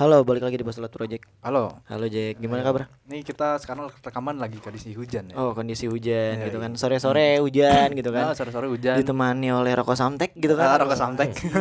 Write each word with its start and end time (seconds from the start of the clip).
Halo, 0.00 0.24
balik 0.24 0.40
lagi 0.40 0.56
di 0.56 0.64
Baselat 0.64 0.88
Project. 0.88 1.28
Halo. 1.44 1.76
Halo 1.84 2.08
Jack, 2.08 2.40
gimana 2.40 2.64
kabar? 2.64 2.88
Nih 3.04 3.20
kita 3.20 3.60
sekarang 3.60 3.92
rekaman 3.92 4.40
lagi 4.40 4.56
kondisi 4.56 4.96
hujan 4.96 5.28
ya. 5.28 5.36
Oh, 5.36 5.52
kondisi 5.52 5.84
hujan 5.84 6.40
Iya, 6.40 6.48
gitu 6.48 6.56
iya. 6.56 6.64
kan. 6.64 6.72
Sore-sore 6.72 7.36
hujan 7.36 7.92
gitu 7.92 8.08
Ah, 8.08 8.32
kan. 8.32 8.32
sore-sore 8.32 8.72
hujan. 8.72 8.96
Ditemani 8.96 9.52
oleh 9.52 9.76
rokok 9.76 9.92
samtek 9.92 10.32
gitu 10.32 10.56
kan. 10.56 10.72
Ah, 10.72 10.76
rokok 10.80 10.96
samtek. 10.96 11.36
Anjing, 11.36 11.52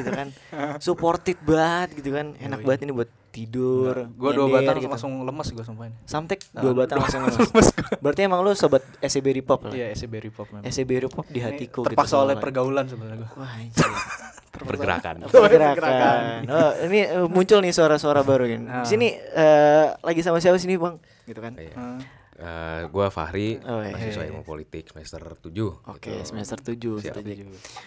gitu 0.00 0.08
kan. 0.08 0.28
Supported 0.88 1.36
banget 1.44 2.00
gitu 2.00 2.16
kan. 2.16 2.32
Enak 2.40 2.64
Yoi. 2.64 2.66
banget 2.66 2.80
ini 2.88 2.92
buat 2.96 3.12
tidur. 3.28 4.08
Gua 4.16 4.30
dua 4.32 4.48
batang 4.48 4.80
gitu. 4.80 4.88
langsung 4.88 5.12
lemes 5.20 5.48
gua 5.52 5.64
sumpahin. 5.68 5.92
Samtek 6.08 6.48
Ah, 6.56 6.64
dua 6.64 6.72
batang 6.72 6.96
langsung 6.96 7.20
lemes. 7.28 7.76
Berarti 8.00 8.20
emang 8.24 8.40
lu 8.40 8.56
sobat 8.56 8.80
SCB 9.04 9.36
Repop 9.36 9.68
lah. 9.68 9.76
Iya, 9.76 9.92
SCB 9.92 10.16
Repop 10.16 10.48
memang. 10.48 10.64
SCB 10.64 10.90
Repop 10.96 11.28
di 11.28 11.36
Ini 11.36 11.44
hatiku 11.44 11.84
Terpaksa 11.84 12.16
gitu 12.16 12.24
oleh 12.24 12.36
pergaulan 12.40 12.88
sebenarnya 12.88 13.20
gua. 13.20 13.36
Wah. 13.36 13.52
pergerakan. 14.70 15.14
pergerakan. 15.26 16.18
Oh, 16.46 16.72
ini 16.84 17.00
eh, 17.02 17.26
muncul 17.26 17.58
nih 17.58 17.70
suara-suara 17.70 18.20
baru 18.20 18.44
kan. 18.46 18.62
Ah. 18.64 18.82
Di 18.82 18.88
sini 18.88 19.08
eh, 19.14 19.86
lagi 19.96 20.20
sama 20.20 20.38
siapa 20.38 20.56
sini, 20.56 20.74
Bang? 20.74 20.98
Gitu 21.22 21.38
kan. 21.38 21.54
Iya. 21.54 21.74
Ah. 21.74 21.98
Eh, 22.32 22.90
gua 22.90 23.06
Fahri, 23.06 23.62
Oh, 23.62 23.78
iya. 23.78 23.94
mahasiswa 23.94 24.24
Iya, 24.24 24.28
ilmu 24.28 24.42
politik 24.42 24.90
semester 24.90 25.20
7 25.38 25.62
Oke, 25.86 26.10
semester 26.24 26.58
7 26.58 26.98
Siap. 26.98 27.14
setuju. 27.14 27.44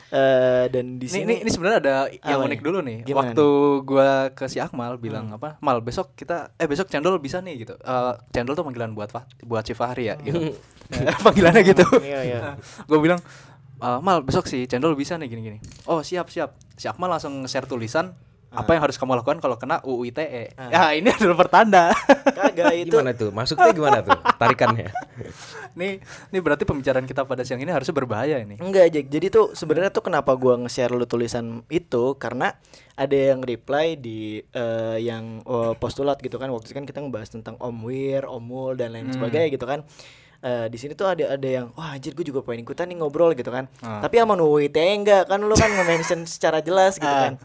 Eh 0.08 0.66
dan 0.70 0.96
di 0.96 1.03
Ini, 1.03 1.12
sini 1.12 1.23
ini, 1.26 1.36
ini 1.44 1.50
sebenarnya 1.50 1.78
ada 1.78 1.96
yang 2.08 2.40
Apa 2.40 2.48
unik 2.48 2.53
nih? 2.53 2.64
dulu 2.64 2.80
nih. 2.80 2.98
Gimana 3.03 3.20
Waktu 3.26 3.46
gua 3.84 4.08
ke 4.31 4.46
si 4.48 4.58
Akmal 4.58 4.96
bilang 4.96 5.28
apa? 5.30 5.59
Mal, 5.59 5.81
besok 5.81 6.16
kita 6.16 6.56
eh 6.56 6.66
besok 6.66 6.88
cendol 6.88 7.20
bisa 7.20 7.44
nih 7.44 7.68
gitu. 7.68 7.76
Eh 7.76 8.14
cendol 8.31 8.56
tuh 8.56 8.64
panggilan 8.64 8.96
buat 8.96 9.09
Fah- 9.09 9.28
buat 9.42 9.66
si 9.66 9.73
Fahri 9.73 10.08
ya 10.08 10.16
gitu. 10.18 10.56
Eh, 10.94 11.16
Panggilannya 11.26 11.64
gitu. 11.66 11.84
Iya, 12.00 12.20
iya. 12.23 12.40
gue 12.88 13.00
bilang 13.02 13.20
"Eh, 13.78 14.00
mal 14.00 14.22
besok 14.22 14.45
si 14.45 14.64
cendol 14.66 14.94
bisa 14.94 15.16
nih 15.16 15.28
gini-gini 15.28 15.58
oh 15.86 16.00
siap 16.00 16.28
siap 16.28 16.54
si 16.73 16.86
Akmal 16.86 17.08
langsung 17.08 17.42
nge-share 17.42 17.66
tulisan 17.66 18.16
apa 18.50 18.72
yang 18.72 18.81
harus 18.81 18.95
kamu 18.95 19.20
lakukan 19.20 19.38
kalau 19.38 19.59
kena 19.59 19.84
UU 19.84 20.08
ITE 20.08 20.56
Ah. 20.56 20.72
ya 20.72 20.95
ini 20.95 21.12
adalah 21.12 21.36
pertanda 21.36 21.92
kagak 22.23 22.72
itu 22.81 22.96
Gimana 22.96 23.12
tuh? 23.12 23.28
Masuknya 23.30 23.76
gimana 23.76 24.00
tuh? 24.00 24.16
Tarikannya. 24.16 24.96
nih 25.76 26.00
ini 26.31 26.40
berarti 26.40 26.64
pembicaraan 26.64 27.03
kita 27.03 27.28
pada 27.28 27.44
siang 27.44 27.59
ini 27.59 27.68
harusnya 27.68 27.92
berbahaya 27.92 28.40
ini 28.40 28.56
enggak 28.56 28.88
Jack. 28.90 29.06
Jadi 29.09 29.28
tuh 29.28 29.52
sebenarnya 29.52 29.92
tuh 29.92 30.00
kenapa 30.02 30.31
gua 30.34 30.56
nge-share 30.58 30.88
lu 30.90 31.03
tulisan 31.03 31.68
itu 31.68 32.16
karena 32.16 32.56
ada 32.96 33.12
yang 33.12 33.44
reply 33.44 34.00
di 34.00 34.40
eh, 34.40 34.98
yang 35.02 35.44
oh, 35.44 35.76
postulat 35.76 36.16
gitu 36.18 36.40
kan. 36.40 36.48
Waktu 36.48 36.72
itu 36.72 36.76
kan 36.76 36.88
kita 36.88 37.03
ngebahas 37.03 37.28
tentang 37.30 37.59
Om 37.59 37.76
Wir, 37.84 38.23
Om 38.23 38.40
Mul 38.40 38.80
dan 38.80 38.96
lain 38.96 39.12
Hmm. 39.12 39.20
sebagainya 39.20 39.52
gitu 39.52 39.68
kan. 39.68 39.84
Eh, 40.46 40.70
di 40.70 40.78
sini 40.78 40.94
tuh 40.94 41.10
ada 41.10 41.34
ada 41.34 41.48
yang 41.50 41.74
wah 41.74 41.98
anjir 41.98 42.14
gue 42.14 42.22
juga 42.22 42.46
pengen 42.46 42.62
ikutan 42.62 42.86
nih 42.86 43.02
ngobrol 43.02 43.34
gitu 43.34 43.50
kan. 43.50 43.66
Ah. 43.82 43.98
Tapi 44.00 44.22
sama 44.22 44.38
UU 44.38 44.70
ITE 44.70 44.78
enggak 44.94 45.26
kan 45.26 45.42
lu 45.42 45.52
kan 45.52 45.74
nge-mention 45.74 46.22
secara 46.30 46.62
jelas 46.62 46.96
gitu 46.96 47.10
Ah. 47.10 47.34
kan. 47.34 47.42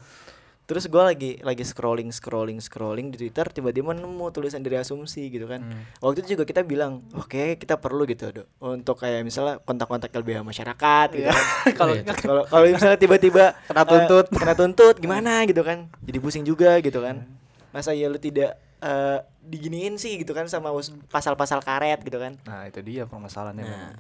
Terus 0.69 0.87
gua 0.87 1.09
lagi 1.09 1.41
lagi 1.41 1.65
scrolling 1.65 2.13
scrolling 2.13 2.61
scrolling 2.61 3.11
di 3.11 3.19
Twitter 3.19 3.43
tiba-tiba 3.49 3.91
nemu 3.91 4.23
tulisan 4.31 4.61
dari 4.61 4.77
asumsi 4.77 5.27
gitu 5.27 5.49
kan. 5.49 5.65
Hmm. 5.65 5.83
Waktu 5.99 6.23
itu 6.23 6.39
juga 6.39 6.45
kita 6.45 6.63
bilang, 6.63 7.01
oke 7.11 7.57
kita 7.57 7.75
perlu 7.75 8.05
gitu 8.05 8.31
Dok, 8.31 8.47
untuk 8.61 8.95
kayak 8.95 9.25
misalnya 9.25 9.59
kontak-kontak 9.59 10.13
LBH 10.13 10.45
masyarakat 10.45 11.07
gitu 11.11 11.25
Iya. 11.25 11.33
kan. 11.33 11.47
Kalau 11.81 11.95
Iya. 11.97 12.05
kalau 12.15 12.43
kalau 12.47 12.65
misalnya 12.69 12.99
tiba-tiba 12.99 13.45
Kena 13.67 13.83
tuntut. 13.83 14.27
kena 14.31 14.55
tuntut 14.55 14.95
gimana 14.95 15.43
gitu 15.43 15.65
kan. 15.65 15.89
Jadi 16.05 16.19
pusing 16.21 16.45
juga 16.45 16.79
gitu 16.79 17.01
kan. 17.01 17.25
Masa 17.73 17.91
ya 17.91 18.07
lu 18.07 18.21
tidak 18.21 18.55
eh, 18.81 19.19
diginiin 19.41 19.97
sih 19.97 20.21
gitu 20.21 20.33
kan 20.33 20.49
sama 20.49 20.73
pasal-pasal 21.09 21.61
karet 21.61 22.01
gitu 22.03 22.17
kan. 22.17 22.37
nah 22.45 22.65
itu 22.65 22.81
dia 22.81 23.05
permasalahannya 23.05 23.65
Nah, 23.65 23.71
memang. 23.71 23.93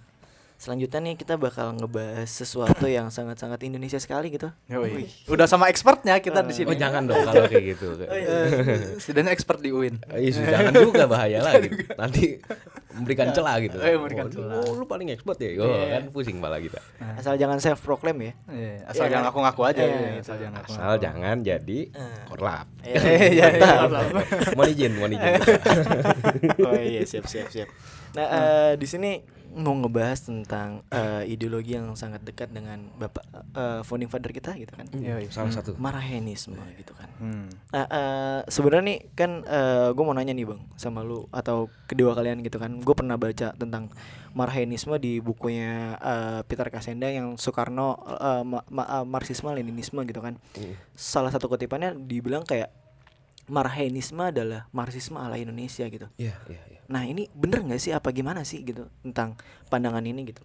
Selanjutnya 0.60 1.00
nih 1.00 1.15
kita 1.16 1.34
bakal 1.34 1.72
ngebahas 1.72 2.28
sesuatu 2.28 2.84
yang 2.84 3.09
sangat-sangat 3.09 3.65
Indonesia 3.65 3.97
sekali 3.97 4.28
gitu. 4.28 4.53
Yoi. 4.69 5.09
udah 5.26 5.48
sama 5.48 5.66
expertnya 5.66 6.21
kita 6.21 6.44
di 6.44 6.53
sini 6.53 6.69
Oh 6.69 6.76
jangan 6.76 7.09
dong 7.09 7.16
kalau 7.16 7.48
kayak 7.48 7.65
gitu. 7.72 7.97
Eh, 8.04 8.28
setidaknya 9.00 9.32
expert 9.32 9.59
di 9.59 9.72
UIN 9.72 9.97
Eh, 10.12 10.28
Iya, 10.28 10.44
jangan 10.53 10.72
juga 10.76 11.09
bahaya 11.09 11.41
lagi. 11.48 11.72
Nanti 11.97 12.37
memberikan 12.93 13.32
celah 13.32 13.56
gitu. 13.59 13.81
Eh, 13.81 13.97
memberikan 13.97 14.28
oh, 14.28 14.32
celah. 14.37 14.60
Oh, 14.60 14.76
lu 14.76 14.84
paling 14.84 15.09
expert 15.09 15.41
ya. 15.41 15.56
Oh, 15.56 15.72
Iya. 15.72 15.97
kan 15.97 16.03
pusing 16.12 16.37
malah 16.37 16.60
kita. 16.60 16.77
Asal 17.16 17.41
jangan 17.41 17.56
self 17.56 17.81
proclaim 17.81 18.21
ya. 18.21 18.32
Iya, 18.44 18.53
Iya 18.53 18.75
asal 18.84 19.04
jangan 19.09 19.16
kan? 19.16 19.25
ngaku-ngaku 19.32 19.62
aja 19.65 19.81
Iya, 19.81 19.88
iya, 19.88 19.97
gitu. 19.97 20.21
asal 20.21 20.37
jangan 20.37 20.53
ngaku 20.54 20.71
Asal 20.71 20.92
jangan 21.00 21.37
jadi 21.41 21.78
korlap. 22.28 22.66
Eh, 22.84 22.92
Iya, 23.32 23.47
iya. 23.56 23.77
Mau 24.53 24.65
izin, 24.69 24.92
mau 24.92 25.09
izin. 25.09 25.32
oh 26.69 26.77
iya 26.77 27.00
siap 27.03 27.25
siap 27.25 27.48
siap. 27.48 27.69
Nah 28.12 28.27
eh, 28.28 28.72
di 28.77 28.84
sini 28.84 29.39
mau 29.50 29.74
ngebahas 29.74 30.30
tentang 30.30 30.86
eh, 30.88 31.26
ideologi 31.26 31.74
yang 31.74 31.90
sangat 31.98 32.22
dekat 32.22 32.54
dengan 32.54 32.86
bapak 32.94 33.24
eh, 33.54 33.80
founding 33.82 34.06
father 34.06 34.30
kita 34.30 34.54
gitu 34.54 34.70
kan. 34.72 34.86
Iya, 34.94 35.26
iya. 35.26 35.30
Salah 35.30 35.50
satu. 35.50 35.74
Marahenisme 35.74 36.54
gitu 36.78 36.94
kan. 36.94 37.10
Hmm. 37.18 37.50
Nah 37.74 37.84
eh, 37.90 38.40
sebenarnya 38.46 38.84
nih 38.86 38.98
kan 39.12 39.30
gue 39.90 40.04
mau 40.06 40.14
nanya 40.14 40.30
nih 40.30 40.46
bang 40.46 40.60
sama 40.78 41.02
lu 41.02 41.26
atau 41.34 41.66
kedua 41.90 42.14
kalian 42.14 42.46
gitu 42.46 42.62
kan. 42.62 42.78
Gue 42.78 42.94
pernah 42.94 43.18
baca 43.18 43.50
tentang 43.54 43.90
Marhaenisme 44.30 44.94
di 45.02 45.18
bukunya 45.18 45.98
eh, 45.98 46.40
Peter 46.46 46.70
Kasenda 46.70 47.10
yang 47.10 47.34
Soekarno 47.34 47.98
eh, 48.06 48.42
ma- 48.46 48.66
ma- 48.70 49.02
eh, 49.02 49.06
Marxisme 49.06 49.50
Leninisme 49.50 50.06
gitu 50.06 50.22
kan. 50.22 50.38
Hmm. 50.54 50.74
Salah 50.94 51.34
satu 51.34 51.50
kutipannya 51.50 51.98
dibilang 51.98 52.46
kayak 52.46 52.70
Marhaenisme 53.50 54.30
adalah 54.30 54.70
Marxisme 54.70 55.18
ala 55.18 55.34
Indonesia 55.34 55.82
gitu. 55.90 56.06
Iya, 56.14 56.38
iya, 56.46 56.62
iya. 56.69 56.69
Nah 56.90 57.06
ini 57.06 57.30
bener 57.32 57.62
nggak 57.62 57.80
sih 57.80 57.94
apa 57.94 58.10
gimana 58.10 58.42
sih 58.42 58.66
gitu 58.66 58.90
tentang 59.06 59.38
pandangan 59.70 60.02
ini 60.02 60.26
gitu? 60.26 60.42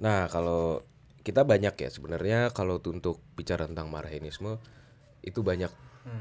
Nah, 0.00 0.30
kalau 0.32 0.80
kita 1.20 1.44
banyak 1.44 1.76
ya 1.76 1.88
sebenarnya 1.92 2.38
kalau 2.56 2.80
untuk 2.80 3.20
bicara 3.36 3.68
tentang 3.68 3.92
Marhaenisme 3.92 4.56
itu 5.20 5.44
banyak 5.44 5.68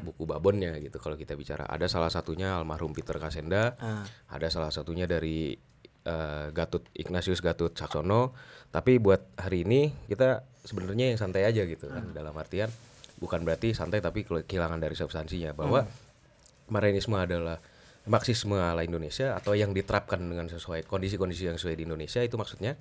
buku 0.04 0.28
babonnya 0.28 0.76
gitu 0.84 1.00
kalau 1.00 1.16
kita 1.16 1.40
bicara. 1.40 1.64
Ada 1.64 1.88
salah 1.88 2.12
satunya 2.12 2.52
almarhum 2.60 2.92
Peter 2.92 3.16
Kasenda, 3.16 3.80
Ah. 3.80 4.04
ada 4.28 4.52
salah 4.52 4.74
satunya 4.76 5.08
dari 5.08 5.56
eh, 6.00 6.48
Gatut 6.52 6.84
Ignatius 6.92 7.40
Gatut 7.40 7.72
Saksono. 7.76 8.36
Tapi 8.76 9.00
buat 9.00 9.40
hari 9.40 9.64
ini 9.64 9.92
kita 10.12 10.44
sebenarnya 10.68 11.16
yang 11.16 11.20
santai 11.20 11.48
aja 11.48 11.64
gitu 11.64 11.88
kan 11.88 12.12
dalam 12.12 12.36
artian 12.36 12.68
bukan 13.20 13.44
berarti 13.44 13.76
santai 13.76 14.00
tapi 14.00 14.24
kehilangan 14.24 14.80
dari 14.80 14.96
substansinya 14.96 15.52
bahwa 15.52 15.84
Marxisme 16.72 17.16
adalah 17.20 17.60
Marxisme 18.06 18.56
ala 18.56 18.80
Indonesia 18.80 19.34
atau 19.34 19.52
yang 19.52 19.70
diterapkan 19.70 20.18
dengan 20.18 20.46
sesuai 20.46 20.84
kondisi-kondisi 20.84 21.44
yang 21.46 21.56
sesuai 21.56 21.76
di 21.76 21.84
Indonesia 21.84 22.20
itu 22.20 22.36
maksudnya 22.36 22.80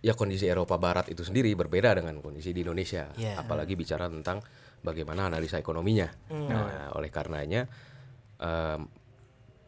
ya 0.00 0.12
kondisi 0.12 0.44
Eropa 0.44 0.74
Barat 0.74 1.08
itu 1.08 1.22
sendiri 1.22 1.54
berbeda 1.54 1.94
dengan 1.94 2.18
kondisi 2.18 2.50
di 2.50 2.60
Indonesia 2.60 3.08
Iya. 3.14 3.38
apalagi 3.38 3.72
bicara 3.72 4.04
tentang 4.06 4.42
bagaimana 4.80 5.28
analisa 5.28 5.56
ekonominya 5.56 6.12
Hmm. 6.28 6.44
nah 6.44 6.92
oleh 6.92 7.08
karenanya 7.08 7.64
em, 8.36 8.84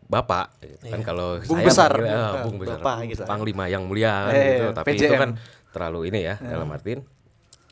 bapak 0.04 0.46
gitu 0.60 0.84
kan 0.88 1.00
kalau 1.02 1.40
Bung 1.40 1.56
saya 1.56 1.66
besar. 1.66 1.90
panggil, 1.90 2.12
ah, 2.12 2.34
bung 2.42 2.56
besar 2.58 2.78
Bapak 2.78 2.96
gitu. 3.06 3.22
panglima 3.24 3.64
yang 3.66 3.82
mulia 3.84 4.12
kan 4.24 4.34
Eh, 4.34 4.44
gitu 4.46 4.64
tapi 4.72 4.88
itu 4.92 5.02
PJM. 5.04 5.18
kan 5.18 5.30
terlalu 5.72 6.00
ini 6.10 6.20
ya 6.22 6.34
dalam 6.36 6.68
artian 6.68 7.00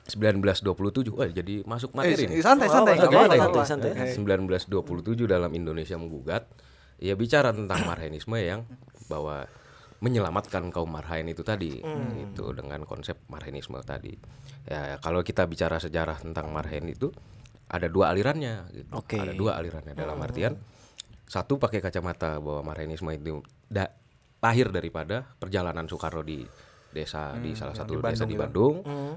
1927 0.04 1.08
wah 1.10 1.24
jadi 1.26 1.54
masuk 1.62 1.92
materi 1.92 2.24
Eh, 2.24 2.28
nih 2.30 2.40
santai 2.40 2.66
santai 2.66 2.96
Oh, 2.96 3.06
santai, 3.06 3.38
santai, 3.38 3.64
santai. 3.64 3.90
Eh, 3.92 4.12
1927 4.14 5.24
dalam 5.24 5.48
Indonesia 5.50 5.94
menggugat 5.94 6.44
ya 6.98 7.14
bicara 7.18 7.50
tentang 7.50 7.84
marhaenisme 7.86 8.36
yang 8.38 8.64
bahwa 9.06 9.44
menyelamatkan 10.00 10.68
kaum 10.68 10.90
marhaen 10.92 11.28
itu 11.32 11.40
tadi 11.40 11.80
itu 12.20 12.44
dengan 12.52 12.84
konsep 12.84 13.16
marhaenisme 13.32 13.80
tadi 13.80 14.12
ya 14.68 15.00
kalau 15.00 15.24
kita 15.24 15.48
bicara 15.48 15.80
sejarah 15.80 16.20
tentang 16.20 16.52
marhaen 16.52 16.88
itu 16.92 17.08
ada 17.64 17.88
dua 17.88 18.12
alirannya 18.12 18.68
gitu. 18.76 18.90
Oke. 18.92 19.16
ada 19.16 19.32
dua 19.32 19.56
alirannya 19.56 19.96
dalam 19.96 20.20
artian 20.20 20.60
satu 21.24 21.56
pakai 21.56 21.80
kacamata 21.80 22.36
bahwa 22.36 22.74
marhaenisme 22.74 23.08
itu 23.16 23.40
da- 23.64 23.92
lahir 24.44 24.68
daripada 24.68 25.24
perjalanan 25.40 25.88
Soekarno 25.88 26.20
di 26.20 26.44
desa 26.92 27.32
di 27.40 27.56
salah 27.56 27.72
satu 27.72 27.96
di 27.96 28.04
desa 28.04 28.28
Bandung 28.28 28.28
di 28.28 28.36
itu. 28.36 28.42
Bandung 28.44 28.74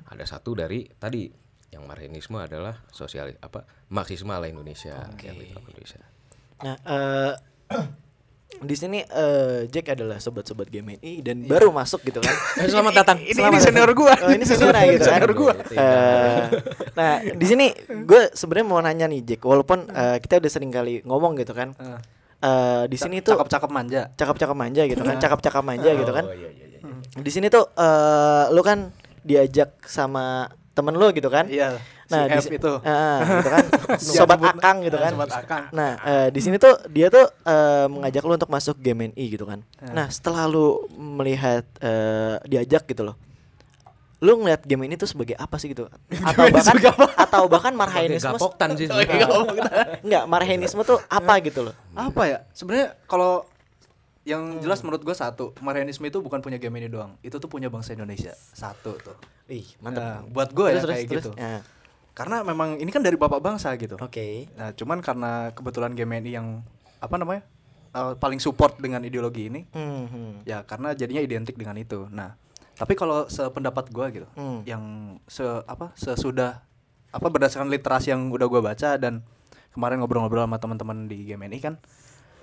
ada 0.07 0.23
satu 0.23 0.55
dari 0.55 0.87
tadi 0.87 1.27
yang 1.67 1.83
marhaenisme 1.83 2.39
adalah 2.39 2.79
sosial 2.95 3.35
apa 3.43 3.67
marxisme 3.91 4.31
ala 4.31 4.47
Indonesia 4.47 5.03
yang 5.19 5.35
di 5.35 5.51
Indonesia 5.51 5.99
Nah 6.63 6.75
eh, 6.79 7.33
di 8.57 8.73
sini 8.73 9.05
eh, 9.05 9.69
Jack 9.69 9.93
adalah 9.93 10.17
sobat-sobat 10.17 10.65
GMI 10.67 11.21
dan 11.21 11.45
baru 11.45 11.69
masuk 11.69 12.01
gitu 12.01 12.17
kan. 12.23 12.33
selamat 12.71 12.93
datang 13.05 13.17
Ini, 13.21 13.37
ini 13.37 13.59
senior 13.61 13.91
gua. 13.93 14.17
Oh, 14.17 14.33
ini 14.33 14.45
senior 14.47 14.73
gitu 14.73 15.05
kan. 15.05 15.19
Senior 15.21 15.33
gua. 15.37 15.53
Eh, 15.69 16.43
nah 16.97 17.21
di 17.21 17.45
sini 17.45 17.69
gue 17.85 18.33
sebenarnya 18.33 18.65
mau 18.65 18.81
nanya 18.81 19.05
nih 19.05 19.21
Jack, 19.21 19.45
walaupun 19.45 19.85
eh, 19.93 20.17
kita 20.17 20.41
udah 20.41 20.51
sering 20.51 20.71
kali 20.73 21.05
ngomong 21.05 21.37
gitu 21.37 21.53
kan. 21.53 21.75
Eh, 21.77 21.99
Eh, 22.37 22.85
di 22.85 23.01
sini 23.01 23.17
tuh 23.25 23.33
cakep-cakep 23.33 23.65
manja 23.73 24.13
cakap-cakap 24.13 24.53
manja 24.53 24.85
gitu 24.85 25.01
kan, 25.01 25.17
cakap-cakap 25.17 25.65
manja 25.65 25.89
gitu 25.89 26.11
kan. 26.13 26.29
Oh, 26.29 26.37
iya, 26.37 26.53
iya, 26.53 26.65
iya. 26.77 27.17
Di 27.17 27.31
sini 27.33 27.49
tuh 27.49 27.65
eh 27.73 28.45
lu 28.53 28.61
kan 28.61 28.93
diajak 29.25 29.81
sama 29.89 30.45
temen 30.77 30.93
lu 30.93 31.09
gitu 31.17 31.33
kan. 31.33 31.49
iya 31.49 31.81
Nah, 32.07 32.23
si 32.23 32.31
di 32.31 32.39
F 32.39 32.45
itu 32.55 32.73
Ah, 32.87 33.19
gitu 33.21 33.49
kan. 33.49 33.65
sobat 34.15 34.39
Akang 34.41 34.77
gitu 34.81 34.95
kan. 34.95 35.11
sobat 35.11 35.31
Akang. 35.33 35.63
Nah, 35.71 35.91
eh, 36.01 36.27
di 36.29 36.39
sini 36.39 36.55
tuh 36.55 36.75
dia 36.87 37.07
tuh 37.07 37.27
eh, 37.43 37.85
mengajak 37.85 38.23
lu 38.23 38.33
untuk 38.33 38.47
masuk 38.47 38.75
GMNI 38.77 39.25
gitu 39.27 39.43
kan. 39.43 39.59
Ah. 39.77 39.91
Nah, 39.91 40.07
setelah 40.07 40.47
lu 40.47 40.87
melihat 40.95 41.67
eh, 41.79 42.39
diajak 42.43 42.87
gitu 42.87 43.03
loh. 43.03 43.17
lu 44.17 44.33
ngeliat 44.33 44.65
game 44.65 44.81
ini 44.89 44.97
tuh 44.97 45.05
sebagai 45.05 45.37
apa 45.37 45.61
sih 45.61 45.69
gitu 45.69 45.85
atau 46.33 46.49
bahkan 46.49 46.73
atau 47.13 47.43
bahkan 47.45 47.69
marhainisme 47.69 48.33
Gapoktan 48.33 48.73
sih 48.73 48.89
enggak 48.89 50.23
marhainisme 50.25 50.81
tuh 50.81 50.97
apa 51.05 51.37
gitu 51.45 51.69
loh 51.69 51.75
apa 51.93 52.21
ya 52.25 52.37
sebenarnya 52.49 52.97
kalau 53.05 53.45
yang 54.25 54.57
jelas 54.57 54.81
menurut 54.81 55.05
gua 55.05 55.13
satu 55.13 55.53
Marianisme 55.61 56.01
itu 56.03 56.17
bukan 56.19 56.41
punya 56.41 56.57
game 56.57 56.75
ini 56.75 56.89
doang 56.89 57.13
itu 57.21 57.37
tuh 57.37 57.45
punya 57.45 57.69
bangsa 57.69 57.93
Indonesia 57.93 58.33
satu 58.33 58.97
tuh 58.97 59.13
ih 59.47 59.63
Nah, 59.79 59.81
mantap 59.85 60.03
buat 60.33 60.49
gua 60.49 60.67
ya 60.73 60.81
kayak 60.81 60.83
terus, 60.83 60.99
gitu 61.05 61.29
terus. 61.31 61.37
Ya. 61.37 61.61
Karena 62.17 62.41
memang 62.41 62.75
ini 62.75 62.89
kan 62.89 62.99
dari 62.99 63.13
bapak 63.13 63.37
bangsa 63.37 63.77
gitu 63.77 63.93
oke 63.95 64.27
nah 64.57 64.73
cuman 64.73 64.97
karena 64.99 65.31
kebetulan 65.51 65.93
ini 65.93 66.33
yang 66.33 66.65
apa 66.97 67.15
namanya 67.15 67.45
eh, 67.93 68.13
paling 68.15 68.41
support 68.41 68.75
dengan 68.75 68.99
ideologi 69.01 69.47
ini 69.47 69.69
Hmm, 69.69 70.05
hmm. 70.05 70.31
ya 70.43 70.65
karena 70.65 70.91
jadinya 70.91 71.21
identik 71.21 71.53
dengan 71.53 71.77
itu 71.77 72.09
nah 72.09 72.33
tapi 72.73 72.93
kalau 72.93 73.25
sependapat 73.27 73.89
gua 73.89 74.09
gitu 74.09 74.25
Hmm. 74.33 74.61
yang 74.63 74.83
se 75.25 75.45
apa 75.63 75.93
sesudah 75.93 76.65
apa 77.07 77.27
berdasarkan 77.27 77.69
literasi 77.69 78.09
yang 78.09 78.29
udah 78.29 78.45
gua 78.45 78.61
baca 78.63 78.97
dan 78.97 79.21
kemarin 79.71 80.01
ngobrol-ngobrol 80.01 80.41
sama 80.41 80.57
teman-teman 80.57 81.05
di 81.05 81.21
ini 81.47 81.61
kan 81.61 81.77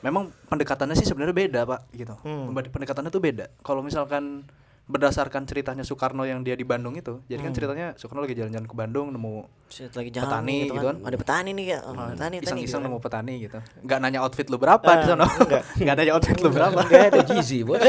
memang 0.01 0.31
pendekatannya 0.47 0.95
sih 0.95 1.03
sebenarnya 1.03 1.33
beda 1.33 1.61
pak 1.65 1.81
gitu. 1.91 2.15
Pemba- 2.21 2.63
pendekatannya 2.63 3.09
tuh 3.09 3.19
beda 3.19 3.51
kalau 3.61 3.81
misalkan 3.81 4.45
berdasarkan 4.85 5.49
ceritanya 5.49 5.81
Soekarno 5.81 6.23
yang 6.23 6.45
dia 6.45 6.53
di 6.53 6.63
Bandung 6.63 6.93
itu 6.93 7.25
jadi 7.25 7.41
kan 7.41 7.53
ceritanya 7.53 7.87
Soekarno 7.97 8.21
lagi 8.21 8.37
jalan-jalan 8.37 8.69
ke 8.69 8.75
Bandung 8.75 9.09
nemu 9.11 9.49
Set 9.65 9.97
lagi 9.97 10.13
jalan 10.13 10.29
Petani 10.29 10.45
nih, 10.47 10.61
gitu 10.69 10.85
kan. 10.85 10.97
ada 11.01 11.17
petani 11.17 11.51
nih 11.51 11.67
ya. 11.67 11.79
Oh, 11.83 11.93
petani 11.93 12.13
petani 12.13 12.37
iseng-iseng 12.39 12.79
gitu 12.79 12.87
nemu 12.87 12.99
petani 13.01 13.35
gitu. 13.41 13.59
Nggak 13.81 13.99
nanya 13.99 14.19
outfit 14.21 14.47
lu 14.47 14.57
berapa 14.57 14.85
Ah, 14.85 14.97
di 14.97 15.07
sana. 15.09 15.25
enggak. 15.25 15.63
nggak 15.83 15.95
nanya 15.97 16.13
outfit 16.13 16.39
lu 16.39 16.49
berapa. 16.49 16.79
Enggak 16.79 17.03
ada. 17.11 17.21
Jeezy, 17.25 17.59
bos. 17.67 17.81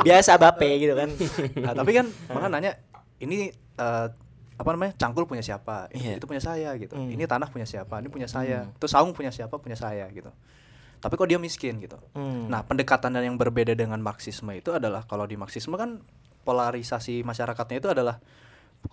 Biasa 0.00 0.36
bape 0.36 0.70
gitu 0.78 0.94
kan. 0.94 1.08
Nah 1.64 1.72
tapi 1.72 1.90
kan 1.92 2.06
malah 2.28 2.46
nanya 2.48 2.76
ini 3.18 3.48
eh, 3.74 4.06
apa 4.54 4.68
namanya 4.70 4.92
cangkul 4.94 5.24
punya 5.24 5.42
siapa? 5.42 5.88
Ini 5.90 5.98
Iya. 5.98 6.14
itu 6.20 6.26
punya 6.28 6.38
saya 6.38 6.70
gitu. 6.76 6.94
Hmm. 6.94 7.10
ini 7.10 7.24
tanah 7.24 7.48
punya 7.48 7.64
siapa? 7.64 7.98
Ini 7.98 8.06
punya 8.06 8.28
saya. 8.28 8.70
Terus 8.76 8.92
saung 8.92 9.10
punya 9.10 9.32
siapa? 9.32 9.56
Punya 9.56 9.74
saya 9.74 10.04
gitu 10.10 10.30
tapi 11.04 11.20
kok 11.20 11.28
dia 11.28 11.36
miskin 11.36 11.76
gitu 11.84 12.00
Hmm. 12.16 12.48
nah 12.48 12.64
pendekatan 12.64 13.12
yang 13.20 13.36
berbeda 13.36 13.76
dengan 13.76 14.00
marxisme 14.00 14.48
itu 14.56 14.72
adalah 14.72 15.04
kalau 15.04 15.28
di 15.28 15.36
marxisme 15.36 15.76
kan 15.76 16.00
polarisasi 16.48 17.20
masyarakatnya 17.20 17.76
itu 17.84 17.88
adalah 17.92 18.16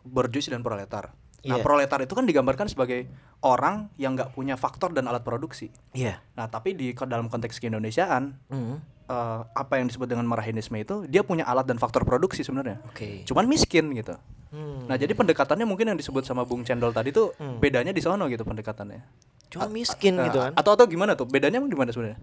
borjuis 0.04 0.52
dan 0.52 0.60
proletar 0.60 1.16
nah 1.44 1.58
Iya. 1.58 1.64
proletar 1.64 1.98
itu 2.00 2.14
kan 2.14 2.22
digambarkan 2.22 2.68
sebagai 2.68 3.10
orang 3.42 3.90
yang 3.96 4.14
nggak 4.14 4.32
punya 4.32 4.54
faktor 4.54 4.92
dan 4.92 5.06
alat 5.06 5.22
produksi 5.22 5.74
iya 5.92 6.22
nah 6.32 6.46
tapi 6.46 6.72
di 6.72 6.94
dalam 6.94 7.28
konteks 7.28 7.58
keindonesiaan 7.58 8.38
Hmm. 8.46 8.78
eh, 9.04 9.40
apa 9.52 9.74
yang 9.76 9.86
disebut 9.86 10.06
dengan 10.08 10.24
marahinisme 10.24 10.76
itu 10.76 11.04
dia 11.06 11.22
punya 11.22 11.42
alat 11.44 11.66
dan 11.66 11.76
faktor 11.76 12.04
produksi 12.04 12.42
sebenarnya 12.42 12.78
oke 12.86 13.26
cuman 13.26 13.46
miskin 13.46 13.90
gitu 13.92 14.14
Hmm. 14.52 14.84
nah 14.86 14.96
jadi 14.96 15.12
pendekatannya 15.12 15.64
mungkin 15.64 15.88
yang 15.88 15.98
disebut 15.98 16.22
sama 16.22 16.44
Bung 16.44 16.62
Cendol 16.62 16.92
tadi 16.92 17.10
tuh 17.10 17.34
Hmm. 17.36 17.58
bedanya 17.58 17.90
di 17.90 18.00
sono 18.00 18.28
gitu 18.28 18.44
pendekatannya 18.44 19.02
cuma 19.50 19.66
miskin 19.68 20.16
Nah, 20.16 20.28
gitu 20.28 20.38
kan 20.40 20.52
atau 20.54 20.72
atau 20.72 20.86
gimana 20.86 21.12
tuh 21.12 21.26
bedanya 21.26 21.58
emang 21.58 21.68
di 21.68 21.76
mana 21.76 21.90
sebenarnya 21.90 22.20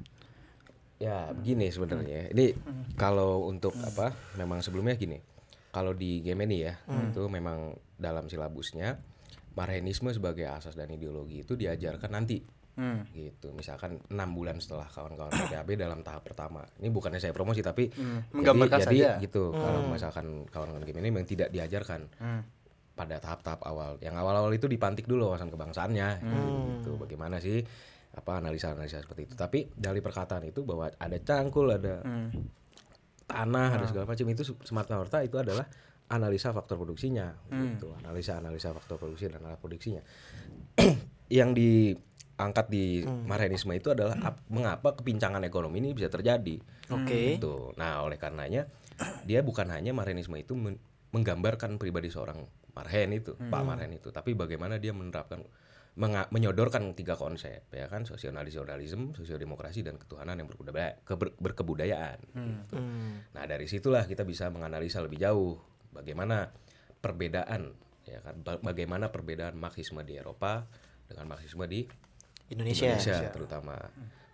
Ya 0.99 1.31
begini 1.31 1.71
sebenarnya. 1.71 2.26
Ini 2.29 2.59
kalau 2.99 3.47
untuk 3.47 3.71
apa? 3.79 4.11
Memang 4.35 4.59
sebelumnya 4.59 4.99
gini. 4.99 5.23
Kalau 5.69 5.93
di 5.93 6.20
game 6.20 6.44
ini 6.44 6.65
ya 6.65 6.75
itu 7.05 7.23
memang 7.26 7.70
dalam 7.94 8.25
silabusnya 8.25 8.97
marhenisme 9.53 10.09
sebagai 10.09 10.47
asas 10.47 10.73
dan 10.73 10.88
ideologi 10.88 11.43
itu 11.43 11.55
diajarkan 11.55 12.11
nanti 12.11 12.38
hmm. 12.75 13.11
gitu. 13.11 13.50
Misalkan 13.50 13.99
enam 14.09 14.31
bulan 14.32 14.56
setelah 14.56 14.87
kawan-kawan 14.87 15.29
PKB 15.29 15.76
dalam 15.76 16.00
tahap 16.00 16.23
pertama. 16.23 16.62
Ini 16.79 16.88
bukannya 16.88 17.19
saya 17.19 17.32
promosi 17.32 17.59
tapi 17.59 17.91
Hmm, 17.91 18.23
menggambarkan 18.32 18.81
jadi, 18.82 18.97
saja. 18.97 19.11
gitu. 19.19 19.50
Kalau 19.50 19.81
misalkan 19.88 20.47
kawan-kawan 20.47 20.82
game 20.82 21.00
ini 21.00 21.11
memang 21.11 21.26
tidak 21.26 21.50
diajarkan 21.50 22.06
Hmm. 22.17 22.43
pada 22.94 23.19
tahap-tahap 23.19 23.61
awal. 23.62 23.99
Yang 23.99 24.14
awal-awal 24.17 24.50
itu 24.53 24.67
dipantik 24.67 25.05
dulu 25.05 25.29
wawasan 25.29 25.50
kebangsaannya 25.50 26.09
gitu. 26.79 26.97
Bagaimana 26.97 27.38
sih 27.38 27.61
apa 28.09 28.38
analisa-analisa 28.38 28.99
seperti 28.99 29.26
itu. 29.26 29.35
Tapi 29.35 29.71
dari 29.71 29.99
perkataan 29.99 30.43
itu 30.44 30.62
bahwa 30.62 30.88
ada 30.88 31.19
cangkul, 31.19 31.71
ada 31.71 32.03
Hmm. 32.03 32.31
Tanah, 33.29 33.77
ada 33.77 33.85
segala 33.85 34.09
macam 34.09 34.27
itu 34.27 34.43
semata-mata 34.65 35.21
itu 35.21 35.37
adalah 35.37 35.69
analisa 36.09 36.51
faktor 36.51 36.81
produksinya 36.81 37.37
Hmm. 37.53 37.77
gitu. 37.77 37.93
Analisa-analisa 38.01 38.73
faktor 38.73 38.97
produksi 38.97 39.29
dan 39.29 39.45
alat 39.45 39.61
produksinya. 39.61 40.01
Yang 41.29 41.51
diangkat 41.55 42.67
di 42.67 43.05
Hmm. 43.05 43.29
Marxisme 43.29 43.77
itu 43.77 43.93
adalah 43.93 44.17
ap- 44.25 44.41
mengapa 44.49 44.97
kepincangan 44.97 45.45
ekonomi 45.45 45.79
ini 45.79 45.93
bisa 45.93 46.09
terjadi. 46.09 46.57
Oke. 46.89 47.37
Gitu. 47.37 47.77
Nah, 47.77 48.01
oleh 48.01 48.17
karenanya 48.17 48.65
dia 49.23 49.45
bukan 49.45 49.69
hanya 49.69 49.93
Marxisme 49.93 50.35
itu 50.35 50.57
men- 50.57 50.81
menggambarkan 51.13 51.77
pribadi 51.77 52.09
seorang 52.09 52.41
Marhen 52.73 53.11
itu, 53.11 53.35
Pak 53.35 53.63
Marhen 53.63 53.91
itu, 53.91 54.09
tapi 54.09 54.33
bagaimana 54.33 54.79
dia 54.79 54.95
menerapkan 54.95 55.43
menyodorkan 55.99 56.95
tiga 56.95 57.15
konsep 57.15 57.67
ya 57.69 57.91
kan 57.91 58.06
sosionalisme, 58.06 59.11
sosiodemokrasi 59.12 59.83
dan 59.83 59.99
ketuhanan 59.99 60.39
yang 60.39 60.47
berbudaya, 60.47 60.95
keber- 61.03 61.35
berkebudayaan. 61.35 62.19
gitu. 62.31 62.79
Hmm. 62.79 63.27
Nah, 63.35 63.45
dari 63.45 63.67
situlah 63.67 64.06
kita 64.06 64.23
bisa 64.23 64.47
menganalisa 64.47 65.03
lebih 65.03 65.19
jauh 65.19 65.59
bagaimana 65.91 66.55
perbedaan 66.97 67.75
ya 68.05 68.19
kan 68.21 68.39
ba- 68.39 68.62
bagaimana 68.62 69.11
perbedaan 69.11 69.55
marxisme 69.55 70.00
di 70.00 70.15
Eropa 70.15 70.65
dengan 71.05 71.29
marxisme 71.29 71.67
di 71.67 71.85
Indonesia, 72.49 72.95
Indonesia 72.95 73.29
terutama 73.29 73.77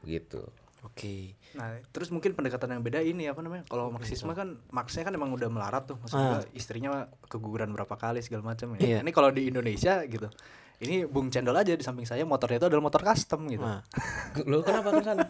begitu. 0.00 0.44
oke 0.80 1.34
Nah, 1.54 1.80
terus 1.90 2.10
mungkin 2.10 2.34
pendekatan 2.34 2.66
yang 2.68 2.82
beda 2.82 3.00
ini 3.00 3.24
apa 3.24 3.38
namanya? 3.38 3.64
Kalau 3.64 3.88
marxisme 3.88 4.30
kan 4.30 4.58
Marxnya 4.68 5.02
kan 5.02 5.14
emang 5.14 5.30
udah 5.30 5.46
melarat 5.48 5.86
tuh, 5.86 5.96
Ah. 5.96 6.00
maksudnya 6.02 6.30
istrinya 6.52 6.90
keguguran 7.24 7.70
berapa 7.70 7.94
kali 7.94 8.20
segala 8.20 8.42
macam 8.44 8.74
Iya. 8.76 8.98
ya. 8.98 8.98
Ini 9.00 9.10
kalau 9.10 9.30
di 9.30 9.48
Indonesia 9.48 10.02
gitu. 10.04 10.26
Ini 10.74 11.06
Bung 11.06 11.30
Cendol 11.30 11.54
aja 11.54 11.70
di 11.70 11.86
samping 11.86 12.02
saya 12.02 12.26
motornya 12.26 12.58
itu 12.58 12.66
adalah 12.66 12.82
motor 12.82 13.00
custom 13.06 13.46
gitu. 13.46 13.62
Nah, 13.62 13.80
Lu 14.50 14.58
kenapa 14.66 14.90
ke 14.90 15.06
sana? 15.06 15.22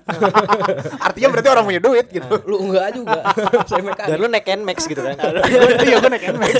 Artinya 1.13 1.29
berarti 1.31 1.49
orang 1.53 1.65
punya 1.69 1.81
duit 1.85 2.07
gitu. 2.09 2.27
Lu 2.49 2.57
enggak 2.65 2.97
juga. 2.97 3.21
Saya 3.71 3.83
mekanik. 3.85 4.09
dan 4.09 4.17
lu 4.17 4.27
naik 4.33 4.47
Nmax 4.49 4.79
gitu 4.89 5.03
kan 5.05 5.15
Iya, 5.85 5.97
gue 6.01 6.11
naik 6.11 6.25
NMAX. 6.33 6.55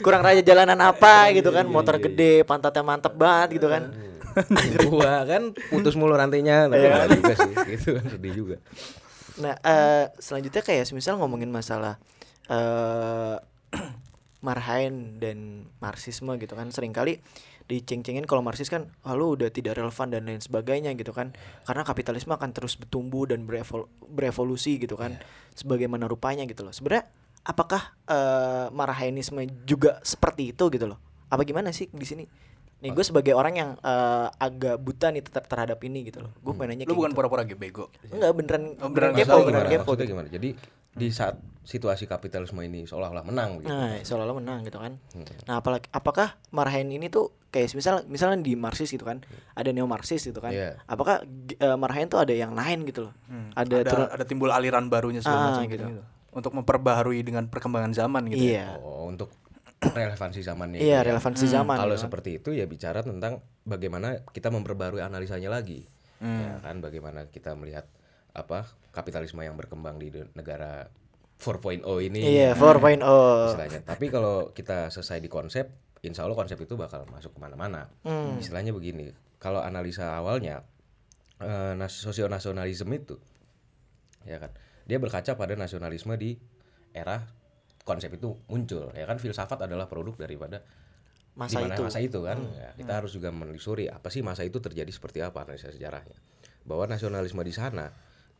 kurang 0.00 0.24
raja 0.24 0.40
jalanan 0.42 0.80
apa 0.80 1.30
gitu 1.36 1.52
kan 1.54 1.68
motor 1.68 2.00
gede 2.00 2.42
pantatnya 2.42 2.82
mantep 2.82 3.14
banget 3.14 3.60
gitu 3.60 3.68
kan 3.70 3.92
gua 4.90 5.24
kan 5.24 5.54
putus 5.72 5.96
mulu 5.96 6.12
rantainya 6.12 6.68
tapi 6.68 6.84
juga 7.16 7.34
sih 7.40 7.52
gitu 7.76 7.88
kan 7.96 8.04
sedih 8.10 8.32
juga. 8.34 8.56
Nah, 9.38 9.54
eh 9.60 10.04
selanjutnya 10.18 10.60
kayak 10.60 10.84
semisal 10.88 11.16
ngomongin 11.16 11.48
masalah 11.48 12.00
eh 12.48 13.36
Marhain 14.46 15.18
dan 15.18 15.66
Marxisme 15.80 16.36
gitu 16.36 16.54
kan 16.54 16.68
sering 16.70 16.92
kali 16.92 17.18
diceng-cengin 17.66 18.26
kalau 18.26 18.42
Marxis 18.46 18.70
kan 18.70 18.90
ah, 19.02 19.14
lu 19.18 19.34
udah 19.34 19.50
tidak 19.50 19.78
relevan 19.78 20.08
dan 20.10 20.22
lain 20.26 20.42
sebagainya 20.42 20.94
gitu 20.94 21.10
kan. 21.10 21.34
Karena 21.66 21.82
kapitalisme 21.82 22.32
akan 22.34 22.50
terus 22.54 22.78
bertumbuh 22.78 23.26
dan 23.26 23.46
berevol- 23.46 23.90
berevolusi 24.06 24.78
gitu 24.78 24.94
kan 24.94 25.18
sebagaimana 25.54 26.06
rupanya 26.06 26.46
gitu 26.46 26.62
loh. 26.62 26.74
Sebenarnya 26.74 27.10
apakah 27.46 27.94
eh 28.06 28.66
Marhainisme 28.70 29.42
juga 29.66 29.98
seperti 30.06 30.54
itu 30.54 30.70
gitu 30.70 30.86
loh? 30.86 30.98
Apa 31.26 31.42
gimana 31.42 31.74
sih 31.74 31.90
di 31.90 32.06
sini 32.06 32.24
nih 32.76 32.90
gue 32.90 33.00
sebagai 33.02 33.32
orang 33.32 33.54
yang 33.54 33.70
eh, 33.74 34.26
agak 34.36 34.76
buta 34.76 35.08
nih 35.08 35.22
ter- 35.22 35.42
terhadap 35.42 35.80
ini 35.80 36.04
gitu 36.04 36.20
loh 36.20 36.30
gue 36.34 36.52
pengen 36.52 36.76
nanya 36.76 36.84
Lu 36.84 36.94
bukan 36.94 37.10
gitu. 37.10 37.18
pura-pura 37.18 37.42
bego. 37.42 37.88
Enggak 38.06 38.32
beneran 38.32 38.62
Oh, 38.76 38.88
beneran 38.88 39.10
beneran 39.10 39.12
kepo, 39.16 39.36
beneran 39.40 39.48
gimana? 39.64 39.72
kepo 39.74 39.90
gitu. 39.92 40.02
gimana? 40.06 40.28
Jadi 40.28 40.48
di 40.92 41.08
saat 41.10 41.36
situasi 41.60 42.04
kapitalisme 42.04 42.56
ini 42.62 42.84
seolah-olah 42.84 43.20
menang 43.22 43.60
gitu. 43.60 43.68
Nah, 43.68 44.00
seolah-olah 44.00 44.36
menang 44.38 44.60
gitu 44.62 44.78
kan. 44.78 44.96
Nah, 45.44 45.54
apalagi 45.56 45.88
apakah 45.90 46.36
Marhain 46.50 46.86
ini 46.86 47.08
tuh 47.08 47.32
kayak 47.48 47.72
misal 47.72 48.04
misalnya 48.06 48.38
di 48.38 48.52
Marxis 48.54 48.88
gitu 48.88 49.02
kan, 49.02 49.20
ada 49.52 49.68
neo 49.70 49.84
Marxis 49.84 50.20
gitu 50.22 50.38
kan. 50.38 50.52
Iya. 50.52 50.76
Apakah 50.84 51.24
eh, 51.50 51.76
Marhain 51.76 52.06
tuh 52.06 52.16
ada 52.18 52.32
yang 52.32 52.52
lain 52.52 52.84
gitu 52.84 53.08
loh. 53.08 53.12
Hmm. 53.26 53.52
Ada, 53.52 53.76
Ada 53.78 53.90
turun- 53.90 54.10
ada 54.10 54.24
timbul 54.24 54.48
aliran 54.48 54.86
barunya 54.86 55.20
segala 55.20 55.36
Ah, 55.38 55.46
macam 55.50 55.64
gitu. 55.66 55.84
gitu. 55.84 56.02
Untuk 56.30 56.52
memperbaharui 56.54 57.20
dengan 57.20 57.44
perkembangan 57.46 57.92
zaman 57.92 58.28
gitu. 58.28 58.40
ya. 58.46 58.52
Iya. 58.52 58.66
Oh, 58.78 59.08
untuk 59.08 59.32
relevansi 59.94 60.40
zamannya. 60.42 60.80
Iya, 60.80 61.02
ya. 61.02 61.06
relevansi 61.12 61.46
zaman. 61.46 61.76
Kalau 61.76 61.96
kan. 61.98 62.02
seperti 62.08 62.30
itu 62.42 62.50
ya 62.56 62.64
bicara 62.64 63.04
tentang 63.04 63.44
bagaimana 63.62 64.24
kita 64.32 64.50
memperbarui 64.50 65.04
analisanya 65.04 65.52
lagi. 65.52 65.86
Hmm. 66.18 66.40
Ya 66.40 66.52
kan 66.64 66.80
bagaimana 66.80 67.28
kita 67.28 67.52
melihat 67.54 67.84
apa 68.32 68.68
kapitalisme 68.92 69.44
yang 69.44 69.56
berkembang 69.56 70.00
di 70.00 70.12
negara 70.32 70.88
4.0 71.36 71.84
ini. 72.00 72.20
Iya, 72.24 72.56
ya, 72.56 72.58
4.0. 72.58 73.04
istilahnya. 73.52 73.80
Tapi 73.84 74.06
kalau 74.08 74.56
kita 74.56 74.88
selesai 74.88 75.20
di 75.20 75.28
konsep, 75.28 75.68
insya 76.00 76.24
Allah 76.24 76.36
konsep 76.36 76.56
itu 76.56 76.80
bakal 76.80 77.04
masuk 77.12 77.36
ke 77.36 77.38
mana-mana. 77.40 77.92
Hmm. 78.08 78.40
Istilahnya 78.40 78.72
begini, 78.72 79.12
kalau 79.36 79.60
analisa 79.60 80.16
awalnya 80.16 80.64
eh, 81.44 81.76
nas- 81.76 82.00
sosionasionalisme 82.00 82.88
itu, 82.96 83.20
ya 84.24 84.40
kan, 84.40 84.48
dia 84.88 84.96
berkaca 84.96 85.36
pada 85.36 85.52
nasionalisme 85.60 86.16
di 86.16 86.40
era 86.96 87.28
konsep 87.86 88.10
itu 88.10 88.34
muncul. 88.50 88.90
Ya 88.92 89.06
kan, 89.06 89.16
filsafat 89.16 89.62
adalah 89.62 89.86
produk 89.86 90.18
daripada 90.18 90.66
Masa 91.36 91.60
itu. 91.60 91.78
Hmm. 91.78 91.86
masa 91.86 92.00
itu 92.00 92.18
kan. 92.20 92.38
Ya, 92.56 92.72
kita 92.74 92.92
harus 92.96 93.12
juga 93.12 93.28
menelusuri 93.30 93.86
apa 93.86 94.08
sih 94.08 94.20
masa 94.20 94.42
itu 94.42 94.58
terjadi 94.58 94.88
seperti 94.88 95.20
apa 95.20 95.44
analisa 95.44 95.68
sejarahnya. 95.68 96.16
Bahwa 96.64 96.88
nasionalisme 96.88 97.40
di 97.40 97.52
sana 97.52 97.92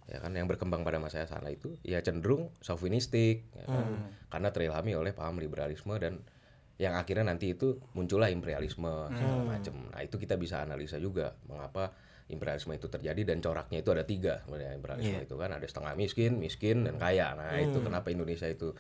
ya 0.07 0.19
kan 0.19 0.31
yang 0.33 0.47
berkembang 0.47 0.81
pada 0.81 0.97
masa 0.97 1.27
sana 1.27 1.51
itu 1.51 1.75
ya 1.83 1.99
cenderung 1.99 2.55
chauvinistik 2.61 3.43
ya 3.53 3.67
kan? 3.67 3.83
Hmm. 3.83 4.07
karena 4.31 4.49
terilhami 4.55 4.95
oleh 4.95 5.11
paham 5.11 5.43
liberalisme 5.43 5.91
dan 5.99 6.23
yang 6.79 6.95
akhirnya 6.95 7.27
nanti 7.27 7.51
itu 7.51 7.83
muncullah 7.91 8.31
imperialisme 8.31 8.87
segala 8.87 9.35
Hmm. 9.35 9.51
macam 9.51 9.75
nah 9.91 10.01
itu 10.01 10.15
kita 10.15 10.39
bisa 10.39 10.63
analisa 10.63 10.95
juga 10.97 11.35
mengapa 11.45 11.91
imperialisme 12.31 12.71
itu 12.73 12.87
terjadi 12.87 13.19
dan 13.27 13.43
coraknya 13.43 13.83
itu 13.83 13.91
ada 13.91 14.07
tiga 14.07 14.47
sebenarnya 14.47 14.79
imperialisme 14.79 15.19
Iya. 15.19 15.27
itu 15.27 15.35
kan 15.35 15.51
ada 15.51 15.67
setengah 15.67 15.93
miskin 15.95 16.33
miskin 16.39 16.87
dan 16.87 16.97
kaya 16.97 17.35
nah 17.35 17.59
itu 17.59 17.75
Hmm. 17.75 17.91
kenapa 17.91 18.07
Indonesia 18.09 18.47
itu 18.47 18.79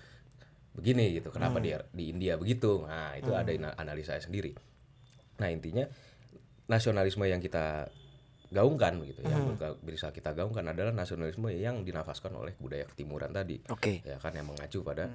begini 0.76 1.16
gitu 1.16 1.32
kenapa 1.32 1.56
di 1.56 1.72
di 1.90 2.12
India 2.12 2.36
begitu? 2.36 2.84
Nah 2.84 3.16
itu 3.16 3.32
Hmm. 3.32 3.40
ada 3.40 3.50
analisa 3.74 4.12
sendiri. 4.16 4.52
Nah 5.40 5.48
intinya 5.48 5.88
nasionalisme 6.66 7.24
yang 7.24 7.40
kita 7.40 7.88
gaungkan 8.46 9.02
gitu 9.02 9.20
yang 9.22 9.42
Hmm. 9.42 9.48
berga- 9.56 9.78
bisa 9.82 10.06
kita 10.10 10.30
gaungkan 10.30 10.62
adalah 10.68 10.94
nasionalisme 10.94 11.50
yang 11.50 11.82
dinafaskan 11.82 12.30
oleh 12.30 12.54
budaya 12.54 12.86
ketimuran 12.86 13.32
tadi. 13.32 13.58
Oke. 13.68 14.04
ya 14.04 14.20
kan 14.20 14.30
yang 14.32 14.46
mengacu 14.46 14.84
pada 14.84 15.10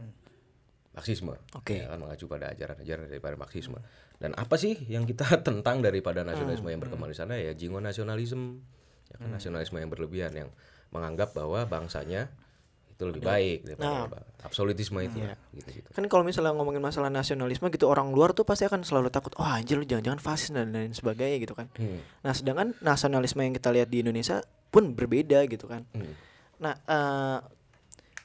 Marxisme. 0.92 1.40
Oke. 1.56 1.80
ya 1.80 1.88
kan 1.88 2.04
mengacu 2.04 2.28
pada 2.28 2.52
ajaran-ajaran 2.52 3.08
daripada 3.08 3.40
Marxisme. 3.40 3.80
Dan 4.20 4.36
apa 4.36 4.60
sih 4.60 4.76
yang 4.86 5.08
kita 5.08 5.24
tentang 5.48 5.80
daripada 5.80 6.22
nasionalisme 6.22 6.68
yang 6.68 6.84
berkembang 6.84 7.08
di 7.08 7.16
sana? 7.16 7.40
Ya 7.40 7.56
jingo 7.56 7.80
nasionalisme 7.80 8.60
ya 9.08 9.16
kan 9.18 9.32
nasionalisme 9.32 9.76
yang 9.76 9.88
berlebihan 9.88 10.32
yang 10.34 10.50
menganggap 10.92 11.32
bahwa 11.32 11.64
bangsanya 11.64 12.28
itu 13.02 13.10
lebih 13.10 13.26
baik 13.26 13.58
daripada 13.66 14.06
Nah. 14.06 14.46
absolutisme 14.46 15.02
itu 15.02 15.18
Iya. 15.18 15.34
gitu-gitu 15.52 15.90
Kan 15.90 16.06
kalau 16.06 16.22
misalnya 16.22 16.54
ngomongin 16.54 16.78
masalah 16.78 17.10
nasionalisme 17.10 17.66
gitu 17.68 17.90
orang 17.90 18.14
luar 18.14 18.30
tuh 18.32 18.46
pasti 18.46 18.64
akan 18.64 18.86
selalu 18.86 19.10
takut, 19.10 19.34
"Oh, 19.36 19.44
anjir 19.44 19.74
lu 19.74 19.84
jangan-jangan 19.84 20.22
fasis 20.22 20.54
dan 20.54 20.70
lain 20.70 20.94
sebagainya 20.94 21.42
gitu 21.42 21.58
kan." 21.58 21.74
Hmm. 21.74 21.98
Nah, 22.22 22.32
sedangkan 22.32 22.78
nasionalisme 22.80 23.42
yang 23.42 23.58
kita 23.58 23.74
lihat 23.74 23.90
di 23.90 24.06
Indonesia 24.06 24.46
pun 24.70 24.94
berbeda 24.94 25.50
gitu 25.50 25.66
kan. 25.66 25.90
Hmm. 25.92 26.14
Nah, 26.62 26.78
eh 26.78 27.40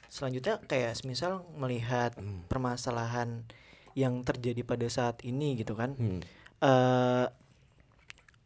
selanjutnya 0.07 0.61
kayak 0.63 0.93
semisal 0.95 1.41
melihat 1.53 2.13
Hmm. 2.13 2.45
permasalahan 2.45 3.43
yang 3.97 4.21
terjadi 4.21 4.61
pada 4.61 4.85
saat 4.87 5.17
ini 5.21 5.57
gitu 5.57 5.73
kan. 5.73 5.97
Hmm. 5.97 6.21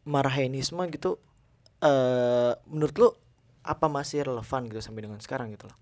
marhenisme 0.02 0.82
gitu 0.90 1.16
eh 1.80 2.52
menurut 2.68 2.94
lu 2.94 3.08
apa 3.62 3.86
masih 3.86 4.26
relevan 4.26 4.66
gitu 4.66 4.82
sampai 4.82 5.06
dengan 5.06 5.18
sekarang 5.18 5.50
gitu 5.50 5.70
loh. 5.70 5.76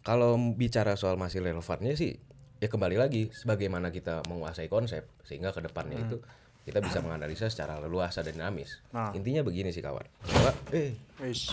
Kalau 0.00 0.36
bicara 0.56 0.96
soal 0.96 1.20
masih 1.20 1.44
relevannya 1.44 1.92
sih 1.96 2.16
ya 2.60 2.68
kembali 2.68 3.00
lagi 3.00 3.32
sebagaimana 3.32 3.88
kita 3.88 4.20
menguasai 4.28 4.68
konsep 4.68 5.08
sehingga 5.24 5.52
ke 5.56 5.64
depannya 5.64 5.96
itu 5.96 6.20
kita 6.68 6.84
bisa 6.84 7.00
menganalisa 7.00 7.48
secara 7.48 7.80
leluasa 7.80 8.20
dan 8.20 8.36
dinamis. 8.36 8.84
Nah. 8.92 9.16
Intinya 9.16 9.40
begini 9.40 9.72
sih 9.72 9.80
kawan. 9.80 10.04
Bahwa 10.28 10.52
eh 10.76 10.92
Wis. 11.24 11.48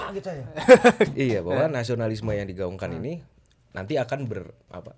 iya 1.27 1.39
bahwa 1.39 1.71
nasionalisme 1.71 2.31
yang 2.35 2.47
digaungkan 2.47 2.91
ini 2.91 3.23
nanti 3.71 3.95
akan 3.95 4.27
ber 4.27 4.51
apa 4.67 4.95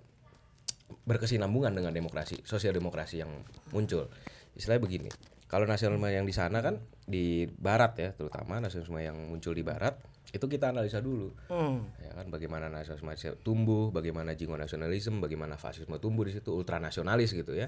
berkesinambungan 1.06 1.74
dengan 1.74 1.94
demokrasi, 1.94 2.42
sosial 2.42 2.74
demokrasi 2.74 3.22
yang 3.22 3.30
muncul. 3.70 4.10
Istilahnya 4.58 4.82
begini. 4.82 5.10
Kalau 5.46 5.66
nasionalisme 5.66 6.10
yang 6.10 6.26
di 6.26 6.34
sana 6.34 6.62
kan 6.62 6.78
di 7.06 7.46
barat 7.46 7.98
ya, 7.98 8.08
terutama 8.14 8.62
nasionalisme 8.62 8.98
yang 9.02 9.16
muncul 9.30 9.54
di 9.54 9.62
barat 9.62 9.98
itu 10.30 10.46
kita 10.46 10.70
analisa 10.70 11.02
dulu. 11.02 11.34
Hmm. 11.50 11.90
Ya 11.98 12.14
kan 12.14 12.30
bagaimana 12.30 12.70
nasionalisme 12.70 13.42
tumbuh, 13.42 13.90
bagaimana 13.90 14.38
jingo 14.38 14.54
nasionalisme, 14.54 15.18
bagaimana 15.18 15.58
fasisme 15.58 15.98
tumbuh 15.98 16.22
di 16.22 16.38
situ, 16.38 16.54
ultranasionalis 16.54 17.34
gitu 17.34 17.52
ya. 17.54 17.66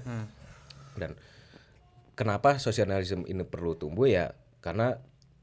Dan 0.95 1.19
kenapa 2.15 2.55
sosialisme 2.57 3.27
ini 3.27 3.43
perlu 3.43 3.75
tumbuh? 3.75 4.07
Ya 4.07 4.31
karena 4.63 4.95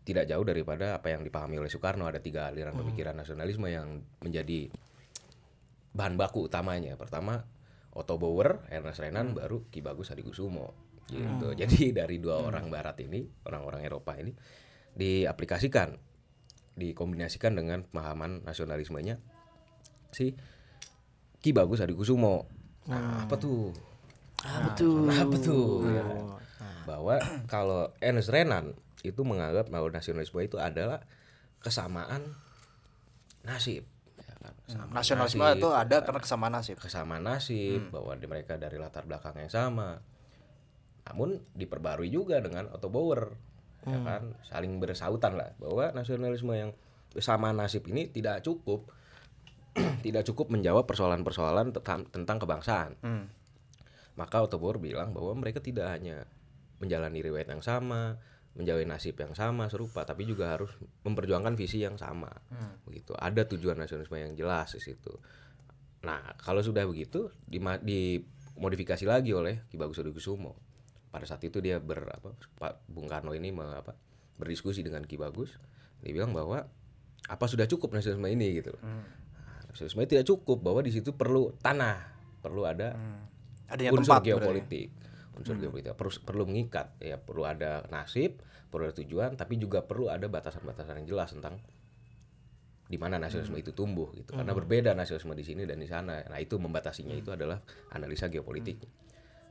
tidak 0.09 0.27
jauh 0.27 0.43
daripada 0.43 0.97
apa 0.97 1.13
yang 1.13 1.21
dipahami 1.21 1.61
oleh 1.61 1.69
Soekarno. 1.69 2.09
Ada 2.09 2.25
tiga 2.25 2.49
aliran 2.49 2.73
pemikiran 2.73 3.13
nasionalisme 3.15 3.69
yang 3.69 4.01
menjadi 4.25 4.73
bahan 5.93 6.17
baku 6.17 6.49
utamanya. 6.49 6.97
Pertama 6.97 7.45
Otto 7.93 8.17
Bauer, 8.17 8.65
Ernest 8.73 9.03
Renan, 9.03 9.37
baru 9.37 9.69
Ki 9.69 9.85
Bagus 9.85 10.09
Hadikusumo 10.15 10.89
gitu. 11.11 11.53
Jadi 11.59 11.91
dari 11.91 12.23
dua 12.23 12.39
orang 12.39 12.71
barat 12.71 12.97
ini, 13.03 13.27
orang-orang 13.45 13.83
Eropa 13.83 14.15
ini 14.15 14.31
diaplikasikan, 14.95 15.95
dikombinasikan 16.81 17.53
dengan 17.53 17.85
pemahaman 17.85 18.41
nasionalismenya 18.43 19.21
si 20.11 20.33
Ki 21.39 21.53
Bagus 21.53 21.79
Hadikusumo. 21.79 22.49
Nah, 22.89 23.25
apa 23.25 23.37
tuh? 23.37 23.71
Ah, 24.41 24.65
betul. 24.67 25.05
Apa 25.05 25.37
tuh? 25.37 25.85
Ya 25.87 26.03
kan? 26.03 26.17
Oh, 26.19 26.37
bahwa 26.85 27.15
kalau 27.47 27.93
Ernest 28.01 28.29
Renan 28.29 28.73
itu 29.01 29.21
menganggap 29.21 29.69
bahwa 29.69 29.89
nasionalisme 29.89 30.41
itu 30.41 30.57
adalah 30.57 31.05
kesamaan 31.61 32.37
nasib. 33.43 33.85
ya 34.19 34.35
kan? 34.37 34.53
Kesamaan 34.65 34.93
Nasionalisme 34.93 35.41
nasib, 35.43 35.57
itu 35.57 35.69
ada 35.71 35.97
karena 36.01 36.21
kesamaan 36.21 36.53
nasib. 36.53 36.77
kesamaan 36.77 37.25
nasib 37.25 37.81
bahwa 37.89 38.13
di- 38.15 38.29
mereka 38.29 38.57
dari 38.57 38.77
latar 38.77 39.05
belakang 39.05 39.37
yang 39.39 39.49
sama. 39.49 40.01
Namun 41.09 41.41
diperbarui 41.53 42.09
juga 42.09 42.39
dengan 42.39 42.69
Otto 42.69 42.87
Bauer, 42.87 43.33
ya 43.89 43.99
kan 44.05 44.23
saling 44.45 44.77
bersautan 44.77 45.41
lah 45.41 45.57
bahwa 45.57 45.89
nasionalisme 45.97 46.53
yang 46.53 46.71
kesamaan 47.11 47.59
nasib 47.59 47.87
ini 47.91 48.07
tidak 48.11 48.45
cukup, 48.47 48.87
tidak 50.07 50.23
cukup 50.31 50.53
menjawab 50.53 50.87
persoalan-persoalan 50.87 51.75
tentang, 51.75 52.39
kebangsaan. 52.39 52.95
Hmm. 53.03 53.27
Maka 54.15 54.47
Otto 54.47 54.61
Bauer 54.61 54.79
bilang 54.79 55.11
bahwa 55.11 55.35
mereka 55.35 55.59
tidak 55.59 55.91
hanya 55.91 56.29
menjalani 56.79 57.21
riwayat 57.25 57.51
yang 57.51 57.65
sama, 57.65 58.21
menjalani 58.55 58.87
nasib 58.89 59.19
yang 59.19 59.35
sama 59.35 59.67
serupa, 59.71 60.07
tapi 60.07 60.27
juga 60.27 60.55
harus 60.55 60.71
memperjuangkan 61.07 61.55
visi 61.59 61.83
yang 61.83 61.99
sama. 61.99 62.31
Begitu. 62.87 63.15
Ada 63.17 63.47
tujuan 63.51 63.79
nasionalisme 63.79 64.17
yang 64.19 64.35
jelas 64.39 64.75
di 64.77 64.83
situ. 64.83 65.13
Nah, 66.01 66.33
kalau 66.41 66.65
sudah 66.65 66.89
begitu 66.89 67.29
dimodifikasi 67.45 69.05
lagi 69.05 69.37
oleh 69.37 69.67
Ki 69.69 69.77
Bagus 69.77 70.01
Hadikusumo. 70.01 70.70
Pada 71.11 71.27
saat 71.27 71.43
itu 71.43 71.59
dia 71.59 71.83
ber 71.83 72.07
apa 72.07 72.31
Pak 72.59 72.87
Bung 72.87 73.11
Karno 73.11 73.35
ini 73.35 73.51
me- 73.51 73.75
apa, 73.75 73.99
berdiskusi 74.39 74.87
dengan 74.87 75.03
Ki 75.03 75.19
Bagus. 75.19 75.59
Dia 76.01 76.15
bilang 76.15 76.31
bahwa 76.31 76.65
apa 77.27 77.45
sudah 77.47 77.67
cukup 77.67 77.93
nasionalisme 77.93 78.31
ini 78.31 78.63
gitu. 78.63 78.73
Nah, 78.81 79.05
nasionalisme 79.69 80.07
tidak 80.07 80.27
cukup 80.27 80.63
bahwa 80.63 80.81
di 80.81 80.95
situ 80.95 81.13
perlu 81.13 81.51
tanah, 81.59 81.99
perlu 82.41 82.63
ada 82.65 82.95
Adanya 83.71 83.91
unsur 83.95 84.19
tempat 84.19 84.23
berarti. 84.23 84.31
geopolitik 84.35 84.89
unsur 85.39 85.55
geopolitik. 85.59 85.95
Perlu 85.95 86.11
perlu 86.27 86.43
mengikat 86.47 86.87
ya 86.99 87.17
perlu 87.19 87.43
ada 87.47 87.87
nasib 87.91 88.43
perlu 88.71 88.87
ada 88.87 88.95
tujuan 88.99 89.35
tapi 89.35 89.59
juga 89.59 89.83
perlu 89.83 90.11
ada 90.11 90.27
batasan-batasan 90.27 91.03
yang 91.03 91.09
jelas 91.19 91.35
tentang 91.35 91.59
di 92.91 92.99
mana 92.99 93.23
nasionalisme 93.23 93.55
itu 93.55 93.71
tumbuh 93.71 94.11
gitu. 94.19 94.35
Karena 94.35 94.51
berbeda 94.51 94.91
nasionalisme 94.99 95.35
di 95.39 95.47
sini 95.47 95.63
dan 95.63 95.79
di 95.79 95.87
sana. 95.87 96.27
Nah 96.27 96.39
itu 96.43 96.59
membatasinya 96.59 97.15
itu 97.15 97.31
adalah 97.31 97.63
analisa 97.95 98.27
geopolitik 98.27 98.83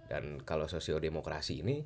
dan 0.10 0.42
kalau 0.42 0.66
sosiodemokrasi 0.66 1.62
ini 1.62 1.78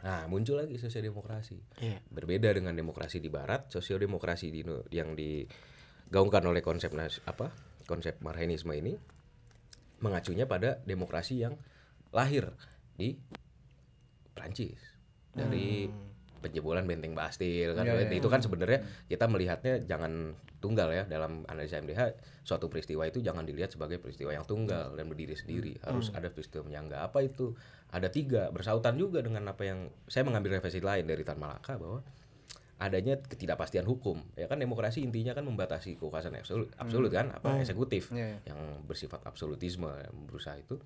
nah 0.00 0.24
muncul 0.32 0.56
lagi 0.56 0.80
sosiodemokrasi. 0.80 1.84
Iya. 1.84 2.00
berbeda 2.08 2.48
dengan 2.56 2.72
demokrasi 2.72 3.20
di 3.20 3.28
barat 3.28 3.68
sosiodemokrasi 3.68 4.48
di 4.48 4.64
yang 4.96 5.12
digaungkan 5.12 6.40
oleh 6.48 6.64
konsep 6.64 6.88
nas, 6.96 7.20
apa 7.28 7.52
konsep 7.84 8.16
marxisme 8.24 8.72
ini 8.72 8.96
mengacunya 10.00 10.48
pada 10.48 10.80
demokrasi 10.88 11.44
yang 11.44 11.60
lahir 12.16 12.48
di 12.96 13.12
Prancis 14.32 14.80
dari 15.36 15.84
penjebolan 16.40 16.88
benteng 16.88 17.12
Bastille 17.12 17.76
kan. 17.76 17.84
Itu 18.08 18.28
kan 18.32 18.40
sebenarnya 18.40 18.82
kita 19.06 19.28
melihatnya 19.28 19.84
jangan 19.84 20.34
tunggal 20.60 20.92
ya 20.92 21.04
dalam 21.08 21.44
analisa 21.48 21.80
MDH 21.80 22.20
suatu 22.44 22.68
peristiwa 22.68 23.08
itu 23.08 23.24
jangan 23.24 23.44
dilihat 23.44 23.72
sebagai 23.72 24.00
peristiwa 24.00 24.32
yang 24.32 24.44
tunggal 24.44 24.96
dan 24.96 25.06
berdiri 25.06 25.36
sendiri. 25.36 25.76
Harus 25.84 26.10
ada 26.16 26.32
peristiwa 26.32 26.66
penyangga 26.66 27.04
apa 27.04 27.20
itu. 27.22 27.54
Ada 27.90 28.08
tiga 28.08 28.48
bersautan 28.54 28.94
juga 28.96 29.20
dengan 29.20 29.44
apa 29.50 29.66
yang 29.66 29.90
saya 30.06 30.22
mengambil 30.22 30.58
referensi 30.58 30.78
lain 30.78 31.04
dari 31.06 31.26
Tan 31.26 31.38
Malaka 31.38 31.74
bahwa 31.74 32.00
adanya 32.80 33.20
ketidakpastian 33.20 33.84
hukum. 33.84 34.24
Ya 34.34 34.48
kan 34.48 34.56
demokrasi 34.56 35.04
intinya 35.04 35.36
kan 35.36 35.44
membatasi 35.44 36.00
kekuasaan 36.00 36.40
absolut, 36.40 36.72
absolut 36.80 37.12
kan 37.12 37.28
apa 37.36 37.60
eksekutif 37.60 38.08
Iya, 38.10 38.36
iya. 38.36 38.38
yang 38.48 38.80
bersifat 38.88 39.20
absolutisme 39.28 39.90
berusaha 40.30 40.56
itu. 40.56 40.80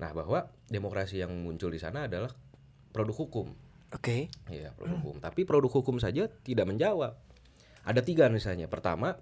Nah 0.00 0.14
bahwa 0.16 0.48
demokrasi 0.72 1.20
yang 1.20 1.34
muncul 1.36 1.68
di 1.68 1.78
sana 1.82 2.08
adalah 2.08 2.32
produk 2.94 3.28
hukum 3.28 3.52
Oke. 3.90 4.28
Iya 4.46 4.72
produk 4.76 4.98
hukum 5.00 5.16
tapi 5.18 5.42
produk 5.42 5.72
hukum 5.72 5.96
saja 5.96 6.28
tidak 6.44 6.68
menjawab 6.68 7.16
ada 7.82 8.00
tiga 8.04 8.28
misalnya 8.28 8.68
pertama 8.68 9.16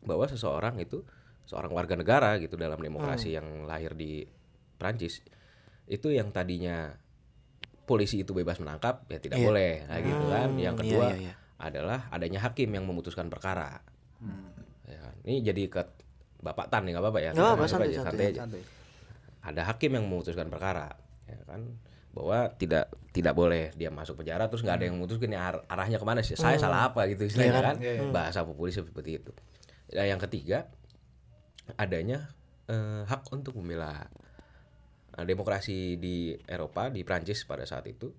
bahwa 0.00 0.24
seseorang 0.24 0.80
itu 0.80 1.04
seorang 1.44 1.68
warga 1.70 1.92
negara 1.94 2.40
gitu 2.40 2.56
dalam 2.56 2.80
demokrasi 2.80 3.36
yang 3.36 3.68
lahir 3.68 3.92
di 3.92 4.24
Prancis 4.74 5.20
itu 5.84 6.08
yang 6.08 6.32
tadinya 6.32 6.96
polisi 7.84 8.24
itu 8.24 8.32
bebas 8.32 8.56
menangkap 8.56 9.04
ya 9.06 9.20
tidak 9.20 9.36
Iya. 9.36 9.44
boleh 9.44 9.72
kayak 9.84 10.02
gitu 10.02 10.24
kan 10.26 10.48
Hmm, 10.48 10.56
yang 10.58 10.74
iya, 10.74 10.80
kedua 10.80 11.06
iya, 11.12 11.16
iya. 11.20 11.34
adalah 11.60 12.00
adanya 12.08 12.40
hakim 12.40 12.72
yang 12.72 12.88
memutuskan 12.88 13.28
perkara 13.28 13.84
ya 14.84 14.98
kan? 14.98 15.14
ini 15.28 15.44
jadi 15.44 15.62
ke 15.68 15.82
bapak 16.40 16.72
tan 16.72 16.88
nih 16.88 16.96
nggak 16.96 17.04
apa-apa 17.04 17.20
ya 17.20 17.30
Nggak 17.32 17.44
apa-apa, 17.44 17.64
santai, 17.68 17.92
santai, 17.92 18.26
aja 18.32 18.40
Santai. 18.48 18.62
ada 19.44 19.62
hakim 19.68 19.90
yang 19.92 20.04
memutuskan 20.08 20.48
perkara 20.48 20.96
ya 21.28 21.36
kan 21.44 21.60
bahwa 22.14 22.46
tidak 22.54 22.94
tidak 23.10 23.34
boleh 23.34 23.74
dia 23.74 23.90
masuk 23.90 24.22
penjara 24.22 24.46
terus 24.46 24.62
nggak 24.62 24.76
ada 24.78 24.84
yang 24.86 24.96
memutuskan 24.98 25.34
ar- 25.34 25.66
arahnya 25.66 25.98
ke 25.98 26.06
mana 26.06 26.22
sih? 26.22 26.38
Saya 26.38 26.56
salah 26.62 26.90
apa 26.90 27.10
gitu 27.10 27.26
istilahnya 27.26 27.74
kan? 27.74 27.76
bahasa 28.14 28.46
populis 28.46 28.78
seperti 28.78 29.18
itu. 29.18 29.34
Nah, 29.94 30.06
yang 30.06 30.22
ketiga 30.22 30.70
adanya 31.74 32.30
eh, 32.70 33.02
hak 33.04 33.26
untuk 33.34 33.58
membela. 33.58 34.06
Nah, 35.14 35.22
demokrasi 35.26 35.98
di 35.98 36.34
Eropa 36.46 36.90
di 36.90 37.02
Prancis 37.06 37.42
pada 37.46 37.66
saat 37.66 37.86
itu 37.90 38.10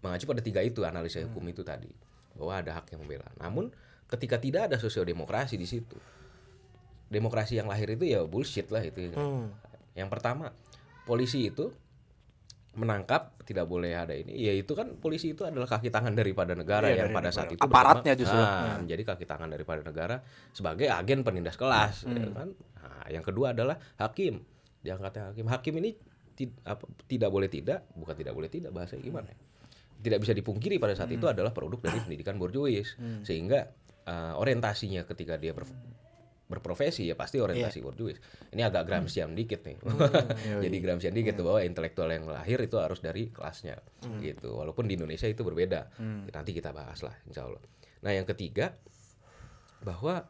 mengacu 0.00 0.24
pada 0.28 0.40
tiga 0.44 0.60
itu 0.62 0.84
analisa 0.86 1.18
hukum 1.24 1.42
itu 1.50 1.64
tadi 1.66 1.90
bahwa 2.38 2.52
ada 2.56 2.80
hak 2.80 2.96
yang 2.96 3.04
membela. 3.04 3.28
Namun 3.40 3.68
ketika 4.08 4.40
tidak 4.40 4.72
ada 4.72 4.76
sosiodemokrasi 4.80 5.60
di 5.60 5.68
situ, 5.68 5.96
demokrasi 7.08 7.60
yang 7.60 7.68
lahir 7.68 7.92
itu 7.92 8.04
ya 8.08 8.24
bullshit 8.24 8.68
lah 8.72 8.84
itu. 8.84 9.12
Yang 9.96 10.08
pertama 10.12 10.52
polisi 11.08 11.48
itu 11.48 11.72
menangkap 12.78 13.34
tidak 13.42 13.66
boleh 13.66 13.92
ada 13.92 14.12
ini 14.12 14.32
ya 14.32 14.54
itu 14.54 14.70
kan 14.72 14.94
polisi 14.94 15.32
itu 15.32 15.42
adalah 15.42 15.66
kaki 15.66 15.90
tangan 15.90 16.14
daripada 16.14 16.54
negara 16.54 16.86
yang 16.88 17.10
pada 17.10 17.28
saat 17.28 17.50
itu 17.50 17.60
Aparatnya 17.60 18.12
justru. 18.14 18.38
Ah, 18.38 18.78
menjadi 18.78 19.02
kaki 19.04 19.24
tangan 19.24 19.48
daripada 19.48 19.80
negara 19.82 20.16
sebagai 20.50 20.86
agen 20.86 21.20
penindas 21.20 21.54
kelas 21.54 22.06
ya 22.06 22.30
kan? 22.32 22.48
Nah, 22.54 23.04
yang 23.10 23.22
kedua 23.22 23.50
adalah 23.50 23.76
hakim. 23.96 24.40
Diangkatnya 24.78 25.34
hakim 25.34 25.46
hakim 25.46 25.74
ini 25.76 25.90
ti- 26.32 26.54
apa, 26.62 26.86
tidak 27.04 27.28
boleh 27.28 27.50
tidak 27.50 27.82
bukan 27.92 28.14
tidak 28.14 28.32
boleh 28.32 28.46
tidak 28.46 28.70
bahasanya 28.70 29.02
gimana 29.02 29.28
ya? 29.28 29.38
tidak 29.98 30.22
bisa 30.22 30.30
dipungkiri 30.30 30.78
pada 30.78 30.94
saat 30.94 31.10
itu 31.10 31.26
adalah 31.26 31.50
produk 31.50 31.82
dari 31.82 31.98
pendidikan 31.98 32.38
borjuis. 32.38 32.94
Sehingga 33.26 33.66
uh, 34.06 34.38
orientasinya 34.38 35.02
ketika 35.04 35.34
dia 35.34 35.50
ber- 35.50 35.66
berprofesi 36.48 37.04
ya 37.04 37.12
pasti 37.12 37.36
orientasi 37.44 37.84
borjuis 37.84 38.16
ini 38.56 38.64
agak 38.64 38.88
Gramscian 38.88 39.36
dikit 39.36 39.60
nih. 39.68 39.76
Jadi 40.64 40.76
Gramscian 40.80 41.12
dikit 41.12 41.36
tuh 41.36 41.44
bahwa 41.44 41.60
intelektual 41.60 42.08
yang 42.08 42.24
lahir 42.24 42.56
itu 42.64 42.80
harus 42.80 43.04
dari 43.04 43.28
kelasnya 43.28 43.76
gitu. 44.24 44.56
Walaupun 44.56 44.88
di 44.88 44.96
Indonesia 44.96 45.28
itu 45.28 45.44
berbeda. 45.44 45.92
Nanti 46.32 46.50
kita 46.56 46.72
bahas 46.72 47.04
lah 47.04 47.12
insya 47.28 47.44
Allah. 47.44 47.60
Nah 48.00 48.16
yang 48.16 48.24
ketiga 48.24 48.72
bahwa 49.84 50.24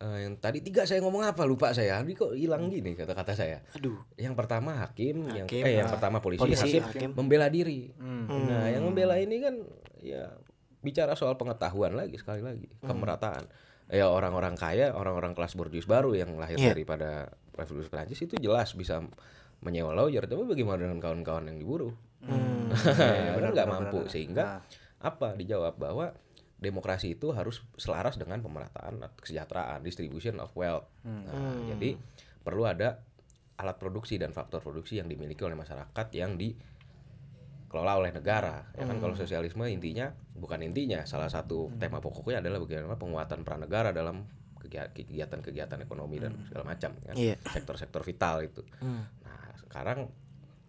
eh, 0.00 0.18
yang 0.24 0.40
tadi 0.40 0.64
tiga 0.64 0.88
saya 0.88 1.04
ngomong 1.04 1.22
apa? 1.28 1.44
Lupa 1.44 1.76
saya. 1.76 2.00
Ini 2.00 2.16
kok 2.16 2.32
hilang 2.32 2.72
gini 2.72 2.96
kata-kata 2.96 3.36
saya. 3.36 3.60
Aduh. 3.76 4.00
yang 4.16 4.32
pertama 4.32 4.88
hakim, 4.88 5.28
yang 5.36 5.46
Hakim, 5.46 5.62
eh 5.68 5.84
yang 5.84 5.90
pertama 5.92 6.18
polisi, 6.24 6.40
polisi, 6.40 6.80
hakim, 6.80 6.84
hakim. 6.88 7.10
membela 7.12 7.52
diri. 7.52 7.92
Nah, 8.00 8.72
yang 8.72 8.88
membela 8.88 9.20
ini 9.20 9.36
kan 9.44 9.54
ya 10.00 10.32
bicara 10.80 11.12
soal 11.12 11.36
pengetahuan 11.36 11.92
lagi 11.92 12.16
sekali 12.16 12.40
lagi, 12.40 12.64
kemerataan. 12.80 13.44
Ya 13.90 14.06
orang-orang 14.06 14.54
kaya, 14.54 14.94
orang-orang 14.94 15.34
kelas 15.34 15.58
borjuis 15.58 15.84
baru 15.84 16.14
yang 16.14 16.38
lahir 16.38 16.56
Iya. 16.56 16.70
daripada 16.72 17.34
revolusi 17.58 17.90
Prancis 17.90 18.22
itu 18.22 18.38
jelas 18.38 18.70
bisa 18.72 19.02
menyewa 19.60 19.92
lawyer, 19.92 20.24
tapi 20.24 20.46
bagaimana 20.46 20.86
dengan 20.86 21.02
kawan-kawan 21.02 21.50
yang 21.50 21.58
diburu? 21.58 21.90
Ya, 22.70 23.34
benar 23.34 23.50
nggak 23.50 23.66
mampu? 23.68 24.06
sehingga 24.06 24.62
apa? 25.02 25.34
Dijawab 25.34 25.74
bahwa 25.74 26.14
demokrasi 26.60 27.18
itu 27.18 27.32
harus 27.34 27.64
selaras 27.74 28.14
dengan 28.14 28.38
pemerataan 28.44 29.00
kesejahteraan 29.18 29.82
distribution 29.82 30.38
of 30.38 30.52
wealth. 30.54 30.86
Nah, 31.02 31.66
jadi 31.74 31.96
perlu 32.44 32.68
ada 32.68 33.00
alat 33.58 33.76
produksi 33.76 34.16
dan 34.20 34.30
faktor 34.30 34.60
produksi 34.62 35.00
yang 35.00 35.08
dimiliki 35.08 35.40
oleh 35.42 35.56
masyarakat 35.56 36.06
yang 36.14 36.36
dikelola 37.70 37.94
oleh 37.96 38.10
negara 38.10 38.66
ya 38.74 38.82
kan 38.82 38.98
kalau 38.98 39.14
sosialisme 39.14 39.62
intinya 39.64 40.10
bukan 40.34 40.58
intinya 40.60 41.06
salah 41.06 41.30
satu 41.30 41.70
tema 41.76 42.02
pokoknya 42.02 42.42
adalah 42.42 42.58
bagaimana 42.58 42.98
penguatan 42.98 43.40
peran 43.40 43.62
negara 43.62 43.90
dalam 43.90 44.26
kegia- 44.58 44.90
kegiatan-kegiatan 44.90 45.78
ekonomi 45.80 46.18
dan 46.18 46.34
segala 46.44 46.66
macam 46.66 46.90
kan 46.98 47.14
Iya. 47.14 47.38
sektor-sektor 47.46 48.02
vital 48.02 48.42
itu 48.42 48.66
nah 49.22 49.38
sekarang 49.56 50.10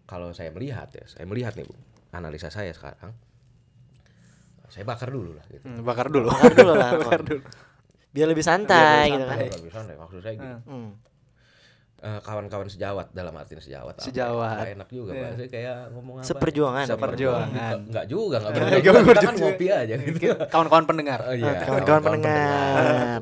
kalau 0.04 0.30
saya 0.30 0.48
melihat 0.50 0.86
ya 0.90 1.02
saya 1.04 1.26
melihat 1.26 1.52
nih 1.52 1.66
bu 1.66 1.74
analisa 2.12 2.48
saya 2.48 2.70
sekarang 2.70 3.10
saya 4.68 4.86
bakar 4.86 5.10
dulu 5.10 5.34
lah 5.34 5.44
gitu 5.48 5.64
Hmm, 5.64 5.82
bakar 5.82 6.06
dulu. 6.06 6.30
Bakar 6.30 6.54
dulu 6.54 6.72
lah. 6.72 6.90
Biar 8.14 8.24
lebih 8.24 8.40
santai 8.40 9.04
Biar 9.04 9.04
gitu 9.10 9.24
kan. 9.26 9.36
santai, 9.36 9.48
lebih 9.52 9.72
santai. 9.74 9.94
maksud 9.98 10.18
saya 10.22 10.34
gini 10.34 10.54
Hmm. 10.64 10.90
Eh, 12.02 12.20
kawan-kawan 12.20 12.66
sejawat 12.66 13.14
dalam 13.14 13.32
artian 13.38 13.62
sejawat 13.62 13.94
apa? 13.94 14.04
Sejawat. 14.04 14.58
Nggak 14.58 14.72
enak 14.74 14.88
juga 14.90 15.10
bahasa 15.14 15.42
kayak 15.46 15.78
ngomong 15.94 16.14
apa 16.18 16.26
Seperjuangan. 16.26 16.86
Seperjuangan. 16.90 17.76
Enggak, 17.86 18.04
juga 18.10 18.36
enggak 18.42 18.52
Nggak 18.52 18.68
berjuang 18.68 19.04
berjuang 19.06 19.06
kita 19.06 19.22
kan 19.22 19.34
ngopi 19.38 19.66
aja 19.70 19.94
gitu 19.94 20.18
Kawan-kawan 20.50 20.84
pendengar. 20.84 21.18
Oh, 21.22 21.34
iya. 21.34 21.52
Ah, 21.54 21.64
kawan-kawan 21.64 22.02
pendengar. 22.02 23.20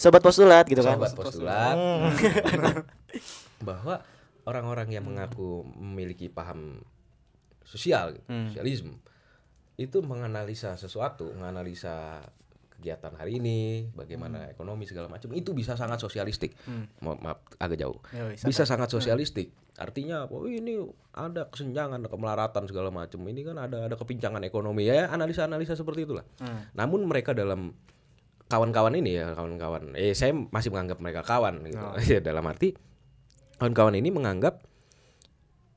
Sobat 0.00 0.22
postulat 0.24 0.64
gitu 0.66 0.82
kan. 0.82 0.96
sobat 0.96 1.12
postulat 1.12 1.76
bahwa 3.64 4.04
orang-orang 4.44 4.88
yang 4.92 5.04
mengaku 5.04 5.64
memiliki 5.76 6.28
paham 6.28 6.84
sosial 7.64 8.12
gitu, 8.12 8.28
sosialisme 8.52 9.00
itu 9.74 9.98
menganalisa 10.04 10.78
sesuatu 10.78 11.34
menganalisa 11.34 12.22
kegiatan 12.84 13.16
hari 13.16 13.40
ini 13.40 13.58
bagaimana 13.90 14.44
ekonomi 14.52 14.84
segala 14.84 15.08
macam 15.08 15.32
itu 15.32 15.56
bisa 15.56 15.72
sangat 15.72 15.96
sosialistik. 15.96 16.52
Mo- 17.00 17.16
maaf 17.16 17.40
agak 17.56 17.80
jauh. 17.80 17.96
Yoi, 18.12 18.36
bisa 18.36 18.68
sangat. 18.68 18.92
sosialistik. 18.92 19.48
Artinya 19.74 20.28
oh 20.28 20.44
ini 20.44 20.76
ada 21.10 21.48
kesenjangan 21.48 21.96
ada 21.96 22.12
kemelaratan 22.12 22.68
segala 22.68 22.92
macam. 22.92 23.24
Ini 23.24 23.40
kan 23.40 23.56
ada 23.56 23.88
ada 23.88 23.96
kepincangan 23.96 24.44
ekonomi. 24.44 24.84
Ya 24.84 25.08
analisa-analisa 25.08 25.72
seperti 25.72 26.04
itulah. 26.04 26.28
Namun 26.76 27.08
mereka 27.08 27.32
dalam 27.32 27.72
kawan-kawan 28.44 28.92
ini 28.94 29.16
ya 29.16 29.32
kawan-kawan 29.32 29.96
eh 29.96 30.12
saya 30.12 30.36
masih 30.36 30.68
menganggap 30.68 31.00
mereka 31.00 31.24
kawan 31.24 31.64
gitu. 31.64 31.80
Ya, 32.04 32.20
dalam 32.28 32.44
arti 32.44 32.76
kawan-kawan 33.56 33.96
ini 33.96 34.12
menganggap 34.12 34.60
meng- 34.60 34.73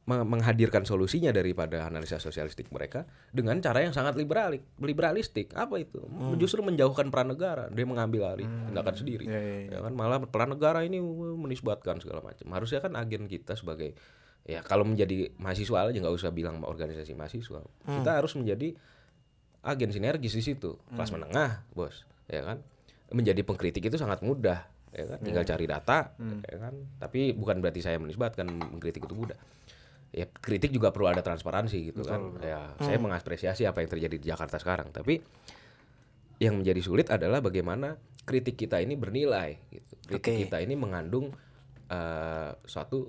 menghadirkan 0.07 0.87
solusinya 0.87 1.35
daripada 1.35 1.83
analisa 1.83 2.15
sosialistik 2.15 2.71
mereka 2.71 3.03
dengan 3.35 3.59
cara 3.59 3.83
yang 3.83 3.91
sangat 3.91 4.15
liberalik 4.15 4.63
liberalistik. 4.79 5.51
Apa 5.51 5.83
itu? 5.83 5.99
Justru 6.39 6.63
menjauhkan 6.63 7.11
peran 7.11 7.35
negara. 7.35 7.67
Dia 7.67 7.83
mengambil 7.83 8.31
alih 8.31 8.47
tindakan 8.47 8.95
sendiri. 8.95 9.27
Iya, 9.27 9.41
iya, 9.43 9.59
ya 9.67 9.79
kan? 9.83 9.91
Malah 9.91 10.23
peran 10.23 10.55
negara 10.55 10.87
ini 10.87 11.03
menisbatkan 11.35 11.99
segala 11.99 12.23
macam. 12.23 12.47
Harusnya 12.55 12.79
kan 12.79 12.95
agen 12.95 13.27
kita 13.27 13.59
sebagai 13.59 13.99
ya 14.47 14.63
kalau 14.63 14.87
menjadi 14.87 15.35
mahasiswa 15.43 15.91
aja 15.91 15.99
nggak 15.99 16.15
usah 16.15 16.31
bilang 16.31 16.63
organisasi 16.63 17.11
mahasiswa. 17.11 17.59
Kita 17.83 18.11
harus 18.15 18.31
menjadi 18.39 18.79
agen 19.59 19.91
sinergis 19.91 20.31
di 20.31 20.43
situ. 20.55 20.79
Kelas 20.95 21.11
menengah 21.11 21.67
bos. 21.75 22.07
Ya 22.31 22.47
kan? 22.47 22.63
Menjadi 23.11 23.43
pengkritik 23.43 23.83
itu 23.83 23.99
sangat 23.99 24.23
mudah 24.23 24.71
ya 24.95 25.03
kan? 25.03 25.19
Tinggal 25.19 25.43
cari 25.43 25.67
data 25.67 26.15
ya 26.47 26.57
kan? 26.63 26.79
Tapi 26.95 27.35
bukan 27.35 27.59
berarti 27.59 27.83
saya 27.83 27.99
menisbatkan 27.99 28.47
mengkritik 28.47 29.03
itu 29.03 29.11
mudah 29.11 29.35
ya 30.11 30.25
kritik 30.27 30.71
juga 30.71 30.89
perlu 30.95 31.11
ada 31.11 31.19
transparansi 31.19 31.77
gitu 31.93 32.01
kan. 32.07 32.39
ya 32.39 32.73
saya 32.79 32.97
mengapresiasi 32.97 33.67
apa 33.67 33.83
yang 33.83 33.89
terjadi 33.91 34.15
di 34.17 34.25
Jakarta 34.27 34.57
sekarang. 34.57 34.89
Tapi 34.91 35.19
yang 36.37 36.61
menjadi 36.61 36.81
sulit 36.81 37.07
adalah 37.09 37.41
bagaimana 37.41 37.97
kritik 38.27 38.59
kita 38.59 38.83
ini 38.83 38.99
bernilai 38.99 39.57
gitu. 39.71 39.93
Kritik 40.07 40.33
Oke. 40.33 40.41
kita 40.47 40.57
ini 40.61 40.75
mengandung 40.77 41.33
eh, 41.89 42.51
suatu 42.67 43.07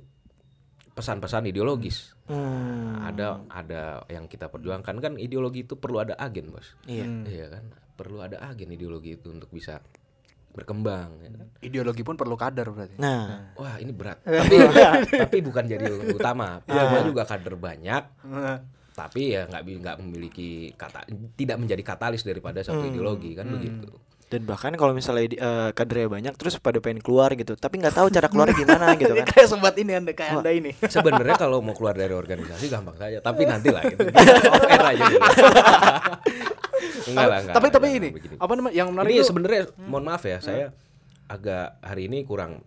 pesan-pesan 0.99 1.47
ideologis. 1.55 2.19
Hmm. 2.29 3.01
ada 3.09 3.41
ada 3.49 4.05
yang 4.13 4.29
kita 4.29 4.53
perjuangkan. 4.53 5.01
Kan 5.01 5.17
ideologi 5.17 5.65
itu 5.65 5.81
perlu 5.81 6.05
ada 6.05 6.13
agen 6.21 6.53
bos. 6.53 6.77
Iya. 6.85 7.07
iya 7.25 7.47
kan? 7.49 7.65
Perlu 7.97 8.21
ada 8.21 8.37
agen 8.45 8.69
ideologi 8.69 9.17
itu 9.17 9.33
untuk 9.33 9.49
bisa 9.49 9.81
berkembang 10.59 11.09
ya. 11.23 11.31
Kan? 11.31 11.47
Ideologi 11.59 12.03
pun 12.03 12.15
perlu 12.15 12.35
kader 12.39 12.71
berarti. 12.71 12.99
Nah, 12.99 13.55
wah 13.59 13.79
ini 13.79 13.91
berat. 13.95 14.23
Tapi 14.27 14.57
tapi 15.11 15.37
bukan 15.43 15.65
jadi 15.67 15.87
utama. 16.19 16.63
Cuma 16.67 17.03
juga 17.07 17.23
kader 17.23 17.55
banyak 17.55 18.03
tapi 18.99 19.31
ya 19.31 19.47
nggak 19.47 19.63
nggak 19.63 19.97
memiliki 20.03 20.75
kata 20.75 21.07
tidak 21.39 21.63
menjadi 21.63 21.83
katalis 21.87 22.27
daripada 22.27 22.59
satu 22.67 22.83
ideologi 22.83 23.31
kan 23.39 23.47
begitu 23.47 23.87
dan 24.29 24.45
bahkan 24.45 24.73
kalau 24.73 24.93
misalnya 24.93 25.27
di- 25.27 25.37
eh, 25.37 25.71
kadernya 25.71 26.09
banyak 26.11 26.35
terus 26.35 26.57
pada 26.57 26.79
pengen 26.79 27.01
keluar 27.01 27.33
gitu, 27.33 27.53
tapi 27.53 27.77
nggak 27.77 27.93
tahu 27.93 28.09
cara 28.09 28.27
keluarnya 28.27 28.57
gimana 28.63 28.87
gitu 28.95 29.13
kan. 29.15 29.25
kayak 29.27 29.47
sobat 29.47 29.75
ini 29.75 29.93
anda 29.95 30.13
kayak 30.13 30.39
anda 30.39 30.51
ini. 30.51 30.71
sebenarnya 30.95 31.35
kalau 31.35 31.59
mau 31.59 31.73
keluar 31.73 31.93
dari 31.93 32.13
organisasi 32.13 32.69
gampang 32.69 32.95
saja. 32.95 33.19
Tapi 33.19 33.43
nanti 33.43 33.69
lah 33.69 33.83
itu 33.83 33.99
off 34.47 34.65
air 34.67 34.85
aja 34.87 35.03
dulu. 35.03 35.21
enggak 37.09 37.27
lah 37.27 37.39
enggak 37.41 37.55
tapi 37.57 37.67
tapi 37.71 37.87
ini 37.91 38.09
begini. 38.11 38.35
apa 38.37 38.53
namanya 38.53 38.75
yang 38.75 38.89
menarik 38.91 39.09
ini 39.09 39.19
tuh- 39.19 39.29
sebenarnya 39.29 39.63
mohon 39.83 40.05
maaf 40.05 40.23
ya 40.23 40.39
saya 40.39 40.67
agak 41.27 41.81
hari 41.81 42.07
ini 42.07 42.23
kurang 42.23 42.61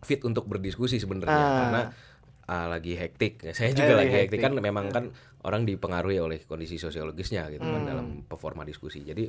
fit 0.00 0.18
untuk 0.20 0.44
berdiskusi 0.44 0.98
sebenarnya. 0.98 1.30
Ah. 1.32 1.54
karena 1.60 1.82
ah, 2.44 2.66
lagi 2.68 2.94
hektik. 2.94 3.38
Saya 3.52 3.70
juga 3.70 3.94
Eh, 3.94 3.96
lagi 3.96 4.10
lagi 4.10 4.22
hektik. 4.28 4.40
kan 4.40 4.52
memang 4.52 4.90
kan 4.90 5.04
orang 5.42 5.62
dipengaruhi 5.62 6.18
oleh 6.18 6.38
kondisi 6.42 6.76
sosiologisnya 6.76 7.50
gitu 7.50 7.62
kan 7.62 7.82
dalam 7.82 8.06
performa 8.22 8.62
diskusi 8.62 9.02
jadi 9.02 9.26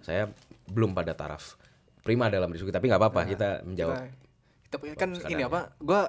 saya 0.00 0.26
belum 0.66 0.90
pada 0.90 1.12
taraf 1.12 1.54
prima 2.00 2.26
dalam 2.26 2.50
diskusi 2.50 2.70
tapi 2.70 2.86
nggak 2.86 2.98
apa-apa 2.98 3.20
kita 3.24 3.48
menjawab 3.62 3.96
Kita 4.66 4.76
kan 4.96 5.12
Bagus 5.12 5.28
ini 5.28 5.42
apa? 5.44 5.60
Gua 5.78 6.08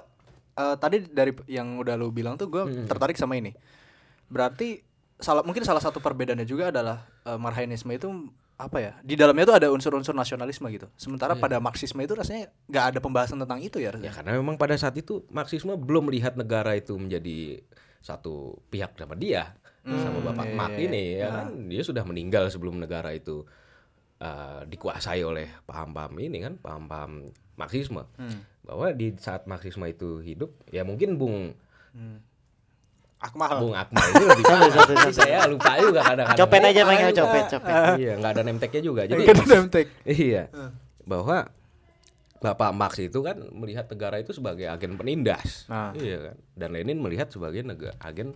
eh, 0.53 0.75
tadi 0.77 1.03
dari 1.03 1.35
yang 1.45 1.75
udah 1.77 1.93
lu 1.93 2.09
bilang 2.09 2.33
tuh 2.33 2.47
gua 2.47 2.63
tertarik 2.63 3.13
sama 3.13 3.35
ini. 3.35 3.51
Berarti 4.25 4.79
salah 5.19 5.43
mungkin 5.43 5.61
salah 5.61 5.79
satu 5.79 5.99
perbedaannya 5.99 6.43
juga 6.43 6.71
adalah 6.71 7.03
eh, 7.23 7.35
marhainisme 7.35 7.91
itu 7.91 8.07
apa 8.53 8.77
ya 8.79 8.93
di 9.01 9.17
dalamnya 9.17 9.45
tuh 9.45 9.55
ada 9.57 9.67
unsur-unsur 9.67 10.13
nasionalisme 10.13 10.69
gitu 10.69 10.85
Iya. 10.85 10.95
sementara 10.95 11.33
pada 11.35 11.57
marxisme 11.57 11.99
itu 11.99 12.13
rasanya 12.13 12.53
nggak 12.65 12.85
ada 12.95 12.99
pembahasan 13.01 13.35
tentang 13.35 13.59
itu 13.59 13.77
ya 13.77 13.89
Ya 13.89 13.91
rasanya. 13.91 14.13
karena 14.13 14.31
memang 14.37 14.55
pada 14.55 14.77
saat 14.77 14.93
itu 14.93 15.25
Marxisme 15.27 15.73
belum 15.73 16.07
melihat 16.07 16.33
negara 16.33 16.71
itu 16.71 16.93
menjadi 16.93 17.65
satu 18.03 18.59
pihak 18.67 18.99
sama 18.99 19.15
dia 19.15 19.55
sama 19.83 20.19
Bapak 20.31 20.47
iya, 20.47 20.55
Marx 20.55 20.73
iya, 20.79 20.85
ini 20.87 21.03
ya 21.19 21.27
kan? 21.27 21.47
Dia 21.67 21.81
sudah 21.83 22.03
meninggal 22.07 22.47
sebelum 22.47 22.79
negara 22.79 23.11
itu 23.11 23.43
uh, 24.23 24.63
dikuasai 24.63 25.21
oleh 25.27 25.51
paham-paham 25.67 26.15
ini 26.23 26.39
kan 26.39 26.55
paham-paham 26.55 27.35
Marxisme. 27.59 28.07
Bahwa 28.63 28.95
di 28.95 29.11
saat 29.19 29.43
Marxisme 29.43 29.83
itu 29.91 30.23
hidup 30.23 30.55
ya 30.71 30.87
mungkin 30.87 31.19
Bung 31.19 31.51
Akmal. 33.23 33.59
Bung 33.59 33.75
Akmal 33.75 34.03
itu 34.07 34.23
lebih 34.23 34.45
Satu, 34.51 34.67
satu, 34.71 34.93
Tapi 34.95 35.13
saya 35.15 35.47
lupa 35.47 35.71
juga 35.79 35.99
kadang-kadang. 36.03 36.39
Copet 36.43 36.61
aja 36.63 36.81
pengen 36.83 37.07
copet, 37.15 37.43
copet. 37.55 37.73
iya 37.99 38.13
nggak 38.19 38.31
ada 38.35 38.41
nemteknya 38.43 38.81
juga. 38.83 39.01
Jadi 39.07 39.23
ada 39.27 39.43
nemtek. 39.47 39.87
iya. 40.27 40.43
Bahwa 41.03 41.51
Bapak 42.43 42.75
Marx 42.75 42.99
itu 42.99 43.23
kan 43.23 43.39
melihat 43.55 43.87
negara 43.87 44.19
itu 44.19 44.35
sebagai 44.35 44.67
agen 44.67 44.99
penindas. 44.99 45.63
Nah. 45.71 45.95
iya 45.95 46.19
kan? 46.19 46.35
Dan 46.51 46.75
Lenin 46.75 46.99
melihat 46.99 47.31
sebagai 47.31 47.63
negara 47.63 47.95
agen 48.03 48.35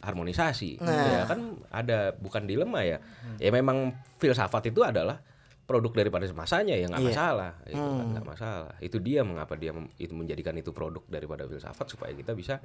harmonisasi. 0.00 0.80
Nah. 0.80 1.04
ya 1.04 1.22
kan? 1.28 1.60
Ada 1.68 2.16
bukan 2.16 2.48
dilema 2.48 2.80
ya. 2.88 3.04
Ya 3.36 3.52
memang 3.52 3.92
filsafat 4.16 4.72
itu 4.72 4.80
adalah 4.80 5.20
produk 5.68 5.92
daripada 6.00 6.24
masanya 6.32 6.72
ya 6.72 6.88
nggak 6.88 7.04
Iya. 7.04 7.10
masalah. 7.12 7.52
Itu 7.68 7.76
kan 7.84 8.06
nggak 8.16 8.26
masalah. 8.26 8.72
Itu 8.80 8.96
dia 9.04 9.20
mengapa 9.20 9.52
dia 9.60 9.76
itu 10.00 10.16
menjadikan 10.16 10.56
itu 10.56 10.72
produk 10.72 11.04
daripada 11.04 11.44
filsafat 11.44 11.92
supaya 11.92 12.16
kita 12.16 12.32
bisa 12.32 12.64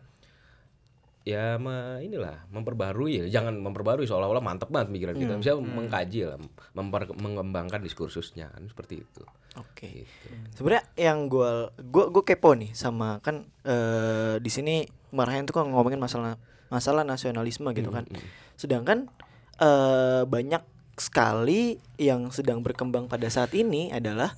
ya 1.23 1.55
me- 1.55 2.03
inilah 2.03 2.43
memperbarui 2.51 3.23
ya 3.23 3.39
jangan 3.39 3.55
memperbarui 3.55 4.03
seolah-olah 4.03 4.43
mantep 4.43 4.67
banget 4.67 4.91
pikiran 4.91 5.15
kita 5.15 5.33
bisa 5.39 5.51
mengkaji 5.55 6.19
lah 6.27 6.37
memper- 6.75 7.15
mengembangkan 7.15 7.79
diskursusnya 7.79 8.51
kan 8.51 8.67
seperti 8.67 9.03
itu 9.07 9.23
Oke. 9.53 10.01
Gitu. 10.01 10.27
Sebenarnya 10.57 10.85
yang 10.97 11.29
gua 11.29 11.69
gua 11.77 12.09
gua 12.09 12.23
kepo 12.25 12.57
nih 12.57 12.73
sama 12.73 13.21
kan 13.21 13.45
eh 13.61 14.41
di 14.41 14.49
sini 14.49 14.81
Marhain 15.13 15.45
tuh 15.45 15.53
kan 15.53 15.69
ngomongin 15.69 16.01
masalah 16.01 16.41
masalah 16.73 17.05
nasionalisme 17.05 17.69
gitu 17.77 17.93
kan. 17.93 18.09
Sedangkan 18.57 19.13
eh 19.61 20.25
banyak 20.25 20.65
sekali 20.97 21.77
yang 22.01 22.33
sedang 22.33 22.65
berkembang 22.65 23.05
pada 23.05 23.29
saat 23.29 23.53
ini 23.53 23.93
adalah 23.93 24.33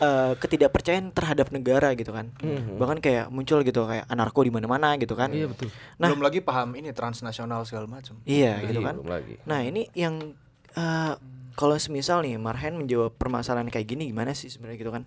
eh 0.00 0.32
ketidakpercayaan 0.34 1.12
terhadap 1.12 1.48
negara 1.50 1.92
gitu 1.92 2.10
kan. 2.10 2.32
Bahkan 2.74 2.98
kayak 2.98 3.28
muncul 3.28 3.60
gitu 3.60 3.84
kayak 3.84 4.04
anarko 4.06 4.40
di 4.40 4.48
mana-mana 4.48 4.96
gitu 4.96 5.12
kan. 5.12 5.28
iya 5.30 5.44
betul 5.44 5.68
Nah. 5.96 6.08
belum 6.08 6.22
lagi 6.22 6.40
paham 6.40 6.72
ini 6.72 6.90
transnasional 6.90 7.62
segala 7.62 7.84
macam 7.86 8.16
Iya 8.24 8.64
gitu 8.64 8.80
Iya, 8.80 8.86
kan. 8.86 8.94
belum 8.96 9.10
lagi 9.10 9.34
Nah 9.44 9.60
ini 9.60 9.92
yang 9.92 10.32
eh, 10.72 11.12
kalau 11.52 11.76
semisal 11.76 12.20
nih 12.20 12.34
Marhen 12.36 12.74
menjawab 12.74 13.12
permasalahan 13.12 13.68
kayak 13.68 13.84
gini 13.86 14.08
gimana 14.08 14.32
sih 14.32 14.48
sebenarnya 14.48 14.78
gitu 14.78 14.90
kan? 14.90 15.04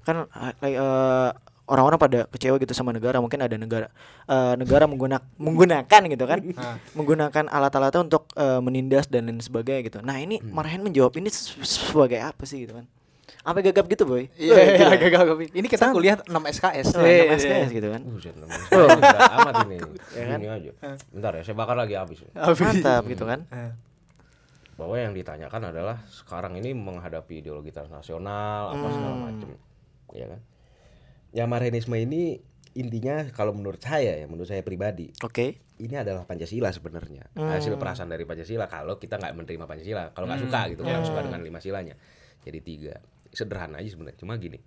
Kan 0.00 0.24
eh, 0.24 0.52
like, 0.58 0.78
eh, 0.78 1.30
orang-orang 1.62 1.98
pada 1.98 2.20
kecewa 2.26 2.56
gitu 2.56 2.72
sama 2.72 2.90
negara 2.90 3.16
mungkin 3.18 3.38
ada 3.38 3.54
negara 3.54 3.92
eh, 4.24 4.54
negara 4.56 4.84
menggunakan 4.84 5.24
menggunakan 5.36 6.00
gitu 6.08 6.24
kan 6.24 6.40
menggunakan 6.98 7.44
alat-alatnya 7.46 8.00
untuk 8.02 8.32
eh, 8.34 8.58
menindas 8.58 9.06
dan 9.06 9.28
lain 9.28 9.38
sebagainya 9.38 9.80
gitu. 9.84 9.98
Nah 10.00 10.16
ini 10.16 10.40
Marhen 10.42 10.80
menjawab 10.80 11.12
ini 11.14 11.28
se- 11.28 11.60
sebagai 11.60 12.16
apa 12.18 12.42
sih 12.42 12.64
gitu 12.64 12.72
kan? 12.74 12.88
Apa 13.42 13.58
gagap 13.58 13.86
gitu 13.86 14.06
boy? 14.06 14.30
Iya, 14.34 14.54
iya, 14.54 14.72
gila. 14.78 14.94
agak 14.94 15.18
agak 15.18 15.36
Ini 15.50 15.66
kita 15.66 15.90
kuliah 15.90 16.14
6 16.18 16.30
SKS. 16.30 16.86
Oh, 16.94 17.02
nama 17.02 17.10
iya, 17.10 17.34
SKS 17.34 17.70
iya. 17.70 17.74
gitu 17.74 17.88
kan? 17.90 18.00
Buset, 18.04 18.34
namanya 18.38 18.64
saya 18.66 18.86
berat 18.98 19.32
amat 19.34 19.54
ini. 19.66 19.76
Ya 20.18 20.24
kan? 20.26 20.38
Ini 20.38 20.48
aja. 20.50 20.70
Bentar 21.10 21.32
ya, 21.34 21.42
saya 21.42 21.56
bakar 21.56 21.74
lagi 21.74 21.94
habis. 21.94 22.18
Mantap 22.34 23.02
gitu 23.06 23.24
kan? 23.24 23.46
Bahwa 24.74 24.96
yang 24.96 25.12
ditanyakan 25.12 25.70
adalah 25.70 26.02
sekarang 26.06 26.54
ini 26.56 26.72
menghadapi 26.72 27.38
ideologi 27.38 27.70
transnasional 27.70 28.72
apa 28.72 28.86
segala 28.90 29.14
Hmm. 29.14 29.24
macam. 29.28 29.48
Ya 30.12 30.26
kan? 30.28 30.40
Ya 31.32 31.44
Marxisme 31.46 31.96
ini 31.98 32.40
intinya 32.72 33.26
kalau 33.30 33.52
menurut 33.52 33.78
saya 33.78 34.16
ya, 34.16 34.24
menurut 34.24 34.48
saya 34.48 34.64
pribadi, 34.64 35.12
Oke. 35.20 35.60
ini 35.76 35.92
adalah 35.92 36.24
Pancasila 36.24 36.72
sebenarnya. 36.72 37.28
Hmm. 37.34 37.52
Hasil 37.52 37.76
perasaan 37.76 38.08
dari 38.08 38.24
Pancasila 38.24 38.64
kalau 38.66 38.96
kita 38.96 39.16
nggak 39.16 39.34
menerima 39.34 39.64
Pancasila, 39.66 40.08
kalau 40.10 40.24
nggak 40.24 40.40
suka 40.40 40.60
gitu, 40.72 40.80
nggak 40.80 41.00
Hmm. 41.00 41.08
suka 41.08 41.20
dengan 41.26 41.40
lima 41.42 41.60
silanya. 41.60 41.94
Jadi 42.42 42.58
tiga. 42.60 42.96
Sederhana 43.32 43.80
aja 43.80 43.90
sebenarnya. 43.90 44.20
Cuma 44.20 44.36
gini, 44.36 44.60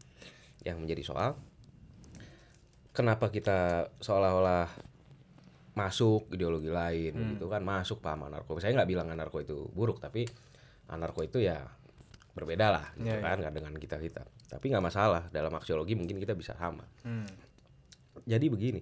yang 0.66 0.82
menjadi 0.82 1.06
soal 1.06 1.38
kenapa 2.92 3.30
kita 3.30 3.92
seolah-olah 4.02 4.70
masuk 5.76 6.32
ideologi 6.32 6.72
lain 6.72 7.14
Hmm. 7.14 7.30
gitu 7.36 7.52
kan 7.52 7.62
masuk 7.62 8.00
paham 8.00 8.32
anarko. 8.32 8.58
Saya 8.64 8.74
nggak 8.74 8.90
bilang 8.90 9.08
anarko 9.12 9.44
itu 9.44 9.68
buruk, 9.76 10.00
tapi 10.00 10.24
anarko 10.88 11.22
itu 11.24 11.44
ya 11.44 11.68
berbeda 12.36 12.68
lah 12.68 12.86
gitu 13.00 13.16
Iya, 13.16 13.24
kan 13.24 13.38
nggak 13.40 13.54
dengan 13.56 13.74
kita 13.76 13.96
kita. 14.00 14.24
Tapi 14.48 14.72
nggak 14.72 14.84
masalah 14.84 15.28
dalam 15.32 15.52
aksiologi 15.56 15.96
mungkin 15.96 16.20
kita 16.20 16.36
bisa 16.38 16.56
sama 16.56 16.84
hmm. 17.04 17.28
jadi 18.24 18.46
begini 18.48 18.80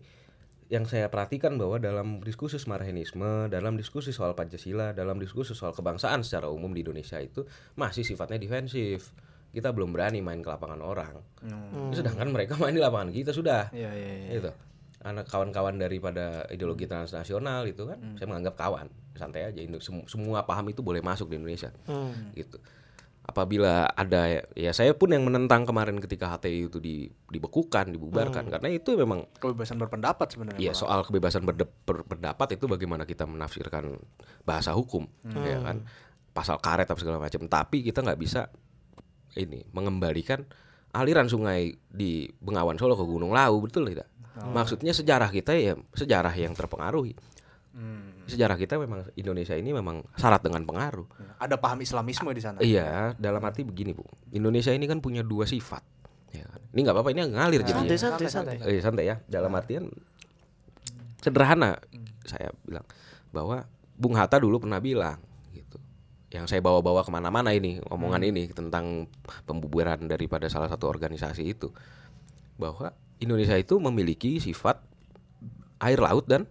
yang 0.72 0.90
saya 0.90 1.06
perhatikan 1.12 1.54
bahwa 1.60 1.78
dalam 1.78 2.18
diskursus 2.24 2.66
marhenisme, 2.66 3.46
dalam 3.52 3.78
diskusi 3.78 4.10
soal 4.10 4.34
Pancasila, 4.34 4.90
dalam 4.96 5.22
diskusi 5.22 5.54
soal 5.54 5.70
kebangsaan 5.76 6.26
secara 6.26 6.50
umum 6.50 6.74
di 6.74 6.82
Indonesia 6.82 7.22
itu 7.22 7.46
masih 7.78 8.02
sifatnya 8.02 8.42
defensif. 8.42 9.14
Kita 9.54 9.70
belum 9.70 9.94
berani 9.94 10.18
main 10.20 10.42
ke 10.42 10.50
lapangan 10.50 10.82
orang. 10.82 11.14
Sedangkan 11.94 12.28
mereka 12.28 12.58
main 12.58 12.74
di 12.74 12.82
lapangan 12.82 13.08
kita 13.08 13.30
sudah. 13.30 13.70
Iya, 13.70 13.92
iya, 13.94 14.12
iya. 14.20 14.30
Itu. 14.36 14.52
Anak 15.00 15.28
kawan-kawan 15.28 15.78
daripada 15.78 16.48
ideologi 16.48 16.84
transnasional 16.84 17.62
itu 17.64 17.86
kan, 17.86 18.00
saya 18.16 18.26
menganggap 18.26 18.58
kawan. 18.58 18.88
Santai 19.14 19.46
aja. 19.46 19.60
Indo- 19.60 19.78
semu- 19.80 20.08
Semua 20.08 20.42
paham 20.42 20.66
itu 20.68 20.82
boleh 20.82 21.00
masuk 21.00 21.30
di 21.30 21.38
Indonesia. 21.38 21.70
Hmm. 21.86 22.34
Gitu. 22.34 22.58
Apabila 23.22 23.88
ada 23.88 24.28
ya 24.52 24.72
saya 24.72 24.92
pun 24.92 25.08
yang 25.08 25.24
menentang 25.24 25.64
kemarin 25.64 25.96
ketika 25.98 26.28
HTI 26.30 26.68
itu 26.68 26.76
di- 26.78 27.08
dibekukan, 27.26 27.88
dibubarkan 27.88 28.52
karena 28.52 28.68
itu 28.68 28.98
memang 28.98 29.24
Kebebasan 29.38 29.80
berpendapat 29.80 30.28
sebenarnya. 30.28 30.60
Iya 30.60 30.74
soal 30.74 31.04
kebebasan 31.04 31.46
berde- 31.46 31.72
ber- 31.80 32.04
berpendapat 32.04 32.58
itu 32.58 32.68
bagaimana 32.68 33.06
kita 33.06 33.24
menafsirkan 33.24 33.96
bahasa 34.42 34.76
hukum, 34.76 35.08
ya 35.40 35.56
kan, 35.62 35.88
pasal 36.32 36.60
karet 36.60 36.84
apa 36.84 37.00
segala 37.00 37.16
macam. 37.18 37.48
Tapi 37.48 37.80
kita 37.82 38.04
nggak 38.04 38.20
bisa 38.20 38.52
ini 39.38 39.66
mengembalikan 39.74 40.46
aliran 40.94 41.26
sungai 41.26 41.74
di 41.90 42.30
Bengawan 42.38 42.78
Solo 42.78 42.94
ke 42.94 43.06
Gunung 43.06 43.34
Lawu, 43.34 43.66
betul 43.66 43.90
tidak? 43.90 44.10
Maksudnya 44.34 44.94
sejarah 44.94 45.30
kita 45.30 45.54
ya 45.54 45.78
sejarah 45.94 46.34
yang 46.34 46.58
terpengaruhi. 46.58 47.14
Hmm. 47.74 48.14
Sejarah 48.30 48.58
kita 48.58 48.78
memang 48.78 49.06
Indonesia 49.18 49.58
ini 49.58 49.74
memang 49.74 50.06
syarat 50.18 50.42
dengan 50.46 50.62
pengaruh. 50.66 51.06
Ada 51.42 51.58
paham 51.58 51.82
Islamisme 51.82 52.30
di 52.34 52.42
sana. 52.42 52.58
Iya, 52.62 53.18
dalam 53.18 53.42
arti 53.46 53.66
begini 53.66 53.94
bu, 53.94 54.06
Indonesia 54.34 54.74
ini 54.74 54.86
kan 54.86 55.02
punya 55.02 55.26
dua 55.26 55.46
sifat. 55.50 55.82
Ya 56.34 56.46
kan? 56.50 56.62
Ini 56.74 56.80
nggak 56.82 56.96
apa-apa, 56.98 57.10
ini 57.14 57.22
ngalir 57.30 57.62
Santai, 57.62 57.70
jadinya. 57.70 57.98
santai, 57.98 58.30
Santai, 58.30 58.58
santai. 58.58 58.78
Eh, 58.78 58.82
santai 58.82 59.06
ya. 59.10 59.16
Dalam 59.26 59.54
artian 59.54 59.86
sederhana 61.22 61.78
saya 62.26 62.50
bilang 62.66 62.86
bahwa 63.30 63.66
Bung 63.94 64.18
Hatta 64.18 64.42
dulu 64.42 64.66
pernah 64.66 64.82
bilang 64.82 65.18
gitu. 65.18 65.33
Yang 66.34 66.46
saya 66.50 66.62
bawa-bawa 66.66 67.06
ke 67.06 67.14
mana-mana 67.14 67.54
ini 67.54 67.78
omongan 67.86 68.26
ini 68.26 68.50
tentang 68.50 69.06
pembubaran 69.46 70.02
daripada 70.10 70.50
salah 70.50 70.66
satu 70.66 70.90
organisasi 70.90 71.46
itu 71.46 71.70
bahwa 72.58 72.90
Indonesia 73.22 73.54
itu 73.54 73.78
memiliki 73.78 74.42
sifat 74.42 74.82
air 75.78 76.02
laut 76.02 76.26
dan 76.26 76.50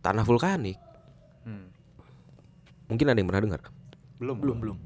tanah 0.00 0.22
vulkanik. 0.22 0.78
Hmm. 1.42 1.66
Mungkin 2.86 3.10
ada 3.10 3.18
yang 3.18 3.26
pernah 3.26 3.42
dengar. 3.42 3.60
Belum. 4.22 4.38
Belum 4.38 4.56
belum. 4.62 4.76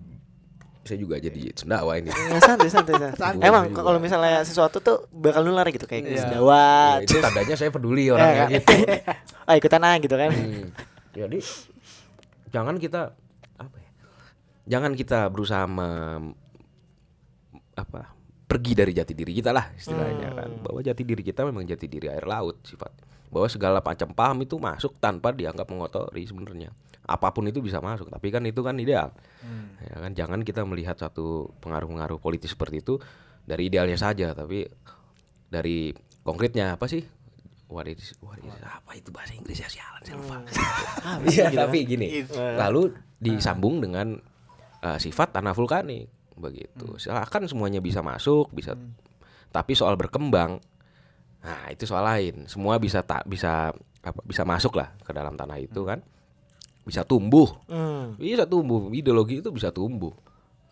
Saya 0.80 0.96
juga 0.96 1.20
jadi 1.20 1.52
sendawa 1.52 2.00
ini. 2.00 2.08
Ya, 2.08 2.40
santai, 2.40 2.72
santai, 2.72 2.96
santai. 2.96 3.36
Emang 3.44 3.68
kalau 3.76 4.00
misalnya 4.00 4.40
sesuatu 4.40 4.80
tuh 4.80 5.04
bakal 5.12 5.44
nular 5.44 5.68
gitu 5.68 5.84
kayak 5.84 6.08
Iya. 6.08 6.24
sendawa, 6.24 6.64
Ya, 6.98 7.04
itu 7.04 7.20
tandanya 7.20 7.54
saya 7.54 7.68
peduli 7.68 8.08
Ya, 8.08 8.16
orangnya 8.16 8.40
kan? 8.40 8.50
gitu. 8.56 8.72
ah 9.48 9.54
ikutan 9.60 9.82
ah 9.84 9.94
gitu 10.00 10.16
kan. 10.16 10.30
Hmm. 10.32 10.72
Jadi 11.12 11.38
jangan 12.48 12.80
kita? 12.80 13.12
Jangan 14.64 14.92
kita 14.92 15.26
berusaha 15.26 15.64
mem- 15.64 16.36
apa? 17.74 18.16
pergi 18.44 18.74
dari 18.74 18.90
jati 18.90 19.14
diri 19.14 19.30
kita 19.30 19.54
lah 19.54 19.70
istilahnya 19.72 20.34
kan. 20.34 20.50
Bahwa 20.58 20.82
jati 20.82 21.06
diri 21.06 21.22
kita 21.22 21.46
memang 21.46 21.62
jati 21.62 21.86
diri 21.86 22.10
air 22.10 22.26
laut 22.26 22.58
sifat. 22.66 22.90
Bahwa 23.30 23.46
segala 23.46 23.78
macam 23.78 24.10
paham 24.10 24.42
itu 24.42 24.58
masuk 24.58 24.98
tanpa 24.98 25.30
dianggap 25.30 25.70
mengotori 25.70 26.26
sebenarnya. 26.26 26.74
Apa 27.06 27.30
pun 27.30 27.46
itu 27.46 27.62
bisa 27.62 27.78
masuk, 27.78 28.10
tapi 28.10 28.26
kan 28.28 28.42
itu 28.42 28.58
kan 28.58 28.74
ideal. 28.74 29.14
Ya 29.80 29.96
kan 29.96 30.12
jangan 30.12 30.42
kita 30.42 30.66
melihat 30.66 30.98
satu 30.98 31.54
pengaruh-pengaruh 31.62 32.18
politis 32.18 32.50
seperti 32.50 32.82
itu 32.82 32.98
dari 33.46 33.70
idealnya 33.70 33.94
saja, 33.94 34.34
tapi 34.34 34.66
dari 35.46 35.94
konkretnya 36.20 36.74
apa 36.74 36.90
sih? 36.90 37.06
What 37.70 37.86
is, 37.86 38.18
what 38.18 38.34
is 38.36 38.50
apa 38.60 38.98
itu 38.98 39.14
bahasa 39.14 39.30
Inggris 39.30 39.62
ya 39.62 39.70
sialan 39.70 40.02
saya 40.02 40.18
lupa. 40.18 40.36
Ah, 41.06 41.16
Iya, 41.16 41.22
bisa 41.22 41.42
gitu 41.48 41.58
tapi 41.62 41.78
kan. 41.78 41.86
gini. 41.88 42.06
Lalu 42.58 42.82
disambung 43.16 43.78
dengan 43.78 44.18
uh, 44.84 44.98
sifat 45.00 45.36
tanah 45.36 45.52
vulkanik 45.52 46.08
begitu. 46.36 46.96
Silakan 46.96 47.46
semuanya 47.46 47.84
bisa 47.84 48.00
masuk, 48.00 48.48
bisa 48.52 48.74
tapi 49.50 49.74
soal 49.74 49.98
berkembang 49.98 50.62
nah 51.40 51.72
itu 51.72 51.88
soal 51.88 52.04
lain. 52.04 52.44
Semua 52.48 52.76
bisa 52.76 53.00
tak 53.00 53.24
bisa 53.24 53.72
apa 54.00 54.20
bisa 54.24 54.44
masuk 54.44 54.76
lah 54.76 54.92
ke 55.04 55.12
dalam 55.12 55.36
tanah 55.36 55.56
itu 55.60 55.84
kan. 55.84 56.00
bisa 56.80 57.04
tumbuh. 57.04 57.46
Hmm. 57.68 58.16
Bisa 58.16 58.48
tumbuh, 58.48 58.88
ideologi 58.90 59.38
itu 59.44 59.52
bisa 59.52 59.68
tumbuh. 59.70 60.10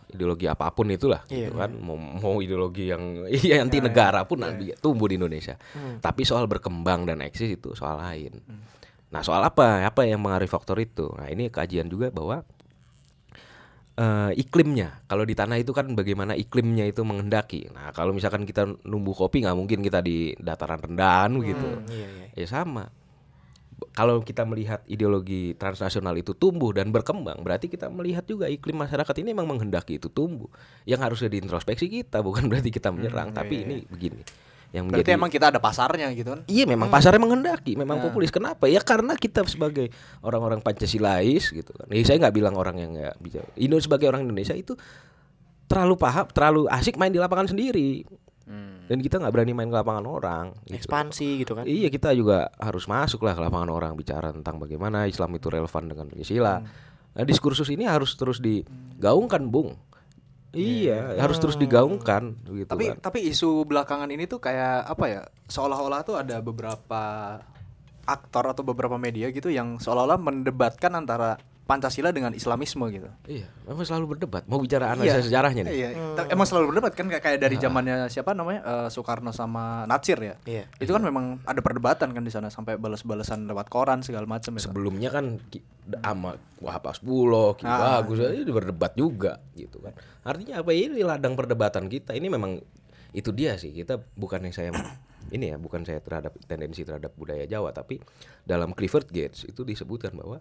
Ideologi 0.09 0.49
apa 0.49 0.73
pun 0.73 0.89
itulah 0.89 1.21
Iya, 1.29 1.53
gitu 1.53 1.61
kan. 1.61 1.71
Mau, 1.79 1.95
mau 1.95 2.41
ideologi 2.41 2.89
yang 2.89 3.23
iya 3.45 3.61
anti 3.61 3.79
negara 3.79 4.25
pun 4.25 4.41
nanti 4.41 4.73
tumbuh 4.81 5.05
di 5.07 5.21
Indonesia. 5.21 5.61
Tapi 6.01 6.25
soal 6.25 6.49
berkembang 6.49 7.05
dan 7.07 7.21
eksis 7.23 7.61
itu 7.61 7.77
soal 7.77 8.01
lain. 8.01 8.41
Nah, 9.13 9.21
soal 9.21 9.45
apa? 9.45 9.85
Apa 9.85 10.09
yang 10.09 10.21
mengaruhi 10.21 10.49
faktor 10.49 10.81
itu? 10.81 11.13
Nah, 11.17 11.29
ini 11.29 11.53
kajian 11.53 11.87
juga 11.93 12.09
bahwa 12.09 12.43
eh, 13.99 14.33
iklimnya. 14.39 15.03
Kalau 15.11 15.27
di 15.27 15.35
tanah 15.35 15.59
itu 15.59 15.75
kan 15.75 15.91
bagaimana 15.93 16.39
iklimnya 16.39 16.87
itu 16.87 17.03
menghendaki. 17.03 17.67
Nah, 17.75 17.91
kalau 17.91 18.15
misalkan 18.15 18.47
kita 18.47 18.65
numbuh 18.87 19.13
kopi 19.13 19.43
nggak 19.43 19.59
mungkin 19.59 19.83
kita 19.83 19.99
di 20.01 20.39
dataran 20.39 20.79
rendahan 20.79 21.35
gitu. 21.43 21.71
Iya, 21.91 22.07
iya. 22.07 22.27
Ya 22.39 22.47
sama. 22.47 22.89
Kalau 23.95 24.27
kita 24.27 24.43
melihat 24.43 24.83
ideologi 24.91 25.55
transnasional 25.55 26.19
itu 26.19 26.35
tumbuh 26.35 26.75
dan 26.75 26.91
berkembang, 26.91 27.47
berarti 27.47 27.71
kita 27.71 27.87
melihat 27.87 28.27
juga 28.27 28.51
iklim 28.51 28.75
masyarakat 28.75 29.15
ini 29.23 29.31
memang 29.31 29.55
menghendaki 29.55 30.03
itu 30.03 30.11
tumbuh. 30.11 30.51
Yang 30.83 31.01
harusnya 31.07 31.29
diintrospeksi 31.31 31.87
kita, 31.87 32.19
bukan 32.27 32.51
berarti 32.51 32.75
kita 32.75 32.91
menyerang, 32.91 33.31
tapi 33.31 33.63
ini 33.63 33.87
begini. 33.87 34.48
Yang 34.69 34.85
Berarti 34.93 35.01
menjadi 35.01 35.17
emang 35.17 35.31
kita 35.33 35.47
ada 35.49 35.61
pasarnya 35.65 36.13
gitu 36.13 36.29
kan. 36.37 36.41
Iya 36.45 36.69
memang 36.69 36.93
pasarnya 36.93 37.21
menghendaki, 37.25 37.73
memang 37.73 38.05
populis. 38.05 38.29
Kenapa? 38.29 38.69
Ya 38.69 38.85
karena 38.85 39.17
kita 39.17 39.41
sebagai 39.49 39.89
orang-orang 40.21 40.61
Pancasilais 40.61 41.49
gitu 41.49 41.73
kan. 41.73 41.89
Ya, 41.89 42.05
saya 42.05 42.21
nggak 42.21 42.35
bilang 42.37 42.53
orang 42.53 42.77
yang 42.77 42.93
nggak 42.93 43.17
bisa. 43.25 43.41
Indo 43.57 43.81
sebagai 43.81 44.13
orang 44.13 44.29
Indonesia 44.29 44.53
itu 44.53 44.77
terlalu 45.69 45.97
paham, 45.97 46.29
terlalu 46.29 46.69
asik 46.69 47.01
main 47.01 47.13
di 47.13 47.21
lapangan 47.21 47.49
sendiri. 47.49 48.05
Dan 48.89 49.05
kita 49.05 49.21
nggak 49.21 49.33
berani 49.37 49.53
main 49.53 49.69
ke 49.69 49.77
lapangan 49.77 50.05
orang. 50.09 50.45
gitu. 50.65 50.81
Ekspansi 50.81 51.45
gitu 51.45 51.53
kan. 51.53 51.69
Iya 51.69 51.93
kita 51.93 52.17
juga 52.17 52.49
harus 52.57 52.89
masuk 52.89 53.21
lah 53.21 53.37
ke 53.37 53.45
lapangan 53.45 53.69
orang 53.69 53.93
bicara 53.93 54.33
tentang 54.33 54.57
bagaimana 54.57 55.05
Islam 55.05 55.37
itu 55.37 55.53
relevan 55.53 55.85
dengan 55.85 56.09
Pancasila. 56.09 56.65
Nah, 57.13 57.25
diskursus 57.29 57.69
ini 57.69 57.85
harus 57.85 58.17
terus 58.17 58.41
digaungkan, 58.41 59.53
Bung. 59.53 59.77
Iya, 60.57 61.21
harus 61.21 61.37
terus 61.37 61.61
digaungkan 61.61 62.41
gitu 62.49 62.73
Tapi 62.73 62.97
kan. 62.97 62.97
tapi 63.05 63.29
isu 63.29 63.69
belakangan 63.69 64.09
ini 64.09 64.25
tuh 64.25 64.41
kayak 64.41 64.89
apa 64.89 65.05
ya? 65.05 65.23
Seolah-olah 65.45 66.01
tuh 66.09 66.17
ada 66.17 66.41
beberapa 66.41 67.03
aktor 68.09 68.45
atau 68.57 68.65
beberapa 68.65 68.97
media 68.97 69.29
gitu 69.29 69.53
yang 69.53 69.77
seolah-olah 69.77 70.17
mendebatkan 70.17 70.97
antara 70.97 71.37
Pancasila 71.69 72.09
dengan 72.17 72.33
Islamisme 72.33 72.89
gitu. 72.89 73.13
Iya, 73.29 73.45
memang 73.69 73.85
selalu 73.85 74.17
berdebat. 74.17 74.49
Mau 74.49 74.57
bicara 74.57 74.89
analisa 74.89 75.21
sejarahnya 75.21 75.69
nih. 75.69 75.73
Iya, 75.77 75.89
tapi 76.17 76.33
emang 76.33 76.49
selalu 76.49 76.73
berdebat 76.73 76.97
kan 76.97 77.13
kayak 77.13 77.21
kayak 77.21 77.39
dari 77.45 77.61
zamannya 77.61 78.09
siapa 78.09 78.33
namanya 78.33 78.65
Eh, 78.65 78.89
Soekarno 78.89 79.37
sama 79.37 79.85
Natsir 79.85 80.17
ya. 80.17 80.41
Iya. 80.49 80.65
Itu 80.81 80.97
kan 80.97 81.05
memang 81.05 81.45
ada 81.45 81.61
perdebatan 81.61 82.17
kan 82.17 82.25
di 82.25 82.33
sana 82.33 82.49
sampai 82.49 82.81
balas-balasan 82.81 83.45
lewat 83.45 83.69
koran 83.69 84.01
segala 84.01 84.25
macam 84.25 84.57
itu. 84.57 84.65
Sebelumnya 84.65 85.13
kan 85.13 85.37
sama 86.01 86.41
Wahab 86.65 86.89
Asbulo, 86.89 87.53
Ki 87.53 87.69
Ah, 87.69 88.01
Bagus 88.01 88.25
ini 88.33 88.49
berdebat 88.49 88.97
juga 88.97 89.37
gitu 89.53 89.85
kan. 89.85 89.93
Artinya 90.25 90.65
apa 90.65 90.73
ini 90.73 91.05
ladang 91.05 91.37
perdebatan 91.37 91.93
kita. 91.93 92.17
Ini 92.17 92.33
memang 92.33 92.65
itu 93.13 93.29
dia 93.37 93.61
sih. 93.61 93.77
Kita 93.77 94.01
bukan 94.17 94.49
yang 94.49 94.57
saya 94.57 94.73
ini 95.37 95.53
ya, 95.53 95.61
bukan 95.61 95.85
saya 95.85 96.01
terhadap 96.01 96.33
tendensi 96.49 96.81
terhadap 96.81 97.13
budaya 97.13 97.45
Jawa, 97.45 97.77
tapi 97.77 98.01
dalam 98.49 98.73
Clifford 98.73 99.13
Gates 99.13 99.45
itu 99.45 99.61
disebutkan 99.69 100.17
bahwa 100.17 100.41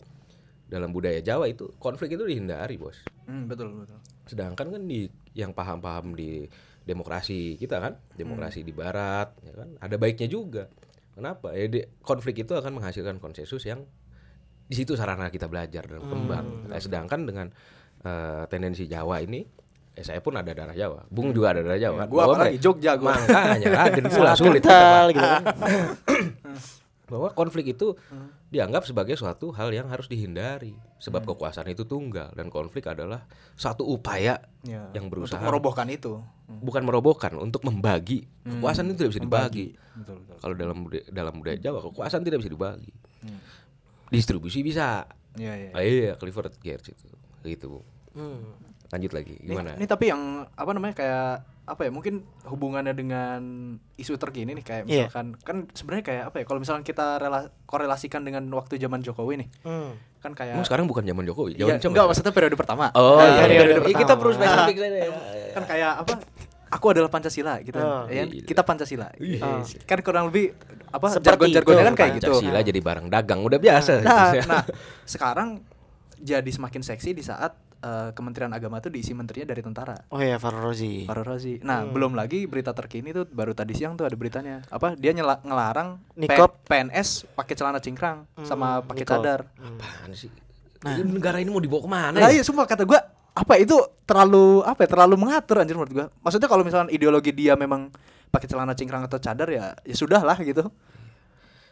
dalam 0.67 0.91
budaya 0.91 1.19
Jawa 1.19 1.47
itu 1.47 1.71
konflik 1.80 2.13
itu 2.13 2.23
dihindari, 2.23 2.75
Bos. 2.75 2.99
Hmm, 3.25 3.47
betul 3.47 3.71
betul. 3.73 3.99
Sedangkan 4.27 4.67
kan 4.67 4.84
di 4.84 5.08
yang 5.32 5.51
paham-paham 5.51 6.12
di 6.12 6.43
demokrasi 6.84 7.56
kita 7.56 7.80
kan, 7.80 7.93
demokrasi 8.13 8.63
di 8.63 8.71
barat 8.71 9.32
ya 9.43 9.53
kan, 9.56 9.69
ada 9.80 9.95
baiknya 9.95 10.27
juga. 10.27 10.67
Kenapa? 11.12 11.51
Ya 11.51 11.65
di- 11.67 11.88
konflik 11.99 12.39
itu 12.39 12.53
akan 12.53 12.77
menghasilkan 12.77 13.17
konsensus 13.17 13.63
yang 13.63 13.84
di 14.67 14.75
situ 14.75 14.93
sarana 14.93 15.32
kita 15.32 15.47
belajar 15.47 15.88
dan 15.88 16.03
berkembang. 16.03 16.67
Nah, 16.67 16.77
sedangkan 16.77 17.23
dengan 17.23 17.47
eh, 18.03 18.43
tendensi 18.47 18.86
Jawa 18.86 19.23
ini 19.23 19.41
eh, 19.95 20.03
saya 20.03 20.19
pun 20.19 20.36
ada 20.36 20.51
darah 20.51 20.75
Jawa. 20.75 21.08
Bung 21.08 21.32
juga 21.32 21.56
ada 21.56 21.63
darah 21.63 21.80
Jawa 21.80 22.03
kan. 22.03 22.08
gua 22.08 22.23
apalagi 22.27 22.60
Jogja 22.60 22.99
gua. 22.99 23.15
Makanya 23.15 23.67
Raden 23.71 24.06
pula 24.06 24.32
Sangat 24.32 24.38
sulit 24.38 24.62
kental 24.62 25.06
gitu 25.15 25.23
kan. 25.23 25.43
bahwa 27.07 27.31
konflik 27.31 27.71
itu 27.71 27.95
dianggap 28.47 28.83
sebagai 28.83 29.15
suatu 29.15 29.49
hal 29.49 29.71
yang 29.71 29.87
harus 29.87 30.05
dihindari 30.05 30.75
sebab 30.97 31.23
kekuasaan 31.25 31.67
itu 31.67 31.83
tunggal 31.83 32.29
dan 32.31 32.47
konflik 32.47 32.83
adalah 32.85 33.23
satu 33.53 33.83
upaya 33.83 34.43
Ya, 34.61 34.91
yang 34.91 35.07
berusaha 35.07 35.39
untuk 35.39 35.47
merobohkan 35.47 35.87
itu. 35.87 36.19
bukan 36.59 36.83
merobohkan 36.83 37.31
untuk 37.35 37.63
membagi. 37.63 38.27
Kekuasaan 38.43 38.87
itu 38.87 38.95
tidak 38.97 39.11
bisa 39.13 39.23
dibagi. 39.23 39.67
Betul 39.95 40.19
betul. 40.19 40.35
kalau 40.37 40.55
dalam 40.55 40.77
budaya, 40.83 41.03
dalam 41.07 41.33
budaya 41.33 41.57
Jawa 41.57 41.79
kekuasaan 41.81 42.21
tidak 42.21 42.43
bisa 42.43 42.51
dibagi. 42.51 42.91
Distribusi 44.07 44.59
bisa. 44.61 45.07
Iya 45.35 45.53
iya. 45.53 45.69
Ah, 45.71 45.83
iya 45.83 46.13
Clifford 46.15 46.55
Geertz 46.57 46.91
itu. 46.91 47.07
Gitu 47.41 47.65
Bu. 47.67 47.79
Hmm. 48.11 48.51
lanjut 48.87 49.11
lagi 49.13 49.35
Ini, 49.37 49.51
gimana? 49.51 49.75
ini 49.75 49.85
tapi 49.85 50.09
yang 50.09 50.47
apa 50.49 50.71
namanya 50.71 50.95
kayak 50.95 51.43
apa 51.67 51.84
ya 51.84 51.91
mungkin 51.91 52.23
hubungannya 52.43 52.91
dengan 52.91 53.41
isu 53.93 54.15
terkini 54.15 54.56
nih 54.56 54.63
kayak 54.63 54.84
Iya. 54.84 55.06
misalkan 55.06 55.27
kan 55.38 55.58
sebenarnya 55.69 56.06
kayak 56.06 56.23
apa 56.25 56.36
ya 56.39 56.45
kalau 56.45 56.60
misalkan 56.60 56.82
kita 56.82 57.19
rela- 57.19 57.51
korelasikan 57.63 58.23
dengan 58.23 58.47
waktu 58.49 58.75
zaman 58.77 59.03
Jokowi 59.03 59.36
nih 59.38 59.49
Hmm. 59.62 59.91
kan 60.17 60.32
kayak 60.32 60.56
Emang 60.56 60.63
sekarang 60.63 60.88
bukan 60.88 61.03
zaman 61.03 61.23
Jokowi 61.23 61.53
Iya, 61.53 61.75
zaman 61.75 61.91
enggak 61.91 62.06
maksudnya 62.08 62.32
periode 62.32 62.56
pertama 62.56 62.88
oh 62.93 63.19
Nah, 63.19 63.27
iya, 63.27 63.41
periode 63.41 63.51
iya, 63.51 63.67
iya. 63.67 63.77
pertama. 63.84 63.99
kita 63.99 64.13
perlu 64.15 64.32
spesifik 64.34 64.75
ya. 64.80 65.10
kan 65.51 65.63
kayak 65.65 65.91
apa 65.97 66.13
aku 66.67 66.86
adalah 66.89 67.10
Pancasila 67.10 67.53
gitu 67.60 67.77
Oh. 67.77 68.03
ya 68.08 68.23
kita 68.23 68.62
Pancasila 68.63 69.08
Iya. 69.13 69.43
kan 69.84 69.99
kurang 69.99 70.25
lebih 70.27 70.56
apa 70.88 71.19
jargon-jargonnya 71.19 71.84
kan 71.86 71.95
kayak 71.95 72.12
gitu 72.17 72.32
Pancasila 72.32 72.60
jadi 72.62 72.80
barang 72.80 73.08
dagang 73.08 73.43
udah 73.43 73.60
biasa 73.60 73.91
nah, 74.01 74.32
nah 74.41 74.63
sekarang 75.03 75.60
jadi 76.17 76.47
semakin 76.47 76.80
seksi 76.82 77.12
di 77.12 77.21
saat 77.21 77.60
eh, 77.79 78.09
Kementerian 78.11 78.49
Agama 78.49 78.77
tuh 78.77 78.89
diisi 78.89 79.11
menterinya 79.11 79.47
dari 79.47 79.59
tentara 79.59 79.95
Oh 80.07 80.17
iya 80.17 80.35
Farul 80.35 80.63
Rozi. 80.63 81.03
Farul 81.03 81.25
Rozi. 81.25 81.61
Nah, 81.61 81.81
Hmm. 81.81 81.91
belum 81.91 82.13
lagi 82.13 82.43
berita 82.43 82.71
terkini 82.71 83.11
tuh 83.11 83.25
baru 83.25 83.51
tadi 83.51 83.71
siang 83.71 83.93
tuh 83.93 84.03
ada 84.03 84.13
beritanya. 84.13 84.65
Apa 84.67 84.93
dia 84.93 85.11
nyela- 85.11 85.39
ngelarang 85.39 86.01
P- 86.11 86.25
Nikop. 86.25 86.63
PNS 86.63 87.29
pakai 87.31 87.53
celana 87.53 87.77
cingkrang 87.77 88.25
sama 88.41 88.79
Hmm, 88.79 88.87
pakai 88.87 89.03
Nikop. 89.03 89.13
cadar. 89.15 89.39
apaan 89.55 90.11
sih 90.11 90.29
Ini 90.79 91.01
negara 91.03 91.37
ini 91.37 91.47
mau 91.47 91.57
dibawa 91.57 91.81
ke 91.81 91.89
mana 91.91 92.17
Nah, 92.17 92.29
ya? 92.29 92.37
iya 92.37 92.43
semua 92.43 92.63
kata 92.63 92.83
gua 92.83 93.01
apa 93.31 93.53
itu 93.55 93.73
terlalu 94.03 94.61
apa 94.61 94.79
ya 94.79 94.89
terlalu 94.89 95.15
mengatur 95.15 95.57
anjir 95.57 95.73
menurut 95.73 95.89
gua. 95.91 96.05
Maksudnya 96.19 96.45
kalau 96.45 96.61
misalnya 96.61 96.89
ideologi 96.89 97.29
dia 97.31 97.53
memang 97.53 97.89
pakai 98.27 98.45
celana 98.45 98.71
cingkrang 98.71 99.01
atau 99.01 99.17
cadar 99.17 99.47
ya 99.47 99.73
ya 99.79 99.95
sudah 99.95 100.19
lah 100.19 100.37
gitu. 100.39 100.69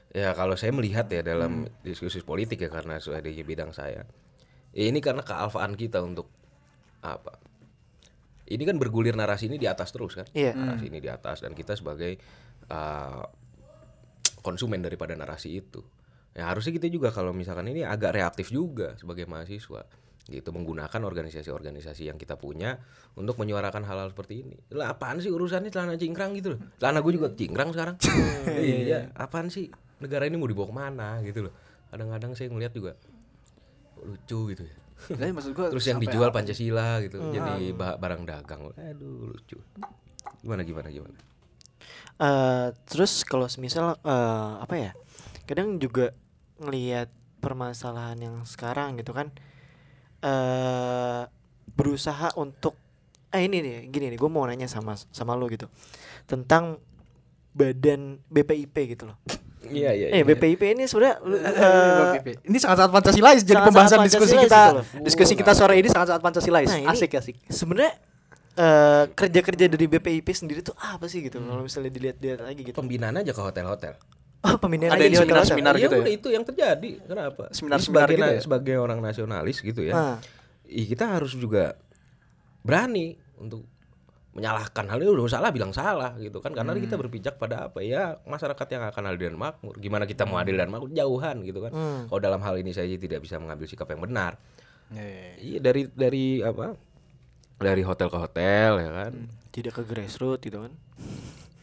Ya 0.09 0.31
kalau 0.31 0.55
saya 0.55 0.71
melihat 0.71 1.05
ya 1.05 1.19
dalam 1.21 1.65
diskusi 1.81 2.21
politik 2.21 2.57
ya 2.57 2.69
karena 2.69 2.97
sudah 2.97 3.19
di 3.19 3.35
bidang 3.37 3.69
saya. 3.69 4.07
Ya 4.75 4.91
ini 4.91 4.99
karena 4.99 5.23
kealfaan 5.23 5.79
kita 5.79 6.03
untuk 6.03 6.27
apa? 6.99 7.39
Ini 8.45 8.61
kan 8.67 8.75
bergulir 8.77 9.15
narasi 9.15 9.47
ini 9.47 9.57
di 9.57 9.65
atas 9.65 9.95
terus 9.95 10.19
kan? 10.19 10.27
Iya. 10.35 10.53
Narasi 10.53 10.91
ini 10.91 10.99
di 10.99 11.07
atas 11.09 11.41
dan 11.41 11.55
kita 11.55 11.79
sebagai 11.79 12.19
uh, 12.69 13.23
konsumen 14.43 14.83
daripada 14.83 15.15
narasi 15.15 15.63
itu. 15.63 15.79
Ya 16.35 16.51
harusnya 16.51 16.75
kita 16.75 16.91
juga 16.91 17.09
kalau 17.15 17.31
misalkan 17.31 17.71
ini 17.71 17.88
agak 17.88 18.19
reaktif 18.19 18.51
juga 18.51 18.99
sebagai 18.99 19.23
mahasiswa 19.25 19.88
gitu 20.25 20.49
menggunakan 20.49 21.05
organisasi-organisasi 21.05 22.09
yang 22.09 22.17
kita 22.17 22.33
punya 22.33 22.81
untuk 23.13 23.38
menyuarakan 23.38 23.88
hal-hal 23.88 24.11
seperti 24.11 24.43
ini. 24.43 24.57
Lah 24.75 24.97
apaan 24.97 25.23
sih 25.23 25.31
urusannya 25.31 25.71
celana 25.71 25.95
cingkrang 25.95 26.35
gitu 26.35 26.57
loh. 26.57 26.59
Celana 26.81 26.99
gue 26.99 27.13
juga 27.15 27.31
cingkrang 27.31 27.71
sekarang. 27.71 27.95
iya, 28.59 29.13
apaan 29.15 29.47
sih? 29.47 29.71
Negara 30.03 30.27
ini 30.27 30.35
mau 30.35 30.49
dibawa 30.49 30.67
ke 30.67 30.75
mana 30.75 31.07
gitu 31.23 31.47
loh. 31.47 31.53
Kadang-kadang 31.93 32.35
saya 32.35 32.51
ngeliat 32.51 32.73
juga 32.75 32.99
lucu 34.01 34.51
gitu 34.51 34.63
ya. 34.63 34.77
Jadi 35.05 35.31
maksud 35.31 35.51
gua 35.51 35.67
Terus 35.69 35.86
yang 35.86 35.99
dijual 35.99 36.27
apa- 36.27 36.39
Pancasila 36.39 36.99
gitu, 36.99 37.19
jadi 37.29 37.71
ba- 37.71 37.95
barang 37.95 38.23
dagang. 38.23 38.71
Aduh, 38.73 39.29
lucu. 39.29 39.60
Gimana 40.39 40.63
gimana 40.63 40.88
gimana? 40.89 41.17
Eh, 42.15 42.67
terus 42.88 43.23
kalau 43.23 43.45
semisal 43.45 43.99
eh, 43.99 44.53
apa 44.58 44.71
ya 44.73 44.91
kadang 45.43 45.77
juga 45.77 46.15
ngelihat 46.58 47.12
permasalahan 47.38 48.17
yang 48.17 48.36
sekarang 48.43 48.95
gitu 48.95 49.12
kan 49.12 49.29
eh 50.23 51.21
berusaha 51.69 52.34
untuk 52.36 52.73
eh 53.29 53.43
ini 53.43 53.60
nih 53.60 53.75
gini 53.91 54.10
nih 54.10 54.17
gue 54.17 54.31
mau 54.31 54.47
nanya 54.47 54.65
sama 54.65 54.95
sama 55.12 55.36
lo 55.36 55.45
gitu 55.45 55.67
tentang 56.23 56.79
badan 57.51 58.23
BPIP 58.25 58.95
gitu 58.95 59.12
loh 59.12 59.19
Iya 59.67 59.91
iya. 59.91 60.08
eh 60.12 60.21
BPIP 60.21 60.62
ini 60.71 60.84
sebenarnya 60.86 61.15
lu- 61.21 61.38
eh, 61.41 62.12
BPP. 62.13 62.28
Ini 62.43 62.58
sangat-sangat 62.58 62.91
Pancasilais 62.91 63.39
jadi 63.39 63.60
sangat-sangat 63.60 63.65
pembahasan 63.65 63.99
diskusi 64.04 64.36
kita. 64.38 64.62
gitu. 64.63 64.82
Diskusi 65.01 65.34
kita 65.34 65.51
sore 65.51 65.75
ini 65.75 65.88
sangat-sangat 65.88 66.21
Pancasilais. 66.21 66.67
Nah, 66.67 66.80
ini- 66.80 66.89
asik 66.91 67.12
asik. 67.13 67.36
sebenarnya 67.47 67.93
eh, 68.56 69.04
kerja-kerja 69.10 69.65
dari 69.67 69.86
BPIP 69.86 70.28
sendiri 70.32 70.62
tuh 70.62 70.73
apa 70.75 71.06
sih 71.06 71.19
gitu 71.21 71.38
kalau 71.39 71.60
misalnya 71.60 71.89
dilihat-lihat 71.89 72.39
lagi 72.41 72.62
gitu 72.63 72.75
Pembinaan 72.75 73.15
aja 73.15 73.30
ke 73.30 73.41
hotel-hotel. 73.41 73.93
oh 74.41 74.56
pembinaan 74.56 74.93
Ada 74.93 75.06
di 75.06 75.17
hotel-hotel. 75.17 75.51
seminar 75.51 75.73
Ya 75.73 75.84
gitu 75.84 75.97
ya? 75.97 76.08
itu 76.08 76.28
yang 76.30 76.43
terjadi. 76.43 76.91
Kenapa? 77.04 77.49
Seminar-seminar 77.49 78.08
Sebagai 78.08 78.15
gitu 78.15 78.30
ya? 78.30 78.41
Sebagai 78.41 78.75
orang 78.78 78.99
nasionalis 78.99 79.58
gitu 79.60 79.82
ya. 79.82 79.93
Ah. 79.93 80.17
kita 80.63 81.06
harus 81.10 81.34
juga 81.34 81.73
berani 82.62 83.13
untuk 83.36 83.65
menyalahkan 84.35 84.85
hal 84.91 84.99
itu 84.99 85.15
udah 85.15 85.31
salah 85.31 85.49
bilang 85.49 85.71
salah 85.71 86.11
gitu 86.19 86.43
kan. 86.43 86.51
Karena 86.51 86.75
kita 86.75 86.99
berpijak 86.99 87.39
pada 87.39 87.71
apa 87.71 87.79
ya 87.79 88.19
masyarakat 88.27 88.67
yang 88.67 88.83
akan 88.85 89.03
adil 89.09 89.31
dan 89.31 89.39
makmur. 89.39 89.79
Gimana 89.79 90.03
kita 90.03 90.27
mau 90.27 90.35
adil 90.35 90.59
dan 90.59 90.67
makmur? 90.67 90.91
Jauhan 90.91 91.39
gitu 91.41 91.63
kan. 91.63 91.71
Kalau 92.05 92.19
dalam 92.19 92.43
hal 92.43 92.59
ini 92.59 92.75
saya 92.75 92.91
tidak 92.99 93.23
bisa 93.23 93.39
mengambil 93.39 93.63
sikap 93.65 93.87
yang 93.87 94.03
benar. 94.03 94.35
Iya, 94.91 95.01
iya, 95.01 95.09
iya. 95.09 95.33
iya 95.39 95.59
dari 95.63 95.81
dari 95.89 96.25
apa 96.43 96.75
dari 97.55 97.81
hotel 97.81 98.11
ke 98.11 98.17
hotel 98.19 98.71
ya 98.83 98.91
kan. 98.91 99.13
Tidak 99.49 99.71
ke 99.71 99.81
grassroots 99.87 100.43
gitu 100.43 100.59
kan. 100.61 100.73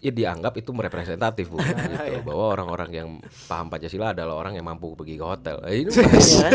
ya 0.02 0.10
dianggap 0.10 0.58
itu 0.58 0.74
merepresentatif 0.74 1.46
bu. 1.46 1.62
Gitu. 1.62 2.26
bahwa 2.26 2.50
orang-orang 2.50 2.90
yang 2.90 3.08
paham 3.46 3.70
pancasila 3.70 4.10
adalah 4.10 4.34
orang 4.34 4.58
yang 4.58 4.66
mampu 4.66 4.90
pergi 4.98 5.14
ke 5.14 5.22
hotel. 5.22 5.62
Eh, 5.62 5.86
ini 5.86 5.94
Iya. 5.94 6.10
Kan? 6.42 6.52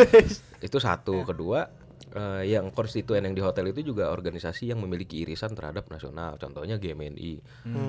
itu 0.59 0.77
satu. 0.81 1.23
Kedua 1.23 1.63
eh, 2.09 2.43
yang 2.47 2.69
konstituen 2.69 3.21
yang 3.21 3.31
di 3.31 3.39
hotel 3.39 3.67
itu 3.67 3.83
juga 3.85 4.07
organisasi 4.07 4.67
yang 4.67 4.77
memiliki 4.77 5.21
irisan 5.21 5.51
terhadap 5.51 5.87
nasional. 5.87 6.35
Contohnya 6.35 6.75
GMNI 6.75 7.31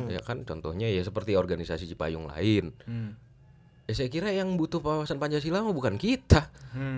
ya 0.09 0.21
kan? 0.21 0.43
Contohnya 0.43 0.87
ya 0.87 1.01
seperti 1.01 1.35
organisasi 1.35 1.87
Cipayung 1.87 2.27
lain. 2.27 2.75
Hmm. 2.85 3.13
ya 3.85 3.97
saya 3.97 4.13
kira 4.13 4.29
yang 4.29 4.53
butuh 4.55 4.79
wawasan 4.79 5.17
Pancasila 5.17 5.61
mah 5.61 5.73
bukan 5.73 5.97
kita. 5.97 6.53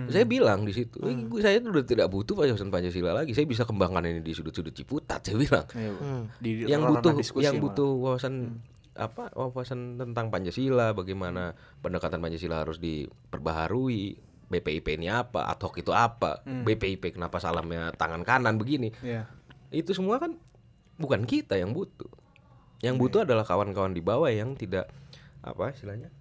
Saya 0.07 0.27
bilang 0.27 0.67
di 0.67 0.75
situ. 0.75 0.99
"Eh, 1.01 1.23
gue- 1.23 1.39
saya 1.39 1.57
tuh 1.57 1.71
udah 1.71 1.87
tidak 1.87 2.07
butuh 2.07 2.35
wawasan 2.35 2.67
Pancasila 2.67 3.15
lagi. 3.15 3.31
Saya 3.31 3.47
bisa 3.47 3.63
kembangkan 3.63 4.03
ini 4.03 4.19
di 4.19 4.35
sudut-sudut 4.35 4.75
Ciputat 4.75 5.23
saya 5.23 5.39
bilang. 5.39 5.63
Iya, 5.71 5.87
Bu. 5.89 5.99
Hmm. 5.99 6.23
Di 6.37 6.49
yang 6.67 6.83
butuh 6.83 7.15
yang 7.37 7.55
malah. 7.55 7.63
butuh 7.63 7.89
wawasan 7.95 8.59
apa? 8.91 9.31
Wawasan 9.31 9.79
tentang 9.97 10.27
Pancasila 10.27 10.91
bagaimana 10.91 11.55
pendekatan 11.79 12.19
Pancasila 12.19 12.59
harus 12.59 12.75
diperbaharui 12.75 14.19
BPIP 14.51 14.99
ini 14.99 15.07
apa 15.07 15.47
ad 15.47 15.63
hoc 15.63 15.79
itu 15.79 15.95
apa 15.95 16.43
BPIP 16.43 17.15
kenapa 17.15 17.39
salamnya 17.39 17.95
tangan 17.95 18.27
kanan 18.27 18.59
begini. 18.59 18.91
Iya. 18.99 19.31
itu 19.71 19.95
semua 19.95 20.19
kan 20.19 20.35
bukan 20.99 21.23
kita 21.23 21.55
yang 21.55 21.71
butuh. 21.71 22.11
Yang 22.83 22.95
butuh 22.99 23.19
adalah 23.23 23.47
kawan-kawan 23.47 23.95
di 23.95 24.03
bawah 24.03 24.27
yang 24.27 24.59
tidak 24.59 24.91
apa 25.39 25.71
istilahnya 25.71 26.11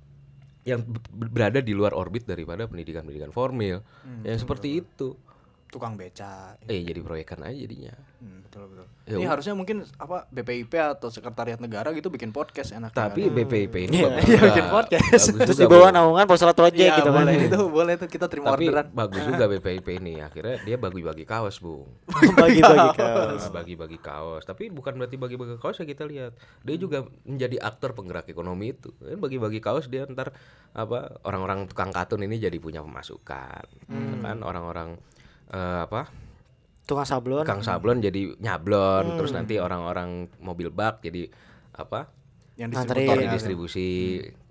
yang 0.62 0.84
ber- 0.86 1.32
berada 1.32 1.58
di 1.64 1.72
luar 1.72 1.96
orbit 1.96 2.28
daripada 2.28 2.68
pendidikan-pendidikan 2.68 3.32
formal 3.32 3.80
yang 4.22 4.38
seperti 4.38 4.84
itu 4.84 5.16
Tukang 5.70 5.94
beca. 5.94 6.58
eh 6.60 6.82
jadi 6.82 6.98
proyekan 6.98 7.40
aja 7.40 7.54
jadinya 7.56 7.94
Hmm, 8.18 8.42
betul 8.42 8.66
betul. 8.66 8.84
Ya 9.06 9.16
ini 9.16 9.24
harusnya 9.24 9.54
mungkin 9.54 9.80
apa 9.96 10.28
BPIP 10.28 10.68
atau 10.76 11.08
Sekretariat 11.08 11.56
Negara 11.56 11.88
gitu 11.90 12.06
bikin 12.06 12.30
podcast 12.30 12.70
enak. 12.70 12.90
tapi 12.90 13.26
BPIP 13.26 13.86
ini 13.86 14.02
bagus 14.02 14.20
Iya, 14.20 14.34
juga. 14.34 14.46
bikin 14.50 14.66
podcast. 14.68 15.06
Bagus 15.30 15.38
Terus 15.40 15.56
juga, 15.56 15.62
di 15.62 15.72
bawah 15.72 15.88
Bu. 15.88 15.96
naungan 15.96 16.26
Posrat 16.26 16.52
Project 16.52 16.84
Iya, 16.84 16.98
gitu 16.98 17.08
kan. 17.08 17.22
boleh 17.22 17.34
itu 17.40 17.60
boleh 17.70 17.94
tuh 17.96 18.08
kita 18.08 18.26
terima 18.26 18.50
tapi 18.50 18.66
orderan. 18.66 18.86
bagus 18.90 19.22
juga 19.24 19.44
BPIP 19.46 19.86
ini 19.94 20.14
akhirnya 20.18 20.56
dia 20.60 20.76
bagi-bagi 20.76 21.24
kaos 21.24 21.56
bu 21.56 21.86
Bagi-bagi 22.36 22.90
kaos. 22.92 23.42
bagi-bagi 23.48 23.98
kaos 23.98 24.42
tapi 24.42 24.68
bukan 24.68 24.92
berarti 24.96 25.16
bagi-bagi 25.16 25.56
kaos 25.56 25.76
ya 25.76 25.86
kita 25.86 26.02
lihat 26.04 26.34
dia 26.60 26.76
juga 26.76 26.98
menjadi 27.22 27.56
aktor 27.58 27.94
penggerak 27.94 28.26
ekonomi 28.26 28.74
itu 28.74 28.90
kan 28.92 29.16
bagi-bagi 29.16 29.58
kaos 29.58 29.86
dia 29.86 30.04
ntar 30.04 30.34
apa 30.70 30.98
orang-orang 31.22 31.64
tukang 31.64 31.88
katun 31.88 32.20
ini 32.20 32.36
jadi 32.36 32.58
punya 32.58 32.82
pemasukan 32.82 33.64
ya 33.86 34.16
kan 34.20 34.42
orang-orang 34.42 34.98
eh, 35.50 35.80
apa 35.82 36.10
Tukang 36.82 37.06
sablon. 37.06 37.46
tukang 37.46 37.62
sablon 37.62 38.02
jadi 38.02 38.34
nyablon 38.36 39.14
terus 39.14 39.30
nanti 39.30 39.58
orang-orang 39.58 40.26
mobil 40.38 40.68
bak 40.68 40.98
jadi 41.00 41.30
apa 41.70 42.10
Yang 42.58 42.70
distributor 42.76 43.16
ya. 43.16 43.30
distribusi. 43.30 43.88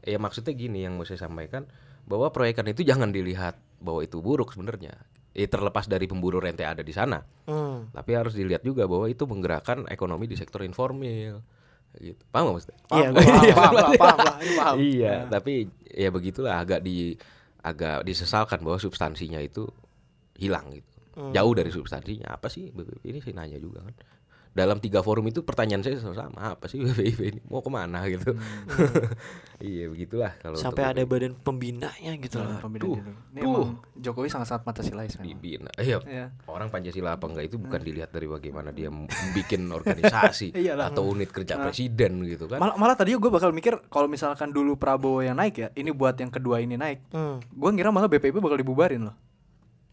Ya 0.02 0.18
maksudnya 0.18 0.56
gini 0.56 0.82
yang 0.82 0.96
mau 0.96 1.04
saya 1.04 1.20
sampaikan 1.20 1.68
bahwa 2.08 2.32
proyekan 2.32 2.66
itu 2.66 2.82
jangan 2.82 3.12
dilihat 3.12 3.54
bahwa 3.78 4.02
itu 4.02 4.18
buruk 4.18 4.50
sebenarnya. 4.50 4.96
Ya 5.30 5.46
terlepas 5.46 5.86
dari 5.86 6.08
pemburu 6.08 6.42
rente 6.42 6.66
ada 6.66 6.82
di 6.82 6.90
sana, 6.90 7.22
Hmm. 7.46 7.92
tapi 7.94 8.18
harus 8.18 8.34
dilihat 8.34 8.66
juga 8.66 8.90
bahwa 8.90 9.06
itu 9.06 9.30
menggerakkan 9.30 9.86
ekonomi 9.86 10.26
di 10.26 10.34
sektor 10.34 10.66
informal. 10.66 11.44
Gitu. 11.94 12.18
Paham 12.32 12.50
nggak 12.50 12.56
maksudnya? 12.56 12.78
Iya, 12.90 13.08
Paham, 13.14 13.14
paham, 13.14 13.74
paham, 13.94 14.18
paham 14.18 14.38
ini 14.42 14.54
paham. 14.56 14.76
Iya, 14.82 15.14
tapi 15.30 15.54
ya 15.86 16.10
begitulah 16.10 16.56
agak 16.58 16.82
di 16.82 17.14
agak 17.62 18.02
disesalkan 18.02 18.64
bahwa 18.64 18.80
substansinya 18.80 19.38
itu 19.38 19.70
hilang 20.40 20.72
gitu. 20.72 20.88
Jauh 21.36 21.52
dari 21.52 21.68
substansinya. 21.68 22.32
Apa 22.32 22.48
sih 22.48 22.72
BPIP 22.72 23.04
ini 23.06 23.20
saya 23.20 23.36
nanya 23.36 23.60
juga 23.60 23.84
kan. 23.84 23.92
Dalam 24.50 24.82
tiga 24.82 25.06
forum 25.06 25.30
itu 25.30 25.46
pertanyaan 25.46 25.86
saya 25.86 26.02
selalu 26.02 26.18
sama, 26.18 26.58
apa 26.58 26.66
sih 26.66 26.82
BPIP 26.86 27.20
ini? 27.22 27.40
Mau 27.46 27.62
ke 27.62 27.70
mana 27.70 28.02
gitu. 28.08 28.34
iya, 29.62 29.86
begitulah 29.86 30.34
kalau 30.42 30.58
Sampai 30.58 30.90
ada 30.90 31.04
badan 31.06 31.38
pembinanya 31.38 32.18
gitu 32.18 32.40
Dalam 32.40 32.58
loh. 32.58 32.62
pembinaan 32.64 32.88
Tuh, 32.90 32.96
itu. 32.98 33.12
Ini 33.30 33.40
tuh. 33.40 33.46
emang 33.46 33.72
Jokowi 33.94 34.28
sangat-sangat 34.32 34.64
Pancasilais 34.66 35.12
memang. 35.14 35.26
dibina. 35.28 35.72
Iya. 35.78 35.98
Iya. 36.02 36.26
Orang 36.50 36.74
Pancasila 36.74 37.20
apa 37.20 37.26
enggak 37.30 37.46
itu 37.46 37.62
bukan 37.62 37.78
dilihat 37.78 38.10
dari 38.10 38.26
bagaimana 38.26 38.74
dia 38.74 38.90
bikin 39.36 39.70
organisasi 39.70 40.56
atau 40.90 41.04
unit 41.06 41.30
kerja 41.30 41.60
presiden 41.60 42.24
gitu 42.26 42.50
kan. 42.50 42.58
Malah, 42.58 42.76
malah 42.80 42.96
tadi 42.98 43.14
gue 43.14 43.32
bakal 43.32 43.54
mikir 43.54 43.78
kalau 43.92 44.10
misalkan 44.10 44.50
dulu 44.50 44.80
Prabowo 44.80 45.22
yang 45.22 45.38
naik 45.38 45.56
ya, 45.62 45.68
ini 45.78 45.94
buat 45.94 46.18
yang 46.18 46.34
kedua 46.34 46.64
ini 46.64 46.74
naik. 46.74 47.12
Hmm. 47.14 47.38
Gue 47.54 47.70
ngira 47.70 47.94
malah 47.94 48.10
BPIP 48.10 48.40
bakal 48.40 48.58
dibubarin 48.58 49.12
loh. 49.12 49.16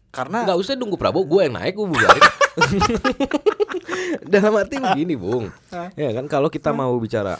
Karena 0.09 0.43
Enggak 0.47 0.57
usah 0.57 0.73
nunggu 0.73 0.97
Prabowo, 0.97 1.27
gue 1.27 1.41
yang 1.45 1.55
naik 1.55 1.75
gue 1.75 1.85
bubarin. 1.85 2.23
Dalam 4.33 4.53
arti 4.55 4.75
begini, 4.77 5.13
Bung. 5.13 5.51
Ya 5.93 6.09
kan 6.11 6.25
kalau 6.27 6.49
kita 6.49 6.71
mau 6.71 6.93
bicara 6.97 7.37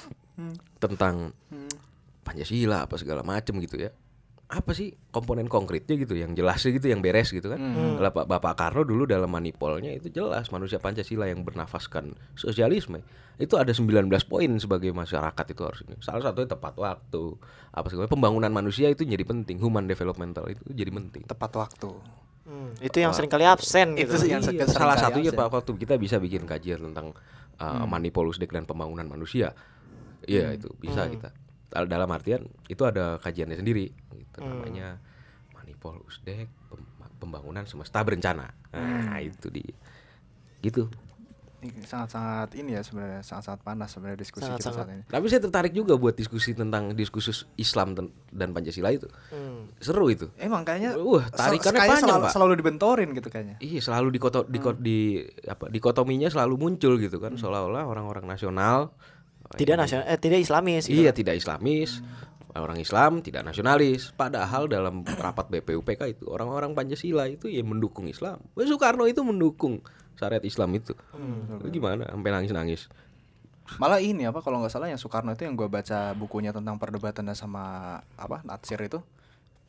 tentang 0.77 1.34
Pancasila 2.21 2.84
apa 2.86 2.99
segala 2.99 3.23
macem 3.23 3.56
gitu 3.63 3.80
ya. 3.80 3.91
Apa 4.47 4.71
sih 4.71 4.95
komponen 5.12 5.51
konkretnya 5.51 5.99
gitu 5.99 6.15
yang 6.15 6.32
jelas 6.32 6.63
gitu 6.63 6.80
yang 6.88 7.03
beres 7.03 7.36
gitu 7.36 7.51
kan. 7.51 7.60
Kalau 7.99 8.12
Pak 8.13 8.25
Bapak 8.30 8.53
Karno 8.56 8.84
dulu 8.84 9.03
dalam 9.03 9.27
manipolnya 9.27 9.91
itu 9.91 10.08
jelas 10.08 10.47
manusia 10.51 10.80
Pancasila 10.80 11.27
yang 11.27 11.43
bernafaskan 11.43 12.15
sosialisme. 12.36 13.03
Itu 13.38 13.60
ada 13.60 13.69
19 13.69 14.08
poin 14.25 14.49
sebagai 14.58 14.89
masyarakat 14.95 15.45
itu 15.51 15.62
harus 15.62 15.80
ini. 15.84 15.99
Salah 15.99 16.23
satunya 16.23 16.47
tepat 16.47 16.73
waktu. 16.80 17.36
Apa 17.75 17.88
segala 17.91 18.08
pembangunan 18.08 18.49
manusia 18.49 18.88
itu 18.88 19.03
jadi 19.03 19.21
penting, 19.21 19.60
human 19.60 19.86
developmental 19.86 20.47
itu 20.47 20.63
jadi 20.71 20.89
penting. 20.95 21.27
tepat 21.27 21.51
waktu. 21.53 21.91
Hmm, 22.47 22.71
Itu 22.79 22.97
yang 22.97 23.12
sering 23.12 23.27
kali 23.27 23.43
absen 23.43 23.99
Itu 23.99 24.15
gitu. 24.15 24.23
yang 24.25 24.39
Iya, 24.39 24.63
salah 24.65 24.95
satunya 24.95 25.29
absen. 25.29 25.39
Pak 25.43 25.47
waktu 25.51 25.71
kita 25.75 25.99
bisa 25.99 26.15
bikin 26.15 26.47
kajian 26.47 26.79
tentang 26.81 27.12
uh, 27.60 27.83
Manipolusdek 27.83 28.49
dan 28.49 28.63
pembangunan 28.63 29.03
manusia. 29.03 29.51
Iya 30.23 30.55
itu 30.55 30.71
bisa 30.73 31.05
kita. 31.07 31.36
Dal- 31.67 31.86
Dalam 31.86 32.07
artian 32.07 32.47
itu 32.65 32.79
ada 32.81 33.19
kajiannya 33.19 33.60
sendiri 33.60 33.91
gitu 34.13 34.39
namanya 34.39 34.95
Manipolusdek 35.51 36.47
Pem- 36.71 36.88
pembangunan 37.19 37.67
semesta 37.67 37.99
berencana. 37.99 38.47
Nah, 38.71 39.19
itu 39.19 39.49
di 39.49 39.67
gitu. 40.62 40.88
Ini 41.58 41.74
sangat-sangat 41.82 42.54
ini 42.54 42.78
ya 42.78 42.86
sebenarnya 42.86 43.26
sangat-sangat 43.26 43.62
panas 43.62 43.89
sebenarnya 43.89 44.22
diskusi 44.22 44.46
kita 44.46 44.62
Sangat-sangat. 44.62 44.78
saat 44.78 44.93
ini. 44.93 45.04
Tapi 45.10 45.26
saya 45.26 45.41
tertarik 45.41 45.74
juga 45.74 45.98
buat 45.98 46.13
diskusi 46.13 46.54
tentang 46.54 46.93
diskursus 46.93 47.50
Islam 47.56 47.98
dan- 48.30 48.54
Pancasila 48.54 48.93
itu. 48.93 49.10
Hmm. 49.30 49.65
Seru 49.78 50.06
itu. 50.08 50.30
Emang 50.38 50.62
kayaknya 50.62 50.93
Wah, 50.96 51.26
sel- 51.26 51.58
tarikannya 51.58 51.74
kayaknya 51.76 51.93
panjang, 51.96 52.06
selalu, 52.08 52.24
Pak. 52.24 52.32
selalu 52.32 52.54
dibentorin 52.56 53.10
gitu 53.12 53.28
kayaknya. 53.28 53.56
Iya 53.58 53.80
selalu 53.82 54.08
dikoto, 54.13 54.39
diko- 54.46 54.78
di 54.78 55.17
apa 55.43 55.65
dikotominya 55.67 56.30
selalu 56.30 56.56
muncul 56.56 56.93
gitu 56.96 57.17
kan 57.17 57.34
seolah-olah 57.34 57.84
orang-orang 57.84 58.24
nasional 58.24 58.93
Tidak 59.48 59.74
nasional 59.74 60.06
eh 60.06 60.20
tidak 60.20 60.43
islamis 60.43 60.86
gitu. 60.86 61.00
Iya 61.00 61.10
tidak 61.10 61.39
Islamis 61.39 62.04
orang 62.52 62.78
Islam 62.78 63.22
tidak 63.22 63.46
nasionalis 63.46 64.12
padahal 64.12 64.65
dalam 64.65 65.06
rapat 65.08 65.48
BPUPK 65.48 66.02
itu 66.12 66.26
orang-orang 66.28 66.74
Pancasila 66.74 67.26
itu 67.26 67.48
ya 67.48 67.62
mendukung 67.62 68.06
Islam 68.06 68.41
Soekarno 68.54 69.06
itu 69.06 69.22
mendukung 69.22 69.80
syariat 70.17 70.43
Islam 70.43 70.73
itu 70.75 70.97
Lu 71.62 71.67
gimana 71.69 72.10
sampai 72.10 72.32
nangis-nangis 72.34 72.89
Malah 73.77 73.99
ini 73.99 74.23
apa 74.23 74.39
kalau 74.39 74.63
nggak 74.63 74.71
salah 74.71 74.88
yang 74.88 74.99
Soekarno 74.99 75.36
itu 75.36 75.43
yang 75.43 75.60
gue 75.60 75.67
baca 75.67 76.15
bukunya 76.15 76.56
tentang 76.56 76.80
perdebatannya 76.80 77.36
sama 77.36 77.99
apa 78.15 78.39
Natsir 78.47 78.80
itu 78.80 79.03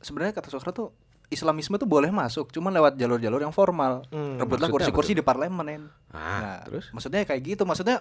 sebenarnya 0.00 0.38
kata 0.38 0.54
Soekarno 0.54 0.74
tuh 0.74 0.88
Islamisme 1.28 1.76
tuh 1.76 1.84
boleh 1.84 2.08
masuk, 2.08 2.48
cuman 2.48 2.72
lewat 2.72 2.96
jalur-jalur 2.96 3.44
yang 3.44 3.52
formal. 3.52 4.00
Hmm, 4.08 4.40
Rebutlah 4.40 4.72
kursi-kursi 4.72 5.12
di 5.12 5.20
parlemen. 5.20 5.92
Ah, 6.08 6.64
terus? 6.64 6.88
Maksudnya 6.88 7.20
kayak 7.28 7.44
gitu, 7.44 7.68
maksudnya 7.68 8.00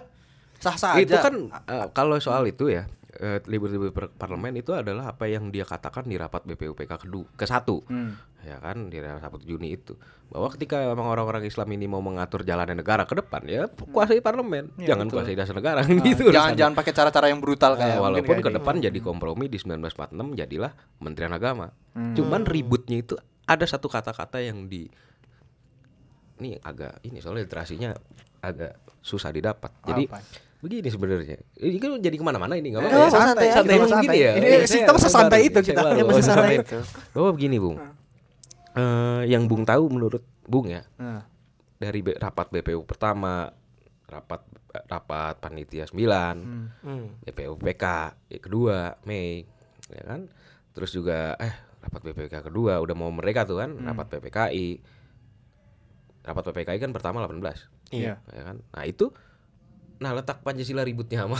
sah-sah 0.58 0.96
itu 0.98 1.12
aja. 1.14 1.28
kan 1.28 1.34
eh, 1.70 1.86
kalau 1.94 2.18
soal 2.18 2.48
itu 2.50 2.66
ya 2.66 2.88
eh, 3.18 3.42
libur-libur 3.44 3.90
parlemen 4.10 4.54
itu 4.54 4.70
adalah 4.70 5.10
apa 5.10 5.26
yang 5.26 5.50
dia 5.50 5.62
katakan 5.62 6.02
di 6.02 6.14
rapat 6.14 6.42
BPUPK 6.44 6.92
kedua 6.98 7.26
ke 7.34 7.44
satu 7.44 7.82
Hmm. 7.84 8.14
ya 8.40 8.56
kan 8.58 8.86
di 8.86 8.96
rapat 8.96 9.42
1 9.42 9.44
Juni 9.44 9.74
itu 9.74 9.98
bahwa 10.28 10.46
ketika 10.50 10.78
memang 10.84 11.08
orang-orang 11.08 11.42
Islam 11.42 11.66
ini 11.72 11.84
mau 11.84 11.98
mengatur 11.98 12.42
jalannya 12.42 12.78
negara 12.78 13.02
ke 13.04 13.14
depan 13.14 13.42
ya 13.44 13.66
kuasai 13.66 14.20
parlemen 14.20 14.70
Iya, 14.76 14.94
jangan 14.94 15.06
betul. 15.06 15.16
kuasai 15.18 15.34
dasar 15.34 15.54
negara 15.54 15.80
Nah, 15.82 15.98
gitu 16.06 16.30
jangan 16.30 16.54
jangan 16.54 16.74
pakai 16.74 16.92
cara-cara 16.92 17.26
yang 17.26 17.40
brutal 17.40 17.74
Nah, 17.74 17.78
kayak 17.80 17.96
mungkin 17.96 18.06
walaupun 18.22 18.36
ke 18.38 18.50
depan 18.54 18.74
jadi 18.78 18.98
kompromi 18.98 19.46
di 19.46 19.58
1946 19.58 20.14
jadilah 20.34 20.72
Kementerian 20.96 21.32
Agama. 21.32 21.66
Hmm. 21.92 22.14
Cuman 22.14 22.46
ributnya 22.46 22.98
itu 22.98 23.18
ada 23.44 23.64
satu 23.64 23.88
kata-kata 23.88 24.38
yang 24.38 24.64
di 24.64 24.86
ini 26.38 26.54
agak 26.56 27.02
ini 27.02 27.18
soalnya 27.18 27.42
literasinya 27.44 27.90
agak 28.38 28.78
susah 29.00 29.34
didapat. 29.34 29.74
Jadi 29.82 30.04
Apa? 30.06 30.18
Begini 30.58 30.88
sebenarnya. 30.88 31.38
Ini 31.54 31.76
kan 31.76 31.90
jadi 31.96 32.12
ke 32.12 32.22
mana-mana 32.22 32.54
ini 32.54 32.70
nggak 32.70 32.82
Eh, 32.82 32.88
apa-apa. 32.88 32.98
ya? 32.98 33.10
santai, 33.10 33.46
santai, 33.48 33.52
santai 33.52 33.76
kita 33.76 33.86
santai. 33.88 34.16
ya. 34.16 34.32
Ini 34.34 34.46
sistem 34.64 34.94
saya 34.94 35.04
sesantai 35.04 35.38
baru 35.38 35.48
itu 35.48 35.60
kita. 35.64 35.80
Iya, 35.88 36.02
masih 36.04 36.24
santai 36.24 36.54
itu. 36.58 36.78
Bahwa 37.12 37.30
begini 37.30 37.56
Bung. 37.56 37.76
Eh, 38.70 39.22
yang 39.26 39.44
Bung 39.44 39.62
tahu 39.64 39.84
menurut 39.88 40.20
Bung 40.44 40.66
ya 40.66 40.82
Nah, 40.96 41.26
dari 41.76 42.00
B- 42.00 42.14
rapat 42.14 42.46
BPU 42.48 42.82
pertama 42.82 43.50
rapat 44.04 44.42
rapat 44.84 45.34
panitia 45.36 45.84
9 45.84 46.36
Hmm. 46.80 47.06
BPUPK 47.20 47.84
ya, 48.26 48.38
kedua 48.38 48.76
Mei 49.02 49.44
ya 49.88 50.02
kan 50.04 50.30
terus 50.70 50.90
juga 50.90 51.34
eh 51.36 51.50
rapat 51.80 52.00
BPUPK 52.04 52.44
kedua 52.44 52.78
udah 52.78 52.94
mau 52.94 53.10
mereka 53.10 53.42
tuh 53.42 53.58
kan 53.58 53.74
rapat 53.78 54.06
PPKI 54.10 54.78
rapat 56.22 56.42
PPKI 56.46 56.78
kan 56.78 56.90
pertama 56.90 57.20
18 57.20 57.66
Iya. 57.90 58.20
ya 58.22 58.42
kan 58.44 58.60
nah 58.68 58.84
itu 58.84 59.10
nah 59.98 60.10
letak 60.12 60.40
Pancasila 60.40 60.82
ributnya 60.82 61.22
sama 61.22 61.38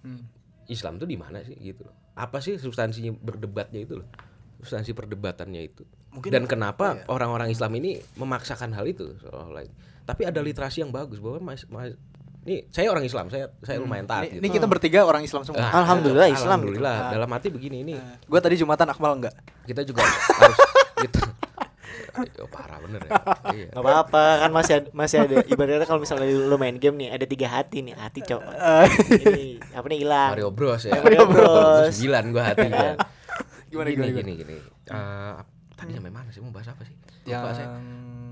Hmm. 0.00 0.22
Islam 0.66 0.96
tuh 0.96 1.04
di 1.04 1.14
mana 1.14 1.40
sih 1.40 1.54
gitu 1.56 1.82
loh 1.82 1.94
apa 2.14 2.38
sih 2.38 2.56
substansinya 2.56 3.10
berdebatnya 3.12 3.80
itu 3.80 3.98
loh 3.98 4.06
substansi 4.56 4.92
perdebatannya 4.92 5.62
itu 5.64 5.82
Mungkin- 6.10 6.30
dan 6.30 6.44
kenapa 6.44 7.02
orang-orang 7.06 7.48
Islam 7.48 7.74
ini 7.74 7.98
memaksakan 8.14 8.70
hal 8.70 8.84
itu 8.84 9.18
seolah-olah 9.18 9.66
tapi 10.02 10.22
ada 10.22 10.38
literasi 10.38 10.80
yang 10.80 10.90
bagus 10.90 11.18
bahwa 11.18 11.42
mas, 11.44 11.66
mas 11.66 11.98
ini 12.42 12.62
saya 12.68 12.86
orang 12.88 13.02
Islam 13.02 13.26
saya 13.26 13.50
saya 13.60 13.78
lumayan 13.78 14.06
taat 14.06 14.24
Ini, 14.24 14.30
gitu. 14.32 14.40
ini 14.40 14.48
kita 14.52 14.66
bertiga 14.66 15.02
orang 15.02 15.20
Islam 15.20 15.42
semua. 15.42 15.58
Ah, 15.60 15.82
Alhamdulillah 15.82 16.30
Islam 16.30 16.62
Alhamdulillah. 16.62 16.96
Dalam 17.10 17.26
arti 17.28 17.48
begini 17.50 17.82
ini 17.82 17.94
Gue 18.22 18.38
tadi 18.38 18.54
Jumatan 18.54 18.86
Akmal 18.86 19.18
enggak? 19.18 19.34
kita 19.66 19.82
juga 19.82 20.06
harus 20.38 20.58
gitu. 20.96 21.18
Oh, 22.38 22.48
parah 22.48 22.78
bener 22.80 23.00
ya. 23.02 23.10
Iya. 23.56 23.68
Gak 23.70 23.80
apa-apa 23.80 24.24
kan 24.40 24.50
masih 24.50 24.72
ada, 24.76 24.88
masih 24.90 25.18
ada 25.20 25.36
ibaratnya 25.44 25.84
kalau 25.84 26.00
misalnya 26.00 26.26
lu 26.26 26.56
main 26.56 26.76
game 26.76 26.96
nih 26.96 27.08
ada 27.10 27.24
tiga 27.24 27.48
hati 27.48 27.80
nih 27.80 27.94
hati 27.94 28.20
cok 28.20 28.42
ini 29.24 29.46
apa 29.70 29.86
nih 29.86 29.98
hilang 30.00 30.30
Mario 30.32 30.50
Bros 30.50 30.82
ya. 30.82 30.98
Mario 30.98 31.24
Bros. 31.24 31.92
Sembilan 31.92 32.24
gua 32.30 32.42
hatinya. 32.46 32.88
Gimana, 33.66 33.88
gini, 33.88 34.02
gimana, 34.02 34.16
gini 34.16 34.32
gini. 34.36 34.56
Eh, 34.86 35.36
tadi 35.72 35.90
sampai 35.92 36.10
mana 36.10 36.28
sih 36.28 36.40
mau 36.40 36.50
bahas 36.50 36.68
apa 36.68 36.82
sih? 36.82 36.94
Yang 37.24 37.40
Lupa 37.40 37.50
saya. 37.52 37.68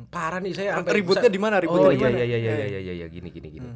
Parah 0.07 0.39
nih 0.39 0.53
saya 0.53 0.71
sampai 0.79 0.93
Ributnya 0.95 1.27
di 1.27 1.41
mana? 1.41 1.57
Ributnya 1.59 1.83
Oh 1.83 1.91
di 1.91 1.99
iya 1.99 2.07
mana? 2.07 2.17
iya 2.17 2.27
iya 2.27 2.39
iya 2.39 2.55
iya 2.65 2.81
iya 2.81 2.93
iya 2.95 3.07
gini 3.09 3.29
gini 3.29 3.49
gini. 3.51 3.69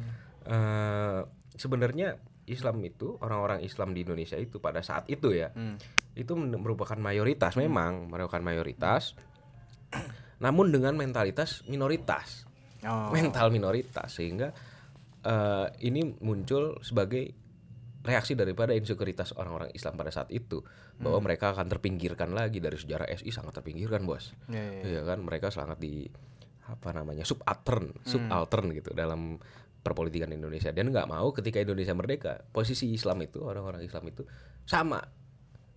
Eh, 0.45 1.19
sebenarnya 1.53 2.15
Islam 2.45 2.81
itu 2.81 3.13
orang-orang 3.19 3.61
Islam 3.61 3.91
di 3.91 4.01
Indonesia 4.01 4.33
itu 4.33 4.57
pada 4.57 4.79
saat 4.79 5.05
itu 5.05 5.29
ya 5.29 5.51
Hmm. 5.51 5.77
itu 6.15 6.33
merupakan 6.33 6.97
mayoritas 6.97 7.53
memang 7.53 8.09
merupakan 8.09 8.41
mayoritas 8.41 9.13
namun 10.43 10.71
dengan 10.71 10.95
mentalitas 10.95 11.63
minoritas. 11.67 12.47
Oh. 12.79 13.11
mental 13.11 13.51
minoritas 13.51 14.07
sehingga 14.07 14.55
eh, 15.27 15.67
ini 15.83 16.15
muncul 16.23 16.79
sebagai 16.79 17.35
reaksi 17.99 18.39
daripada 18.39 18.71
insekuritas 18.71 19.35
orang-orang 19.35 19.75
Islam 19.75 19.99
pada 19.99 20.11
saat 20.15 20.31
itu. 20.31 20.63
Bahwa 20.99 21.19
mereka 21.23 21.55
akan 21.55 21.67
terpinggirkan 21.67 22.31
lagi 22.31 22.59
dari 22.59 22.75
sejarah 22.75 23.07
SI 23.19 23.31
sangat 23.31 23.59
terpinggirkan 23.59 24.03
bos. 24.03 24.35
Iya, 24.51 24.63
iya, 24.79 24.83
Iya. 24.83 25.01
Kan? 25.07 25.23
Mereka 25.23 25.51
sangat 25.51 25.79
di 25.79 26.07
apa 26.69 26.93
namanya 26.93 27.25
subaltern 27.25 27.97
subaltern 28.05 28.69
gitu 28.75 28.93
dalam 28.95 29.39
perpolitikan 29.79 30.31
Indonesia. 30.31 30.71
Dan 30.75 30.91
nggak 30.91 31.07
mau 31.07 31.31
ketika 31.31 31.63
Indonesia 31.63 31.95
merdeka 31.95 32.43
posisi 32.51 32.91
Islam 32.91 33.23
itu 33.23 33.43
orang-orang 33.43 33.83
Islam 33.83 34.07
itu 34.11 34.27
sama 34.67 34.99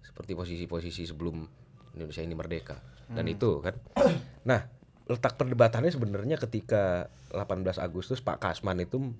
seperti 0.02 0.34
posisi-posisi 0.34 1.06
sebelum 1.06 1.46
Indonesia 1.92 2.22
ini 2.22 2.34
merdeka. 2.34 2.76
Dan 3.08 3.28
itu 3.28 3.60
kan? 3.60 3.76
Nah 4.48 4.66
letak 5.06 5.38
perdebatannya 5.38 5.90
sebenarnya 5.90 6.34
ketika 6.36 7.06
18 7.30 7.78
Agustus 7.78 8.18
Pak 8.18 8.38
Kasman 8.38 8.80
itu 8.80 9.12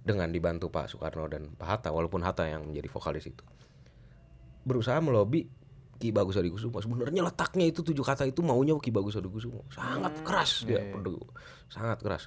dengan 0.00 0.32
dibantu 0.32 0.72
Pak 0.72 0.88
Soekarno 0.88 1.28
dan 1.28 1.52
Pak 1.52 1.66
Hatta 1.66 1.88
walaupun 1.90 2.24
Hatta 2.24 2.48
yang 2.48 2.64
menjadi 2.64 2.88
vokalis 2.88 3.28
itu 3.28 3.44
berusaha 4.62 4.96
melobi 5.00 5.48
Ki 6.00 6.12
Bagus 6.12 6.40
Adikusumo 6.40 6.80
sebenarnya 6.80 7.20
letaknya 7.20 7.68
itu 7.68 7.84
tujuh 7.84 8.00
kata 8.00 8.24
itu 8.24 8.40
maunya 8.40 8.72
Ki 8.80 8.88
Bagus 8.88 9.16
Adikusumo 9.16 9.68
sangat 9.68 10.16
keras 10.24 10.64
dia 10.64 10.80
perdu- 10.80 11.28
sangat 11.68 12.00
keras. 12.00 12.24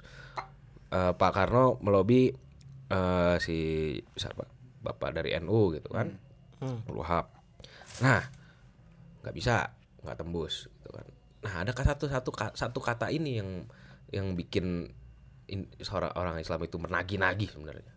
Eh, 0.90 1.12
Pak 1.14 1.30
Karno 1.34 1.82
melobi 1.82 2.30
eh, 2.86 3.36
si 3.42 3.58
siapa? 4.14 4.46
Bapak 4.78 5.10
dari 5.10 5.34
NU 5.40 5.74
gitu 5.74 5.90
kan? 5.90 6.14
Hmm. 6.62 6.78
Wahab 6.94 7.30
nah 7.98 8.22
nggak 9.22 9.34
bisa 9.34 9.70
nggak 10.04 10.20
tembus 10.20 10.68
gitu 10.68 10.90
kan. 10.92 11.06
Nah 11.44 11.54
ada 11.64 11.72
satu 11.72 12.06
satu 12.06 12.30
satu 12.32 12.78
kata 12.80 13.08
ini 13.08 13.40
yang 13.40 13.64
yang 14.12 14.36
bikin 14.36 14.92
in- 15.48 15.70
seorang 15.80 16.12
orang 16.14 16.36
Islam 16.40 16.60
itu 16.64 16.76
menagih-nagih 16.76 17.50
sebenarnya. 17.50 17.92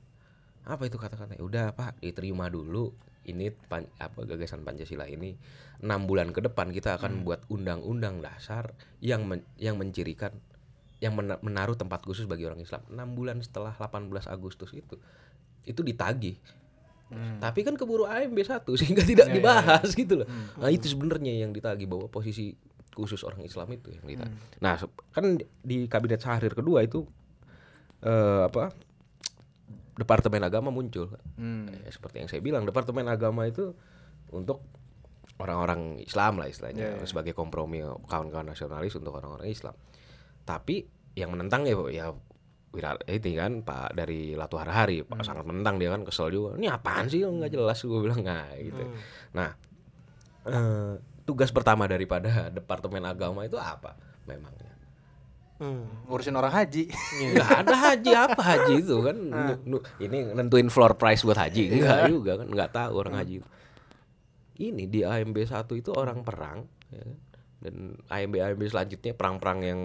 Apa 0.68 0.88
itu 0.88 1.00
kata-kata? 1.00 1.40
Udah 1.40 1.72
pak 1.76 2.00
diterima 2.00 2.52
dulu. 2.52 2.92
Ini 3.28 3.52
pan- 3.52 3.92
apa 4.00 4.24
gagasan 4.24 4.64
Pancasila 4.64 5.04
ini 5.04 5.36
enam 5.84 6.08
bulan 6.08 6.32
ke 6.32 6.40
depan 6.40 6.72
kita 6.72 6.96
akan 6.96 7.28
buat 7.28 7.44
undang-undang 7.52 8.24
dasar 8.24 8.72
yang 9.04 9.28
men- 9.28 9.44
yang 9.60 9.76
mencirikan 9.76 10.32
yang 11.04 11.14
mena- 11.14 11.38
menaruh 11.44 11.76
tempat 11.76 12.02
khusus 12.08 12.24
bagi 12.24 12.48
orang 12.48 12.64
Islam. 12.64 12.88
Enam 12.88 13.14
bulan 13.20 13.44
setelah 13.44 13.76
18 13.76 14.32
Agustus 14.32 14.72
itu 14.72 14.96
itu 15.68 15.84
ditagih 15.84 16.40
tapi 17.40 17.64
kan 17.64 17.80
keburu 17.80 18.04
AMB 18.04 18.36
satu 18.44 18.76
sehingga 18.80 19.04
tidak 19.04 19.32
dibahas 19.32 19.96
gitu 19.96 20.24
loh. 20.24 20.28
Nah 20.60 20.70
itu 20.72 20.92
sebenarnya 20.92 21.34
yang 21.40 21.56
ditagih 21.56 21.88
bahwa 21.88 22.12
posisi 22.12 22.52
khusus 22.92 23.22
orang 23.24 23.46
Islam 23.46 23.70
itu 23.78 23.94
yang 23.94 24.06
ditagih 24.10 24.36
nah 24.58 24.74
se- 24.74 24.90
kan 25.14 25.38
di 25.62 25.86
kabinet 25.86 26.18
Syahrir 26.18 26.58
kedua 26.58 26.82
itu 26.82 27.06
eh, 28.02 28.44
apa 28.50 28.74
departemen 29.98 30.46
agama 30.46 30.70
muncul. 30.70 31.10
Hmm. 31.38 31.66
Ya, 31.74 31.90
seperti 31.90 32.22
yang 32.22 32.30
saya 32.30 32.42
bilang 32.42 32.64
departemen 32.70 33.10
agama 33.10 33.50
itu 33.50 33.74
untuk 34.30 34.62
orang-orang 35.42 36.02
Islam 36.02 36.38
lah 36.42 36.50
istilahnya 36.50 37.02
sebagai 37.06 37.34
kompromi 37.34 37.82
kawan-kawan 38.10 38.54
nasionalis 38.54 38.94
untuk 38.98 39.18
orang-orang 39.18 39.50
Islam. 39.50 39.74
Tapi 40.46 40.86
yang 41.18 41.34
menentang 41.34 41.66
ya 41.66 41.74
ya 41.90 42.14
Wirar 42.78 43.02
itu 43.10 43.34
kan 43.34 43.66
Pak 43.66 43.98
dari 43.98 44.38
Latu 44.38 44.62
Harahari 44.62 45.02
Pak 45.02 45.26
sangat 45.26 45.50
menentang 45.50 45.82
dia 45.82 45.90
kan 45.90 46.06
kesel 46.06 46.30
juga. 46.30 46.54
Ini 46.62 46.70
apaan 46.70 47.10
sih 47.10 47.26
nggak 47.26 47.50
jelas? 47.50 47.82
Gue 47.82 48.06
bilang 48.06 48.22
nggak 48.22 48.48
gitu. 48.62 48.84
Nah 49.34 49.50
eh, 50.46 50.94
tugas 51.26 51.50
pertama 51.50 51.90
daripada 51.90 52.54
departemen 52.54 53.02
agama 53.04 53.42
itu 53.50 53.58
apa 53.58 53.98
memangnya? 54.30 54.78
Hmm. 55.58 55.90
Ngurusin 56.06 56.38
orang 56.38 56.54
haji. 56.54 56.86
nggak 57.34 57.50
ada 57.66 57.76
haji 57.90 58.12
apa 58.14 58.42
haji 58.46 58.74
itu 58.78 58.96
kan? 59.02 59.18
Nu- 59.66 59.86
ini 59.98 60.38
nentuin 60.38 60.70
floor 60.70 60.94
price 61.02 61.26
buat 61.26 61.42
haji? 61.42 61.82
Enggak 61.82 62.14
juga 62.14 62.32
kan 62.38 62.48
nggak 62.54 62.72
tahu 62.72 62.94
orang 63.02 63.18
haji 63.18 63.42
itu. 63.42 63.50
Ini 64.58 64.90
di 64.90 65.02
AMB 65.06 65.38
1 65.38 65.70
itu 65.78 65.94
orang 65.94 66.26
perang 66.26 66.66
ya 66.90 67.02
kan? 67.02 67.18
dan 67.58 67.76
AMB 68.10 68.36
AMB 68.38 68.62
selanjutnya 68.70 69.18
perang-perang 69.18 69.60
yang 69.66 69.80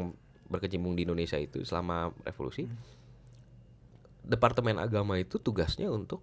berkecimpung 0.52 0.92
di 0.92 1.08
Indonesia 1.08 1.40
itu 1.40 1.64
selama 1.64 2.12
revolusi 2.22 2.68
departemen 4.22 4.78
agama 4.78 5.18
itu 5.18 5.40
tugasnya 5.40 5.88
untuk 5.90 6.22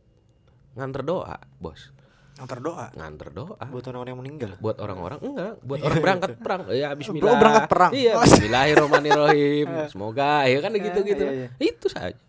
nganter 0.77 1.03
doa 1.03 1.35
bos. 1.59 1.91
Yang 2.39 2.55
terdoa. 2.55 2.87
nganter 2.95 3.29
doa. 3.35 3.59
Buat 3.67 3.85
orang-orang 3.91 4.11
yang 4.15 4.21
meninggal? 4.23 4.51
Buat 4.63 4.79
orang-orang 4.79 5.19
enggak. 5.19 5.53
Buat 5.59 5.79
orang 5.83 5.99
berangkat 5.99 6.31
perang. 6.39 6.61
Ya 6.71 6.95
Bismillah. 6.95 7.35
Oh, 7.35 7.35
berangkat 7.35 7.67
perang. 7.67 7.91
iya 7.91 8.13
Bismillahirrahmanirrahim. 8.15 9.67
Semoga 9.91 10.47
ya 10.47 10.57
kan 10.63 10.71
gitu 10.71 10.99
gitu 11.03 11.25
iya, 11.27 11.35
iya. 11.35 11.47
itu 11.59 11.91
saja 11.91 12.28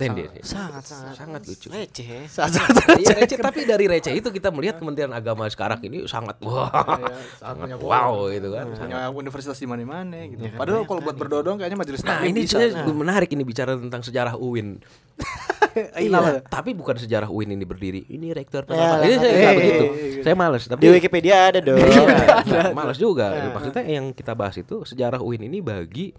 Tende 0.00 0.24
sih. 0.32 0.42
sangat 0.46 0.80
sangat 0.82 1.14
sangat 1.14 1.40
lucu 1.44 1.68
receh 1.68 2.02
ya. 2.02 2.20
Saat-saat 2.24 2.96
Iya 2.96 3.12
receh 3.14 3.36
tapi 3.36 3.60
dari 3.62 3.84
receh 3.84 4.10
itu 4.10 4.28
kita 4.28 4.48
melihat 4.48 4.80
Kementerian 4.80 5.12
Agama 5.12 5.44
sekarang 5.46 5.76
ini 5.82 6.02
sangat 6.04 6.40
wah 6.40 6.72
sangat 7.36 7.76
wow 7.76 8.24
gitu 8.26 8.48
kan 8.50 8.64
sangat- 8.72 8.80
punya 8.80 9.12
universitas 9.12 9.54
di 9.54 9.68
mana-mana 9.68 10.16
gitu. 10.24 10.40
Padahal 10.50 10.82
kalau 10.82 11.00
buat 11.00 11.14
berdoa 11.14 11.42
doang 11.42 11.58
kayaknya 11.58 11.76
majelis 11.76 12.00
Nah 12.00 12.16
taklim 12.16 12.32
ini 12.32 12.40
bisa. 12.42 12.56
sebenarnya 12.56 12.96
menarik 12.96 13.28
ini 13.28 13.44
bicara 13.44 13.76
tentang 13.76 14.00
sejarah 14.00 14.34
UIN. 14.34 14.80
Iya. 15.70 16.42
Tapi 16.42 16.74
bukan 16.74 16.98
sejarah 16.98 17.30
UIN 17.30 17.54
ini 17.54 17.62
berdiri. 17.62 18.02
Ini 18.02 18.34
rektor 18.34 18.66
Ya, 18.66 18.74
pertama. 18.74 19.06
Ini 19.06 19.14
saya 19.14 19.22
lah, 19.22 19.30
nggak 19.30 19.46
eh, 19.46 19.54
begitu. 19.54 19.84
Saya 20.18 20.34
males. 20.34 20.62
Tapi 20.66 20.80
di 20.82 20.88
Wikipedia 20.90 21.36
ada 21.46 21.60
dong 21.62 21.78
Iya, 21.78 22.74
males 22.78 22.98
juga. 22.98 23.26
Maksudnya 23.54 23.82
yang 23.86 24.10
kita 24.10 24.34
bahas 24.34 24.58
itu 24.58 24.82
sejarah 24.82 25.22
UIN 25.22 25.46
ini 25.46 25.62
bagi 25.62 26.10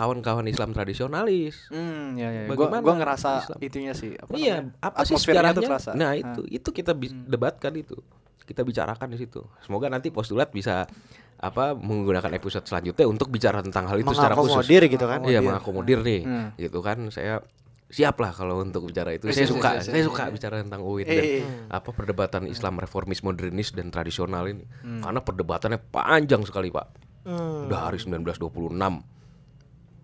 kawan-kawan 0.00 0.46
Islam 0.46 0.72
tradisionalis. 0.72 1.68
Hmm, 1.68 2.16
ya 2.16 2.28
ya. 2.30 2.42
Gua 2.46 2.56
Bagaimana 2.66 2.80
gua 2.80 2.94
ngerasa 2.96 3.30
Islam? 3.42 3.58
itunya 3.60 3.92
sih 3.92 4.16
apa 4.16 4.32
iya, 4.32 4.64
namanya, 4.64 4.80
apa 4.80 4.98
sih 5.04 5.14
sejarahnya? 5.14 5.52
tuh 5.52 5.62
terasa. 5.62 5.90
Nah, 5.92 6.10
Ah. 6.10 6.16
itu 6.16 6.40
itu 6.48 6.68
kita 6.70 6.92
bi- 6.92 7.12
debatkan 7.26 7.72
itu. 7.74 8.00
Kita 8.40 8.64
bicarakan 8.64 9.08
di 9.10 9.18
situ. 9.18 9.44
Semoga 9.60 9.86
nanti 9.86 10.08
postulat 10.08 10.48
bisa 10.48 10.88
apa 11.36 11.72
menggunakan 11.72 12.32
episode 12.34 12.64
selanjutnya 12.64 13.04
untuk 13.04 13.28
bicara 13.28 13.60
tentang 13.60 13.84
hal 13.86 13.96
itu 13.96 14.10
secara 14.10 14.34
khusus. 14.34 14.52
mengakomodir 14.58 14.82
gitu 14.88 15.04
kan 15.04 15.20
Iya, 15.22 15.40
mengakomodir 15.40 15.98
nih. 16.00 16.20
Hmm. 16.22 16.48
Gitu 16.54 16.78
kan 16.80 16.98
saya 17.08 17.40
siap 17.86 18.16
lah 18.16 18.30
kalau 18.30 18.60
untuk 18.60 18.84
bicara 18.84 19.10
itu. 19.10 19.24
Eh, 19.24 19.32
Saya 19.32 19.46
suka, 19.46 19.70
saya 19.80 20.00
suka 20.00 20.28
bicara 20.28 20.60
tentang 20.60 20.80
UIN 20.80 21.02
Eh, 21.02 21.10
dan 21.10 21.24
eh, 21.24 21.42
apa 21.68 21.90
perdebatan 21.90 22.46
Islam 22.46 22.76
reformis, 22.76 23.20
modernis 23.20 23.70
dan 23.70 23.88
tradisional 23.88 24.46
ini. 24.46 24.62
Hmm. 24.80 25.00
Karena 25.00 25.20
perdebatannya 25.20 25.78
panjang 25.84 26.42
sekali, 26.42 26.68
Pak. 26.68 26.86
Hmm. 27.22 27.66
Udah 27.66 27.86
hari 27.86 27.98
1926 27.98 29.02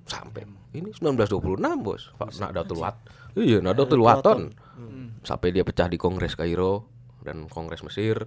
sampai 0.06 0.46
ini 0.72 0.90
1926, 0.90 1.36
Bos. 1.78 2.14
Pak 2.14 2.30
Nadatul 2.38 2.78
Wat. 2.78 2.96
Iya, 3.34 3.58
Nadatul 3.60 4.00
Waton. 4.00 4.40
Hmm. 4.72 5.18
Sampai 5.20 5.50
dia 5.50 5.60
pecah 5.60 5.86
di 5.86 5.96
Kongres 5.96 6.32
Kairo 6.32 6.86
dan 7.20 7.46
Kongres 7.46 7.82
Mesir 7.82 8.24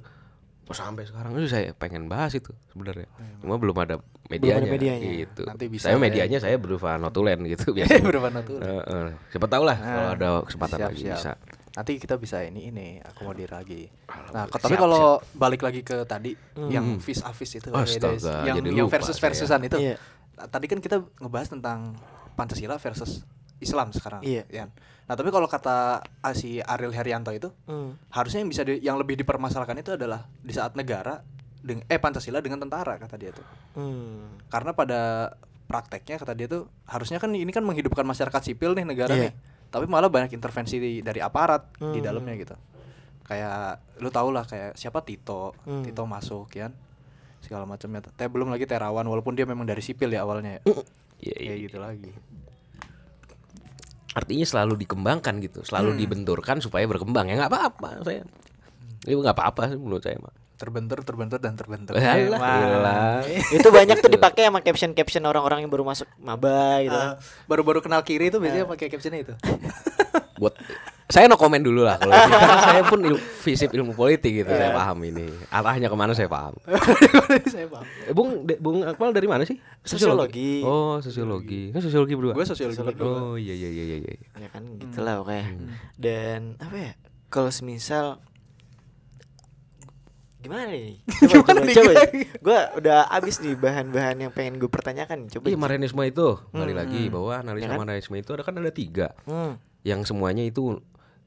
Oh, 0.70 0.78
sampai 0.78 1.02
sekarang 1.02 1.34
itu 1.34 1.50
saya 1.50 1.74
pengen 1.74 2.06
bahas 2.06 2.30
itu 2.30 2.54
sebenarnya. 2.70 3.10
Cuma 3.42 3.58
belum 3.58 3.74
ada 3.74 3.98
ada 3.98 4.06
medianya, 4.30 4.70
medianya. 4.70 5.10
gitu. 5.18 5.42
Nanti 5.42 5.66
bisa 5.66 5.90
saya 5.90 5.98
ya. 5.98 6.00
medianya 6.00 6.38
saya 6.38 6.62
berupa 6.62 6.94
notulen 6.94 7.42
gitu 7.50 7.72
biasanya. 7.76 8.06
Berupa 8.06 8.30
notulen. 8.30 8.62
Heeh. 8.62 9.08
Siapa 9.34 9.50
tahu 9.50 9.66
lah 9.66 9.74
kalau 9.74 9.98
Nah, 9.98 10.14
ada 10.14 10.30
kesempatan 10.46 10.78
siap, 10.78 10.90
lagi 10.94 11.02
siap. 11.02 11.18
bisa. 11.18 11.32
Nanti 11.74 11.92
kita 11.98 12.16
bisa 12.18 12.38
ini 12.44 12.70
ini 12.70 12.88
akomodir 13.02 13.50
lagi. 13.50 13.90
Nah, 14.30 14.46
kok- 14.46 14.62
tapi 14.62 14.78
Siap, 14.78 14.84
kalau 14.86 15.18
balik 15.34 15.66
lagi 15.66 15.82
ke 15.82 16.06
tadi 16.06 16.38
yang 16.70 17.02
vis 17.02 17.26
a 17.26 17.34
vis 17.34 17.50
itu, 17.50 17.74
Astaga, 17.74 18.14
guys. 18.14 18.26
yang 18.46 18.56
jadi 18.62 18.70
yang 18.70 18.90
versus 18.94 19.18
saya. 19.18 19.26
versusan 19.26 19.60
itu. 19.66 19.78
Iya. 19.82 19.96
Tadi 20.42 20.66
kan 20.66 20.80
kita 20.80 21.04
ngebahas 21.20 21.52
tentang 21.52 22.00
Pancasila 22.34 22.80
versus 22.80 23.28
Islam 23.60 23.92
sekarang. 23.92 24.24
Iya. 24.24 24.48
ya. 24.48 24.66
Nah, 25.04 25.18
tapi 25.18 25.28
kalau 25.30 25.44
kata 25.46 26.00
ah, 26.00 26.34
si 26.34 26.62
Ariel 26.62 26.94
Herianto 26.94 27.34
itu, 27.34 27.52
Hmm. 27.66 28.00
harusnya 28.08 28.40
yang 28.40 28.48
bisa 28.48 28.64
di- 28.64 28.80
yang 28.80 28.96
lebih 28.96 29.18
dipermasalahkan 29.18 29.76
itu 29.76 29.98
adalah 29.98 30.24
di 30.40 30.54
saat 30.54 30.78
negara 30.78 31.20
deng- 31.60 31.84
eh 31.84 32.00
Pancasila 32.00 32.40
dengan 32.40 32.62
tentara 32.62 32.96
kata 32.96 33.20
dia 33.20 33.36
tuh. 33.36 33.44
Hmm. 33.76 34.40
Karena 34.48 34.72
pada 34.72 35.34
prakteknya 35.68 36.16
kata 36.18 36.34
dia 36.34 36.48
tuh 36.48 36.72
harusnya 36.86 37.18
kan 37.18 37.30
ini 37.30 37.50
kan 37.50 37.62
menghidupkan 37.62 38.02
masyarakat 38.02 38.42
sipil 38.44 38.72
nih 38.74 38.88
negara 38.88 39.12
Iya. 39.12 39.24
nih. 39.28 39.34
Tapi 39.70 39.86
malah 39.86 40.08
banyak 40.08 40.32
intervensi 40.32 40.80
di- 40.80 41.04
dari 41.04 41.20
aparat 41.20 41.68
di 41.76 42.00
Hmm. 42.00 42.06
dalamnya 42.06 42.34
gitu. 42.36 42.56
Kayak 43.22 43.78
lu 44.00 44.10
tau 44.10 44.32
lah 44.32 44.42
kayak 44.42 44.74
siapa 44.74 45.04
Tito, 45.04 45.54
Hmm. 45.62 45.84
Tito 45.84 46.02
masuk 46.06 46.50
ya. 46.56 46.72
Segala 47.40 47.64
macamnya. 47.64 48.04
Tapi 48.04 48.30
belum 48.30 48.50
lagi 48.50 48.66
Terawan 48.66 49.04
walaupun 49.04 49.34
dia 49.34 49.44
memang 49.44 49.64
dari 49.64 49.80
sipil 49.80 50.10
ya 50.10 50.24
awalnya 50.24 50.60
ya. 50.60 50.62
Iya, 51.20 51.36
iya. 51.36 51.50
Kayak 51.50 51.60
gitu 51.66 51.78
lagi. 51.78 52.12
Artinya 54.10 54.46
selalu 54.46 54.74
dikembangkan 54.82 55.38
gitu, 55.40 55.62
selalu 55.62 55.94
Hmm. 55.96 56.00
dibenturkan 56.02 56.58
supaya 56.60 56.84
berkembang. 56.90 57.30
Ya 57.30 57.38
nggak 57.38 57.52
apa-apa 57.54 58.02
saya. 58.02 58.26
Itu 59.06 59.22
nggak 59.22 59.38
apa-apa 59.38 59.70
sih 59.70 59.78
menurut 59.78 60.02
saya 60.02 60.18
mah. 60.18 60.34
Terbentur, 60.60 61.00
terbentur 61.08 61.40
dan 61.40 61.56
terbentur. 61.56 61.96
Alah, 61.96 62.12
iyalah. 62.36 63.24
itu 63.56 63.68
banyak 63.70 64.04
tuh 64.04 64.12
dipakai 64.12 64.52
sama 64.52 64.60
caption-caption 64.60 65.24
orang-orang 65.24 65.64
yang 65.64 65.72
baru 65.72 65.88
masuk 65.88 66.04
maba 66.20 66.84
gitu. 66.84 67.00
Ah, 67.00 67.16
baru-baru 67.48 67.80
kenal 67.80 68.04
kiri 68.04 68.28
itu 68.28 68.44
biasanya 68.44 68.68
pakai 68.68 68.92
captionnya 68.92 69.24
itu. 69.24 69.34
buat 70.36 70.52
saya 71.10 71.26
no 71.26 71.36
komen 71.36 71.60
dulu 71.60 71.82
lah 71.82 71.98
kalau 71.98 72.14
itu. 72.14 72.30
Karena 72.38 72.58
saya 72.62 72.82
pun 72.86 73.00
il, 73.02 73.18
visip 73.18 73.70
ilmu 73.70 73.92
politik 73.92 74.30
gitu 74.32 74.48
saya 74.48 74.70
paham 74.72 75.02
ini 75.04 75.26
arahnya 75.50 75.90
ke 75.90 75.98
mana 75.98 76.14
saya 76.14 76.30
paham 76.30 76.54
Saya 77.50 77.66
paham. 77.66 77.82
eh, 78.06 78.14
bung 78.14 78.46
de, 78.46 78.54
bung 78.56 78.86
Akmal 78.86 79.10
dari 79.10 79.26
mana 79.26 79.42
sih 79.42 79.58
Sosiologi. 79.82 80.62
oh 80.62 81.02
sosiologi 81.02 81.74
kan 81.74 81.82
sosiologi 81.82 82.14
berdua 82.14 82.38
Gue 82.38 82.46
sosiologi. 82.46 82.94
oh 83.00 83.34
iya 83.36 83.52
iya 83.52 83.70
iya 83.70 83.84
iya 83.88 83.98
iya. 84.00 84.14
ya 84.38 84.50
kan 84.50 84.62
gitulah 84.78 85.18
pokoknya 85.20 85.46
dan 85.98 86.42
apa 86.58 86.76
ya 86.78 86.92
kalau 87.28 87.50
semisal 87.50 88.22
gimana 90.40 90.72
nih 90.72 90.96
coba 91.20 91.34
Gimana 91.36 91.60
coba, 91.60 91.66
nih, 91.66 91.76
coba. 91.76 91.92
Gue 92.40 92.60
udah 92.80 93.00
abis 93.12 93.36
nih 93.44 93.60
bahan-bahan 93.60 94.16
yang 94.20 94.32
pengen 94.32 94.56
gue 94.56 94.72
pertanyakan 94.72 95.28
coba 95.28 95.46
Iya 95.46 95.58
Marianisme 95.58 96.00
itu 96.06 96.40
balik 96.50 96.72
Hmm, 96.72 96.80
lagi 96.80 97.02
hmm. 97.04 97.12
bahwa 97.12 97.32
analisa 97.36 97.66
Ya 97.66 97.70
kan? 97.70 97.80
Marianisme 97.82 98.16
itu 98.16 98.30
ada 98.32 98.44
kan 98.46 98.56
ada 98.56 98.72
tiga 98.72 99.12
hmm. 99.28 99.60
yang 99.84 100.08
semuanya 100.08 100.46
itu 100.46 100.80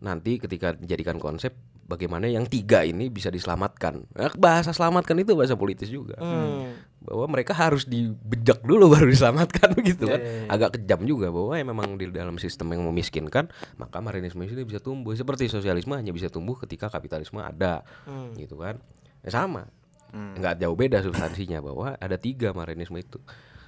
nanti 0.03 0.37
ketika 0.37 0.75
dijadikan 0.75 1.17
konsep 1.17 1.55
bagaimana 1.83 2.27
yang 2.27 2.43
tiga 2.45 2.83
ini 2.83 3.07
bisa 3.07 3.29
diselamatkan 3.29 4.03
Nah, 4.11 4.33
bahasa 4.35 4.71
selamatkan 4.71 5.15
itu 5.17 5.33
bahasa 5.33 5.55
politis 5.55 5.87
juga 5.87 6.19
Hmm. 6.19 6.75
bahwa 7.01 7.27
mereka 7.29 7.53
harus 7.53 7.85
dibejak 7.85 8.63
dulu 8.63 8.91
baru 8.95 9.07
diselamatkan 9.07 9.73
begitu 9.73 10.05
kan 10.05 10.19
Iya, 10.19 10.27
iya, 10.27 10.43
iya. 10.43 10.51
agak 10.51 10.71
kejam 10.77 11.03
juga 11.03 11.29
bahwa 11.29 11.55
ya 11.55 11.63
memang 11.63 11.95
di 11.95 12.07
dalam 12.09 12.35
sistem 12.37 12.71
yang 12.71 12.83
memiskinkan 12.85 13.47
maka 13.77 13.99
marianisme 13.99 14.41
ini 14.41 14.63
bisa 14.63 14.79
tumbuh 14.79 15.13
seperti 15.13 15.47
sosialisme 15.47 15.93
hanya 15.93 16.11
bisa 16.11 16.27
tumbuh 16.27 16.55
ketika 16.57 16.87
kapitalisme 16.89 17.39
ada 17.39 17.87
Hmm. 18.03 18.35
gitu 18.35 18.57
kan 18.57 18.83
ya 19.21 19.31
sama 19.33 19.71
Hmm. 20.11 20.35
nggak 20.37 20.59
jauh 20.59 20.75
beda 20.75 21.01
substansinya 21.01 21.59
bahwa 21.59 21.95
ada 21.95 22.17
tiga 22.17 22.51
marianisme 22.51 22.97
itu 22.97 23.17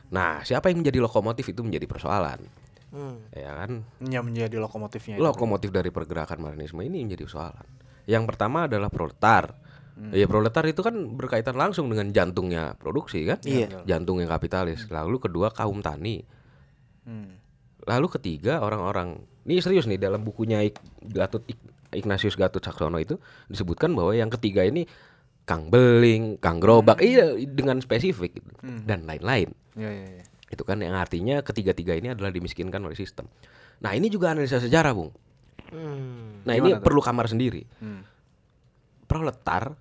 nah 0.06 0.42
siapa 0.42 0.68
yang 0.68 0.80
menjadi 0.80 0.98
lokomotif 1.00 1.46
itu 1.46 1.60
menjadi 1.60 1.86
persoalan 1.86 2.42
Hmm. 2.94 3.18
ya 3.28 3.50
kan 3.52 3.82
Yang 4.00 4.24
menjadi 4.24 4.56
lokomotifnya 4.56 5.18
itu. 5.18 5.22
lokomotif 5.22 5.68
dari 5.68 5.90
pergerakan 5.90 6.38
marianisme 6.38 6.78
ini 6.80 7.02
menjadi 7.02 7.26
persoalan 7.26 7.66
yang 8.06 8.22
pertama 8.22 8.64
adalah 8.64 8.86
proletar 8.86 9.58
Hmm. 9.94 10.10
ya 10.10 10.24
proletar 10.24 10.62
itu 10.64 10.78
kan 10.80 10.94
berkaitan 11.12 11.54
langsung 11.54 11.86
dengan 11.86 12.08
jantungnya 12.08 12.74
produksi 12.74 13.22
kan 13.24 13.38
Iya. 13.40 13.82
jantung 13.84 14.18
yang 14.18 14.26
kapitalis 14.28 14.86
lalu 14.88 15.18
kedua 15.18 15.50
kaum 15.50 15.78
tani 15.78 16.22
Hmm. 17.02 17.38
lalu 17.80 18.06
ketiga 18.10 18.58
orang-orang 18.58 19.18
ini 19.44 19.60
serius 19.60 19.84
nih 19.84 19.98
dalam 19.98 20.22
bukunya 20.22 20.62
Ik- 20.62 20.82
Gatot 21.00 21.44
Ik- 21.44 21.62
Ignatius 21.92 22.34
Gatot 22.34 22.58
Saksono 22.58 22.96
itu 22.96 23.18
disebutkan 23.46 23.92
bahwa 23.92 24.10
yang 24.12 24.30
ketiga 24.30 24.62
ini 24.62 24.82
Kang 25.44 25.68
Beling, 25.68 26.40
Kang 26.40 26.56
Gerobak, 26.56 26.98
iya 26.98 27.30
dengan 27.36 27.76
spesifik 27.78 28.34
gitu. 28.34 28.50
Hmm. 28.62 28.80
dan 28.82 29.04
lain-lain. 29.04 29.52
Iya, 29.74 29.90
iya, 29.92 30.06
iya. 30.10 30.24
Itu 30.54 30.62
kan 30.62 30.78
yang 30.78 30.94
artinya 30.94 31.42
ketiga-tiga 31.42 31.92
ini 31.92 32.08
adalah 32.08 32.30
dimiskinkan 32.30 32.78
oleh 32.80 32.94
sistem. 32.94 33.26
Nah 33.80 33.90
ini 33.90 34.06
juga 34.06 34.30
analisa 34.30 34.56
sejarah, 34.56 34.94
bung. 34.94 35.10
Hmm. 35.66 36.40
Nah 36.42 36.54
ini 36.54 36.70
tuh? 36.72 36.80
perlu 36.80 37.00
kamar 37.00 37.26
sendiri. 37.26 37.66
Hmm. 37.76 38.06
Proletar, 39.04 39.74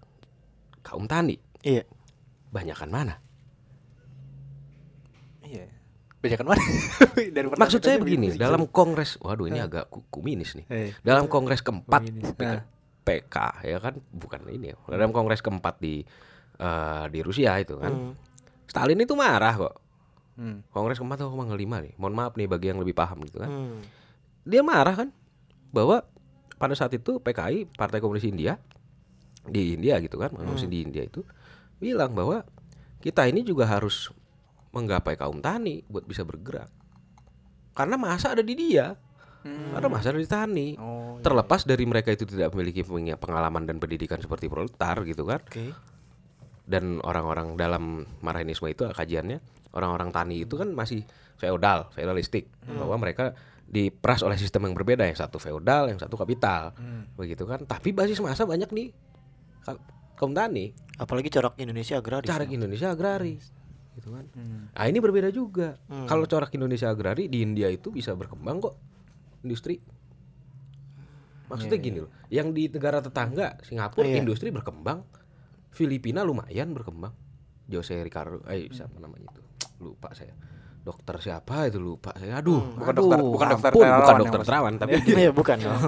kaum 0.82 1.06
tani, 1.06 1.38
iya 1.62 1.86
banyakan 2.50 2.90
mana? 2.90 3.16
Iya. 5.44 5.68
Banyakan 6.20 6.48
mana? 6.48 6.64
Dari 7.36 7.48
Maksud 7.50 7.80
saya 7.80 7.98
begini, 7.98 8.34
dalam 8.34 8.64
kongres, 8.66 9.20
waduh 9.20 9.46
ini 9.46 9.60
agak 9.60 9.88
ku- 9.88 10.08
kuminis 10.10 10.56
nih. 10.56 10.66
Eh. 10.68 10.90
Dalam 11.00 11.28
kongres 11.28 11.60
keempat 11.60 12.00
Kuminis. 12.02 12.32
PK, 12.32 12.42
Nah. 12.42 12.64
PK, 13.04 13.36
ya 13.66 13.78
kan, 13.78 13.94
bukan 14.10 14.40
ini 14.48 14.72
ya. 14.72 14.78
Dalam 14.88 15.12
kongres 15.12 15.40
keempat 15.40 15.78
di 15.78 16.04
eh, 16.56 17.06
di 17.10 17.20
Rusia 17.20 17.58
itu 17.58 17.76
kan, 17.76 17.92
Hmm. 17.92 18.14
Stalin 18.64 18.98
itu 18.98 19.14
marah 19.14 19.54
kok. 19.54 19.74
Hmm. 20.34 20.66
Kongres 20.74 20.98
keempat 20.98 21.22
atau 21.22 21.30
kongres 21.34 21.54
kelima 21.54 21.78
nih. 21.82 21.94
Mohon 22.02 22.16
maaf 22.18 22.34
nih 22.34 22.48
bagi 22.50 22.68
yang 22.74 22.80
lebih 22.82 22.98
paham 22.98 23.22
gitu 23.26 23.42
kan. 23.42 23.50
Hmm. 23.50 23.80
Dia 24.44 24.66
marah 24.66 24.96
kan 24.98 25.10
bahwa 25.70 26.06
pada 26.58 26.74
saat 26.74 26.94
itu 26.94 27.22
PKI 27.22 27.74
Partai 27.74 28.02
Komunis 28.02 28.26
India 28.26 28.58
di 29.44 29.76
India 29.76 30.00
gitu 30.00 30.16
kan, 30.16 30.32
manusia 30.32 30.70
di 30.70 30.80
India 30.80 31.04
itu 31.04 31.20
bilang 31.76 32.16
bahwa 32.16 32.48
kita 33.04 33.28
ini 33.28 33.44
juga 33.44 33.68
harus 33.68 34.08
menggapai 34.72 35.20
kaum 35.20 35.44
tani 35.44 35.84
buat 35.92 36.08
bisa 36.08 36.24
bergerak. 36.24 36.72
Karena 37.76 38.00
masa 38.00 38.32
ada 38.32 38.42
di 38.46 38.56
dia. 38.56 38.96
Karena 39.44 39.90
masa 39.92 40.16
ada 40.16 40.22
di 40.24 40.30
tani. 40.30 40.80
Oh, 40.80 41.20
iya. 41.20 41.24
Terlepas 41.28 41.68
dari 41.68 41.84
mereka 41.84 42.16
itu 42.16 42.24
tidak 42.24 42.56
memiliki 42.56 42.88
pengalaman 43.20 43.68
dan 43.68 43.76
pendidikan 43.84 44.24
seperti 44.24 44.48
proletar 44.48 45.04
gitu 45.04 45.28
kan. 45.28 45.44
oke 45.44 45.93
Dan 46.64 47.04
orang-orang 47.04 47.60
dalam 47.60 48.08
Marxisme 48.20 48.72
itu 48.72 48.88
kajiannya 48.88 49.40
orang-orang 49.74 50.14
tani 50.14 50.46
itu 50.46 50.56
kan 50.56 50.72
masih 50.72 51.04
feodal, 51.36 51.92
feodalistik 51.92 52.48
bahwa 52.64 52.96
mereka 52.96 53.36
diperas 53.64 54.22
oleh 54.22 54.38
sistem 54.38 54.70
yang 54.70 54.76
berbeda, 54.78 55.04
yang 55.04 55.18
satu 55.18 55.42
feodal, 55.42 55.90
yang 55.90 55.98
satu 55.98 56.14
kapital. 56.14 56.72
Hmm. 56.78 57.10
Begitu 57.18 57.44
kan. 57.44 57.66
Tapi 57.66 57.90
basis 57.92 58.22
masa 58.22 58.46
banyak 58.46 58.70
nih 58.70 58.94
ka- 59.66 59.82
kaum 60.16 60.32
tani, 60.32 60.72
apalagi 60.96 61.28
corak 61.28 61.58
Indonesia 61.58 61.98
agraris 61.98 62.30
corak 62.30 62.48
ya. 62.48 62.54
Indonesia 62.54 62.88
agraris. 62.94 63.50
Gitu 63.98 64.10
kan. 64.14 64.26
Hmm. 64.38 64.70
Nah, 64.72 64.86
ini 64.86 64.98
berbeda 65.02 65.34
juga. 65.34 65.82
Hmm. 65.90 66.06
Kalau 66.06 66.30
corak 66.30 66.54
Indonesia 66.54 66.88
agrari 66.88 67.28
di 67.28 67.42
India 67.42 67.68
itu 67.68 67.90
bisa 67.90 68.14
berkembang 68.14 68.62
kok 68.62 68.76
industri. 69.42 69.82
Maksudnya 71.50 71.78
Iya, 71.78 71.86
gini 71.86 71.98
loh, 72.02 72.12
yang 72.30 72.50
di 72.50 72.66
negara 72.66 72.98
tetangga 72.98 73.58
Singapura 73.62 74.08
Iya. 74.08 74.22
industri 74.22 74.50
berkembang, 74.50 75.06
Filipina 75.74 76.22
lumayan 76.22 76.72
berkembang. 76.72 77.14
Jose 77.66 77.98
Ricardo, 77.98 78.46
eh 78.46 78.70
siapa 78.70 78.98
namanya 78.98 79.28
itu? 79.28 79.42
Lupa 79.82 80.14
saya. 80.14 80.36
Dokter 80.84 81.16
siapa 81.18 81.66
itu 81.66 81.80
lupa 81.80 82.12
saya. 82.14 82.38
Aduh, 82.38 82.60
Bukan 82.76 82.86
aduh, 82.86 83.02
dokter- 83.02 83.24
bukan 83.26 83.48
dokter 83.50 83.72
ampun, 83.72 83.82
Terawan 83.82 83.98
bukan 83.98 84.14
yang 84.14 84.22
dokter 84.22 84.42
terawan, 84.44 84.74
tapi 84.76 84.92
Iya 85.18 85.32
bukan 85.32 85.58
dong. 85.60 85.82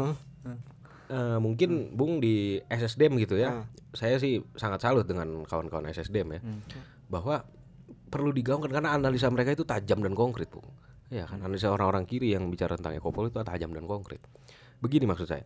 eh, 1.05 1.38
mungkin 1.38 1.69
Bung 1.91 2.17
di 2.17 2.36
SSDM 2.65 3.13
gitu 3.19 3.36
ya. 3.36 3.49
Hmm. 3.53 3.67
Saya 3.91 4.15
sih 4.17 4.39
sangat 4.53 4.81
salut 4.81 5.03
dengan 5.03 5.43
kawan-kawan 5.43 5.86
SSDM 5.86 6.27
ya. 6.31 6.41
Hmm. 6.41 6.59
Bahwa 7.05 7.43
perlu 8.07 8.31
digaungkan 8.31 8.71
karena 8.71 8.89
analisa 8.91 9.27
mereka 9.27 9.51
itu 9.51 9.67
tajam 9.67 9.99
dan 9.99 10.15
konkret, 10.15 10.47
Bung. 10.47 10.65
Ya 11.11 11.27
kan 11.27 11.38
analisa 11.38 11.69
orang-orang 11.69 12.07
kiri 12.07 12.33
yang 12.33 12.49
bicara 12.49 12.73
tentang 12.73 12.95
ekopol 12.95 13.27
itu 13.27 13.38
tajam 13.38 13.69
dan 13.69 13.86
konkret. 13.86 14.23
Begini 14.79 15.05
maksud 15.05 15.27
saya. 15.27 15.45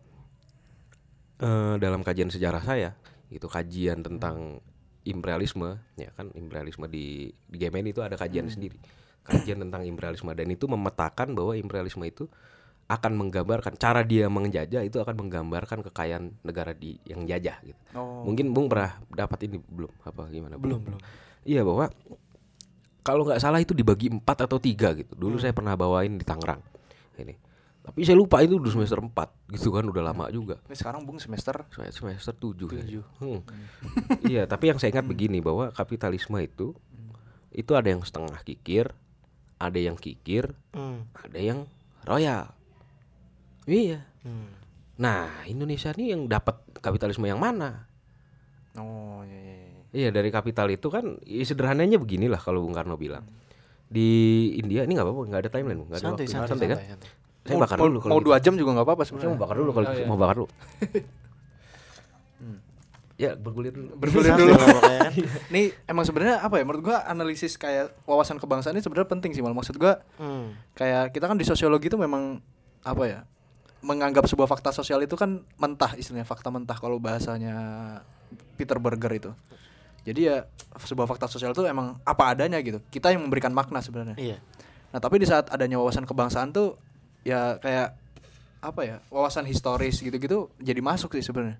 Eh, 1.40 1.74
dalam 1.76 2.00
kajian 2.00 2.28
sejarah 2.28 2.60
saya, 2.60 2.92
itu 3.30 3.46
kajian 3.46 4.02
tentang 4.02 4.58
imperialisme, 5.06 5.80
ya 5.96 6.10
kan 6.12 6.28
imperialisme 6.36 6.84
di 6.90 7.30
di 7.48 7.56
GMN 7.56 7.94
itu 7.94 8.00
ada 8.02 8.18
kajian 8.18 8.50
sendiri. 8.50 8.76
Kajian 9.24 9.62
tentang 9.62 9.86
imperialisme 9.86 10.34
dan 10.34 10.50
itu 10.50 10.66
memetakan 10.66 11.32
bahwa 11.32 11.54
imperialisme 11.54 12.02
itu 12.04 12.26
akan 12.90 13.14
menggambarkan 13.14 13.78
cara 13.78 14.02
dia 14.02 14.26
menjajah 14.26 14.82
itu 14.82 14.98
akan 14.98 15.14
menggambarkan 15.14 15.86
kekayaan 15.86 16.34
negara 16.42 16.74
di 16.74 16.98
yang 17.06 17.22
jajah 17.22 17.62
gitu. 17.62 17.78
Oh. 17.94 18.26
Mungkin 18.26 18.50
Bung 18.50 18.66
pernah 18.66 18.98
dapat 19.14 19.46
ini 19.46 19.62
belum 19.62 19.94
apa 20.02 20.26
gimana? 20.26 20.58
Belum 20.58 20.82
belum 20.82 20.98
Iya 21.46 21.62
bahwa 21.62 21.86
kalau 23.06 23.24
nggak 23.24 23.40
salah 23.40 23.62
itu 23.62 23.72
dibagi 23.72 24.10
empat 24.10 24.44
atau 24.50 24.58
tiga 24.58 24.92
gitu. 24.98 25.14
Dulu 25.14 25.38
saya 25.38 25.54
pernah 25.54 25.78
bawain 25.78 26.18
di 26.18 26.26
Tangerang. 26.26 26.60
Ini 27.14 27.49
Tapi 27.90 28.06
saya 28.06 28.14
lupa 28.14 28.38
itu 28.38 28.54
udah 28.62 28.70
semester 28.70 29.02
4 29.02 29.50
gitu 29.50 29.74
kan 29.74 29.82
udah 29.82 29.98
lama 30.14 30.30
juga. 30.30 30.62
Ini 30.70 30.78
sekarang 30.78 31.02
Bung 31.02 31.18
semester 31.18 31.66
Saya 31.74 31.90
semester 31.90 32.30
7 32.30 32.70
Tujuh. 32.70 33.02
Hmm. 33.18 33.42
Iya, 34.22 34.46
tapi 34.46 34.70
yang 34.70 34.78
saya 34.78 34.94
ingat 34.94 35.10
begini 35.10 35.42
bahwa 35.42 35.74
kapitalisme 35.74 36.38
itu 36.38 36.70
itu 37.50 37.72
ada 37.74 37.90
yang 37.90 38.06
setengah 38.06 38.38
kikir, 38.46 38.94
ada 39.58 39.74
yang 39.74 39.98
kikir, 39.98 40.54
Hmm. 40.70 41.02
ada 41.18 41.34
yang 41.42 41.66
royal. 42.06 42.54
Iya. 43.66 44.06
Hmm. 44.22 44.54
Nah, 45.02 45.42
Indonesia 45.50 45.90
ini 45.98 46.14
yang 46.14 46.30
dapat 46.30 46.62
kapitalisme 46.78 47.26
yang 47.26 47.42
mana? 47.42 47.90
Oh 48.78 49.26
iya 49.26 49.34
iya. 49.34 49.56
iya. 49.66 49.80
Iya, 49.90 50.08
dari 50.14 50.30
kapital 50.30 50.70
itu 50.70 50.86
kan 50.94 51.18
ya 51.26 51.42
sederhananya 51.42 51.98
beginilah 51.98 52.38
kalau 52.38 52.62
Bung 52.62 52.78
Karno 52.78 52.94
bilang. 52.94 53.26
Di 53.90 54.06
India 54.54 54.86
ini 54.86 54.94
nggak 54.94 55.02
apa-apa, 55.02 55.22
nggak 55.26 55.40
ada 55.42 55.50
timeline, 55.50 55.82
nggak 55.82 55.98
ada 55.98 56.06
Santai, 56.14 56.24
waktu. 56.30 56.34
santai, 56.38 56.66
kan? 56.70 56.78
santai, 56.78 56.94
santai. 56.94 57.10
Saya 57.50 57.56
Mau- 57.56 57.64
bakar 57.66 57.76
mau, 57.76 57.84
dulu 57.84 57.98
kalau 57.98 58.08
mau 58.08 58.20
gitu. 58.20 58.28
dua 58.28 58.36
jam 58.38 58.54
juga 58.54 58.70
nggak 58.72 58.86
apa-apa 58.86 59.02
sebenarnya. 59.02 59.28
mau 59.28 59.40
bakar 59.40 59.56
dulu 59.58 59.70
kalau 59.72 59.86
Oh, 59.86 59.92
iya. 59.92 60.06
mau 60.06 60.14
bakar 60.16 60.36
dulu. 60.36 60.48
Ya, 63.18 63.36
bergulir 63.36 63.68
dulu. 63.70 63.92
Bergulir 63.98 64.32
dulu. 64.40 64.48
lah 64.50 64.66
pokoknya 64.70 65.00
kan. 65.02 65.14
Nih 65.52 65.64
emang 65.84 66.04
sebenarnya 66.04 66.40
apa 66.40 66.56
ya? 66.56 66.64
Menurut 66.64 66.82
gua 66.82 67.04
analisis 67.04 67.52
kayak 67.54 67.92
wawasan 68.02 68.40
kebangsaan 68.40 68.72
ini 68.72 68.80
sebenarnya 68.80 69.10
penting 69.10 69.36
sih 69.36 69.42
mal. 69.42 69.52
Maksud 69.52 69.76
gua 69.76 70.00
Hmm. 70.16 70.56
kayak 70.72 71.12
kita 71.12 71.26
kan 71.26 71.36
di 71.36 71.44
sosiologi 71.44 71.86
itu 71.86 71.98
memang 71.98 72.40
apa 72.80 73.02
ya? 73.04 73.20
Menganggap 73.82 74.24
sebuah 74.24 74.46
fakta 74.46 74.70
sosial 74.70 75.00
itu 75.00 75.12
kan 75.14 75.44
mentah 75.56 75.92
istilahnya 75.94 76.24
fakta 76.24 76.48
mentah 76.48 76.76
kalau 76.76 76.96
bahasanya 76.96 77.56
Peter 78.56 78.80
Berger 78.80 79.12
itu. 79.14 79.30
Jadi 80.00 80.20
ya 80.24 80.48
sebuah 80.78 81.04
fakta 81.04 81.28
sosial 81.28 81.52
itu 81.52 81.60
emang 81.66 82.00
apa 82.00 82.32
adanya 82.32 82.56
gitu. 82.58 82.80
Kita 82.88 83.12
yang 83.12 83.20
memberikan 83.20 83.52
makna 83.52 83.84
sebenarnya. 83.84 84.16
Iya. 84.16 84.40
Nah, 84.90 84.98
tapi 84.98 85.20
di 85.20 85.28
saat 85.28 85.52
adanya 85.52 85.76
wawasan 85.76 86.02
kebangsaan 86.02 86.50
tuh 86.50 86.80
ya 87.26 87.56
kayak 87.60 87.96
apa 88.60 88.80
ya? 88.84 88.96
Wawasan 89.08 89.48
historis 89.48 90.00
gitu-gitu 90.00 90.52
jadi 90.60 90.80
masuk 90.84 91.16
sih 91.16 91.24
sebenarnya. 91.24 91.58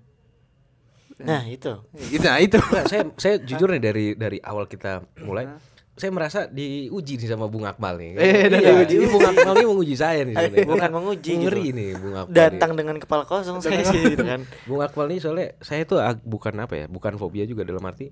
Nah, 1.21 1.45
itu. 1.45 1.73
Itu 2.09 2.25
nah 2.25 2.37
itu. 2.41 2.57
Nggak, 2.71 2.85
saya 2.89 3.01
saya 3.17 3.35
jujur 3.41 3.69
nih 3.77 3.81
dari 3.81 4.05
dari 4.17 4.37
awal 4.41 4.65
kita 4.65 5.05
mulai 5.21 5.45
saya 5.91 6.09
merasa 6.09 6.39
diuji 6.49 7.19
nih 7.19 7.29
sama 7.29 7.45
Bung 7.45 7.67
Akmal 7.67 7.99
nih. 7.99 8.17
Eh, 8.17 8.49
dan 8.49 8.57
iya, 8.57 8.73
diuji. 8.73 8.95
ini 8.97 9.07
Bung 9.11 9.21
Akmal 9.27 9.53
ini 9.59 9.67
menguji 9.69 9.95
saya 9.99 10.25
nih 10.25 10.33
sebenarnya. 10.33 10.69
Bukan 10.71 10.91
menguji 10.97 11.31
Ngeri 11.37 11.65
gitu. 11.67 11.77
nih 11.77 11.89
Bung 11.99 12.15
Akmal. 12.17 12.33
Datang 12.33 12.71
nih. 12.73 12.77
dengan 12.81 12.95
kepala 12.97 13.23
kosong 13.27 13.59
saya 13.61 13.83
sih 13.85 14.01
gitu 14.15 14.23
kan. 14.25 14.41
Bung 14.67 14.81
Akmal 14.81 15.05
nih 15.13 15.19
soalnya 15.21 15.47
saya 15.61 15.85
tuh 15.85 16.01
ag- 16.01 16.23
bukan 16.25 16.57
apa 16.57 16.73
ya, 16.73 16.85
bukan 16.89 17.21
fobia 17.21 17.45
juga 17.45 17.67
dalam 17.67 17.83
arti 17.85 18.09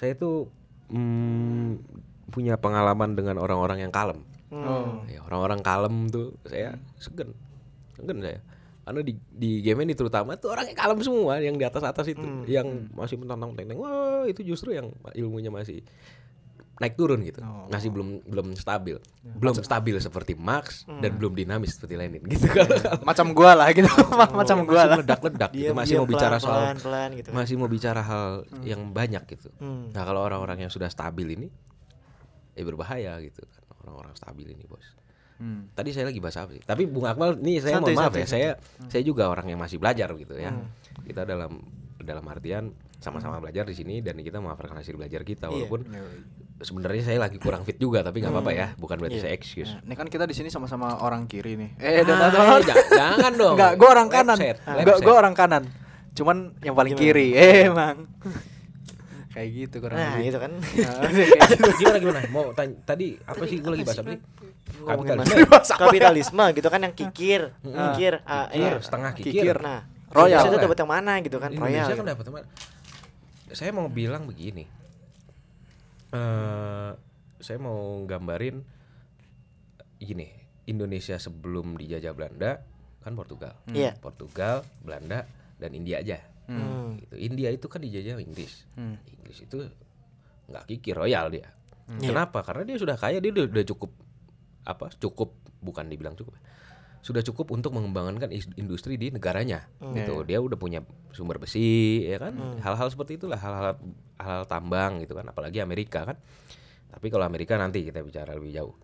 saya 0.00 0.16
tuh 0.16 0.48
mm, 0.88 1.70
punya 2.32 2.56
pengalaman 2.56 3.12
dengan 3.12 3.36
orang-orang 3.36 3.84
yang 3.84 3.92
kalem. 3.92 4.24
Oh. 4.50 5.06
Ya, 5.06 5.22
orang-orang 5.22 5.62
kalem 5.62 6.10
tuh 6.10 6.34
saya 6.42 6.74
segen. 6.98 7.34
Segen 7.94 8.18
saya. 8.18 8.42
Karena 8.82 9.00
di 9.06 9.14
di 9.30 9.62
game 9.62 9.86
ini 9.86 9.94
terutama 9.94 10.34
tuh 10.34 10.50
orangnya 10.50 10.74
kalem 10.74 10.98
semua 10.98 11.38
yang 11.38 11.54
di 11.54 11.62
atas-atas 11.62 12.10
itu, 12.10 12.26
yang 12.50 12.90
masih 12.90 13.20
mentang 13.22 13.54
tentang 13.54 13.78
wah 13.78 14.26
itu 14.26 14.42
justru 14.42 14.74
yang 14.74 14.90
ilmunya 15.14 15.52
masih 15.54 15.86
naik 16.80 16.96
turun 16.96 17.20
gitu. 17.20 17.44
Oh. 17.44 17.68
Masih 17.68 17.92
belum 17.92 18.24
belum 18.24 18.56
stabil. 18.56 18.96
Belum 19.36 19.52
stabil 19.52 19.94
seperti 20.00 20.32
Max 20.32 20.88
dan 20.88 21.12
belum 21.20 21.36
dinamis 21.36 21.76
seperti 21.76 21.94
Lenin 22.00 22.24
gitu 22.32 22.48
kalau 22.48 23.04
Macam 23.04 23.36
gua 23.36 23.52
lah 23.52 23.68
gitu. 23.76 23.86
Macam 24.40 24.64
gua 24.64 24.88
lah. 24.88 24.96
meledak-ledak 24.96 25.52
gitu. 25.52 25.70
Diam, 25.70 25.76
Masih 25.76 25.94
diam, 25.94 26.02
mau 26.02 26.08
bicara 26.08 26.36
soal 26.40 26.60
pelan, 26.64 26.76
pelan 26.80 27.10
gitu. 27.20 27.28
masih 27.36 27.54
mau 27.60 27.68
bicara 27.68 28.00
hal 28.00 28.48
yang 28.64 28.90
banyak 28.96 29.22
gitu. 29.28 29.52
Hmm. 29.60 29.92
Nah, 29.92 30.02
kalau 30.08 30.24
orang-orang 30.24 30.66
yang 30.66 30.72
sudah 30.72 30.88
stabil 30.88 31.36
ini 31.36 31.46
ya 32.56 32.64
berbahaya 32.64 33.20
gitu. 33.20 33.44
Orang-orang 33.80 34.14
stabil 34.14 34.52
ini, 34.52 34.64
Bos. 34.64 34.84
Hmm. 35.40 35.72
Tadi 35.72 35.88
saya 35.90 36.12
lagi 36.12 36.20
bahas 36.20 36.36
apa 36.36 36.52
sih? 36.52 36.60
Tapi 36.60 36.84
Bung 36.84 37.08
Akmal 37.08 37.40
nih 37.40 37.64
saya 37.64 37.80
Santai, 37.80 37.96
mohon 37.96 38.00
maaf 38.04 38.12
santai, 38.12 38.20
ya. 38.20 38.28
Saya 38.28 38.48
saya 38.92 39.02
juga 39.02 39.24
orang 39.26 39.48
yang 39.48 39.56
masih 39.56 39.80
belajar 39.80 40.12
gitu 40.12 40.36
ya. 40.36 40.52
Kita 41.00 41.24
dalam 41.24 41.64
dalam 41.96 42.24
artian 42.28 42.76
sama-sama 43.00 43.40
belajar 43.40 43.64
di 43.64 43.72
sini 43.72 44.04
dan 44.04 44.20
kita 44.20 44.36
mengamalkan 44.36 44.76
hasil 44.76 45.00
belajar 45.00 45.24
kita 45.24 45.48
Iya. 45.48 45.64
walaupun 45.64 45.80
sebenarnya 46.60 47.02
saya 47.08 47.18
lagi 47.18 47.40
kurang 47.40 47.64
fit 47.64 47.80
juga 47.80 48.04
tapi 48.04 48.20
nggak 48.20 48.36
apa-apa 48.36 48.52
ya. 48.52 48.66
Bukan 48.76 49.00
berarti 49.00 49.16
Iya. 49.16 49.24
saya 49.24 49.32
excuse. 49.32 49.72
Nah, 49.72 49.80
ini 49.88 49.94
kan 49.96 50.06
kita 50.12 50.28
di 50.28 50.36
sini 50.36 50.52
sama-sama 50.52 51.00
orang 51.00 51.24
kiri 51.24 51.56
nih. 51.56 51.70
Eh, 51.80 52.04
Ah, 52.04 52.60
ja- 52.60 52.76
jangan 52.92 53.32
dong. 53.32 53.56
Enggak, 53.56 53.72
gua 53.80 53.88
orang 53.96 54.08
kanan. 54.12 54.36
Website, 54.36 55.00
Gua 55.00 55.14
orang 55.16 55.32
kanan. 55.32 55.62
Cuman 56.12 56.36
yang 56.60 56.76
paling 56.76 56.92
kiri. 56.92 57.32
Eh, 57.32 57.64
emang. 57.64 58.04
Kayak 59.30 59.48
gitu 59.54 59.76
kurang 59.78 59.94
Nah, 59.94 60.10
lebih. 60.12 60.26
itu 60.26 60.38
kan. 60.38 60.52
Nah, 60.58 61.10
gitu. 61.48 61.70
gimana 61.78 61.96
gimana? 61.98 62.18
Mau 62.28 62.44
tanya 62.50 62.74
tadi 62.82 63.14
apa 63.22 63.42
sih 63.44 63.56
gue 63.56 63.70
lagi 63.70 63.84
bahas 63.84 63.98
apa 63.98 64.10
sih? 64.10 64.20
Kapitalisme. 64.80 65.38
kapitalisme 65.76 66.44
gitu 66.52 66.68
kan 66.68 66.80
yang 66.80 66.92
kikir, 66.92 67.40
kikir, 67.62 68.14
Kikir, 68.18 68.54
iya. 68.56 68.70
setengah 68.80 69.10
kikir. 69.12 69.32
Kikir. 69.32 69.56
Nah, 69.60 69.80
Royal. 70.10 70.40
Indonesia 70.40 70.50
itu 70.50 70.58
dapat 70.60 70.78
yang 70.78 70.90
mana 70.90 71.12
gitu 71.20 71.36
kan? 71.36 71.50
Indonesia 71.50 71.84
Royal. 71.86 71.96
kan 71.96 72.06
dapat 72.08 72.24
teman. 72.24 72.42
Saya 73.50 73.70
mau 73.70 73.86
bilang 73.86 74.24
begini. 74.24 74.64
eh 76.10 76.90
saya 77.38 77.56
mau 77.56 77.78
gambarin 78.02 78.60
gini, 79.96 80.26
Indonesia 80.66 81.16
sebelum 81.16 81.74
dijajah 81.74 82.10
Belanda 82.10 82.60
kan 83.00 83.14
Portugal. 83.14 83.54
Iya. 83.66 83.94
Portugal, 83.96 84.60
Belanda 84.80 85.24
dan 85.56 85.70
India 85.70 85.98
aja. 85.98 86.18
Hmm. 86.50 86.98
Gitu. 86.98 87.14
India 87.30 87.48
itu 87.54 87.66
kan 87.70 87.78
dijajah 87.78 88.18
Inggris. 88.18 88.66
Hmm. 88.74 88.98
Inggris 89.06 89.38
itu 89.46 89.70
nggak 90.50 90.64
kikir 90.66 90.98
royal 90.98 91.30
dia. 91.30 91.54
Iya. 92.02 92.10
Kenapa? 92.10 92.42
Karena 92.42 92.66
dia 92.66 92.76
sudah 92.78 92.98
kaya, 92.98 93.22
dia 93.22 93.30
udah, 93.30 93.46
udah 93.46 93.64
cukup 93.66 93.90
apa? 94.66 94.90
Cukup 94.98 95.38
bukan 95.62 95.86
dibilang 95.86 96.18
cukup. 96.18 96.34
Sudah 97.00 97.24
cukup 97.24 97.54
untuk 97.54 97.72
mengembangkan 97.72 98.28
industri 98.58 99.00
di 99.00 99.14
negaranya. 99.14 99.70
Gitu. 99.80 100.26
Dia 100.28 100.38
udah 100.42 100.58
punya 100.58 100.84
sumber 101.16 101.40
besi, 101.40 102.04
ya 102.04 102.20
kan? 102.20 102.60
Hal-hal 102.60 102.92
seperti 102.92 103.16
itulah, 103.16 103.40
hal-hal 103.40 103.80
hal 104.20 104.44
tambang 104.44 105.00
gitu 105.00 105.16
kan, 105.16 105.24
apalagi 105.32 105.64
Amerika 105.64 106.04
kan. 106.04 106.20
Tapi 106.90 107.06
kalau 107.08 107.24
Amerika 107.24 107.56
nanti 107.56 107.86
kita 107.86 108.04
bicara 108.04 108.36
lebih 108.36 108.52
jauh. 108.52 108.76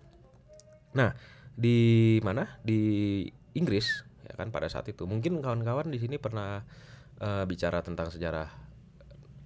Nah, 0.96 1.12
di 1.52 2.16
mana? 2.24 2.56
Di 2.64 3.22
Inggris 3.52 4.06
ya 4.26 4.34
kan 4.34 4.48
pada 4.48 4.66
saat 4.72 4.88
itu. 4.88 5.04
Mungkin 5.04 5.44
kawan-kawan 5.44 5.92
di 5.92 5.98
sini 6.00 6.16
pernah 6.16 6.64
eh, 7.20 7.44
bicara 7.48 7.80
tentang 7.80 8.10
sejarah 8.12 8.48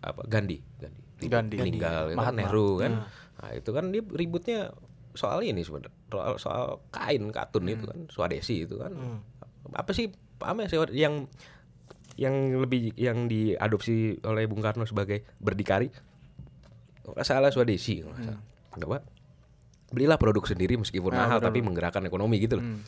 apa 0.00 0.20
Gandhi, 0.24 0.58
Gandhi. 0.80 1.02
Ribut 1.20 1.36
Gandhi. 1.36 1.56
meninggal 1.60 2.02
ya 2.10 2.14
kan 2.16 2.18
Mahatma. 2.18 2.38
Nehru 2.40 2.68
kan. 2.80 2.92
Nah, 3.40 3.50
itu 3.56 3.70
kan 3.72 3.84
dia 3.92 4.02
ributnya 4.04 4.58
soal 5.12 5.42
ini 5.42 5.60
sebenarnya 5.60 5.92
soal, 6.08 6.32
soal 6.38 6.64
kain 6.94 7.28
katun 7.34 7.66
itu 7.68 7.84
kan 7.84 7.98
Swadesi 8.08 8.64
itu 8.64 8.80
kan. 8.80 8.92
Apa 9.76 9.92
sih 9.92 10.08
apa 10.40 10.64
sih 10.64 10.80
yang 10.96 11.28
yang 12.16 12.34
lebih 12.60 12.96
yang 12.96 13.28
diadopsi 13.28 14.20
oleh 14.24 14.44
Bung 14.48 14.64
Karno 14.64 14.84
sebagai 14.88 15.24
berdikari? 15.40 15.88
Nggak 17.04 17.26
salah 17.26 17.52
Swadesi 17.52 18.00
kalau 18.00 18.12
nggak 18.16 18.24
salah. 18.28 18.42
Kenapa? 18.70 18.98
Belilah 19.90 20.16
produk 20.22 20.46
sendiri 20.46 20.78
meskipun 20.78 21.10
Nah, 21.10 21.26
mahal 21.26 21.38
tapi 21.42 21.58
menggerakkan 21.60 22.06
ekonomi 22.06 22.38
gitu 22.38 22.62
loh. 22.62 22.64
Hmm. 22.64 22.80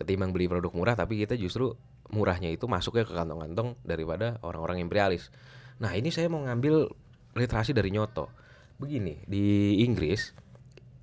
Ketimbang 0.00 0.32
beli 0.32 0.48
produk 0.48 0.72
murah 0.72 0.96
tapi 0.96 1.20
kita 1.20 1.36
justru 1.36 1.76
murahnya 2.08 2.48
itu 2.48 2.64
masuknya 2.64 3.04
ke 3.04 3.12
kantong-kantong 3.12 3.76
daripada 3.84 4.40
orang-orang 4.40 4.80
imperialis. 4.80 5.28
Nah, 5.80 5.92
ini 5.92 6.08
saya 6.08 6.32
mau 6.32 6.40
ngambil 6.44 6.88
literasi 7.36 7.76
dari 7.76 7.92
Nyoto. 7.92 8.32
Begini, 8.80 9.20
di 9.28 9.76
Inggris 9.84 10.32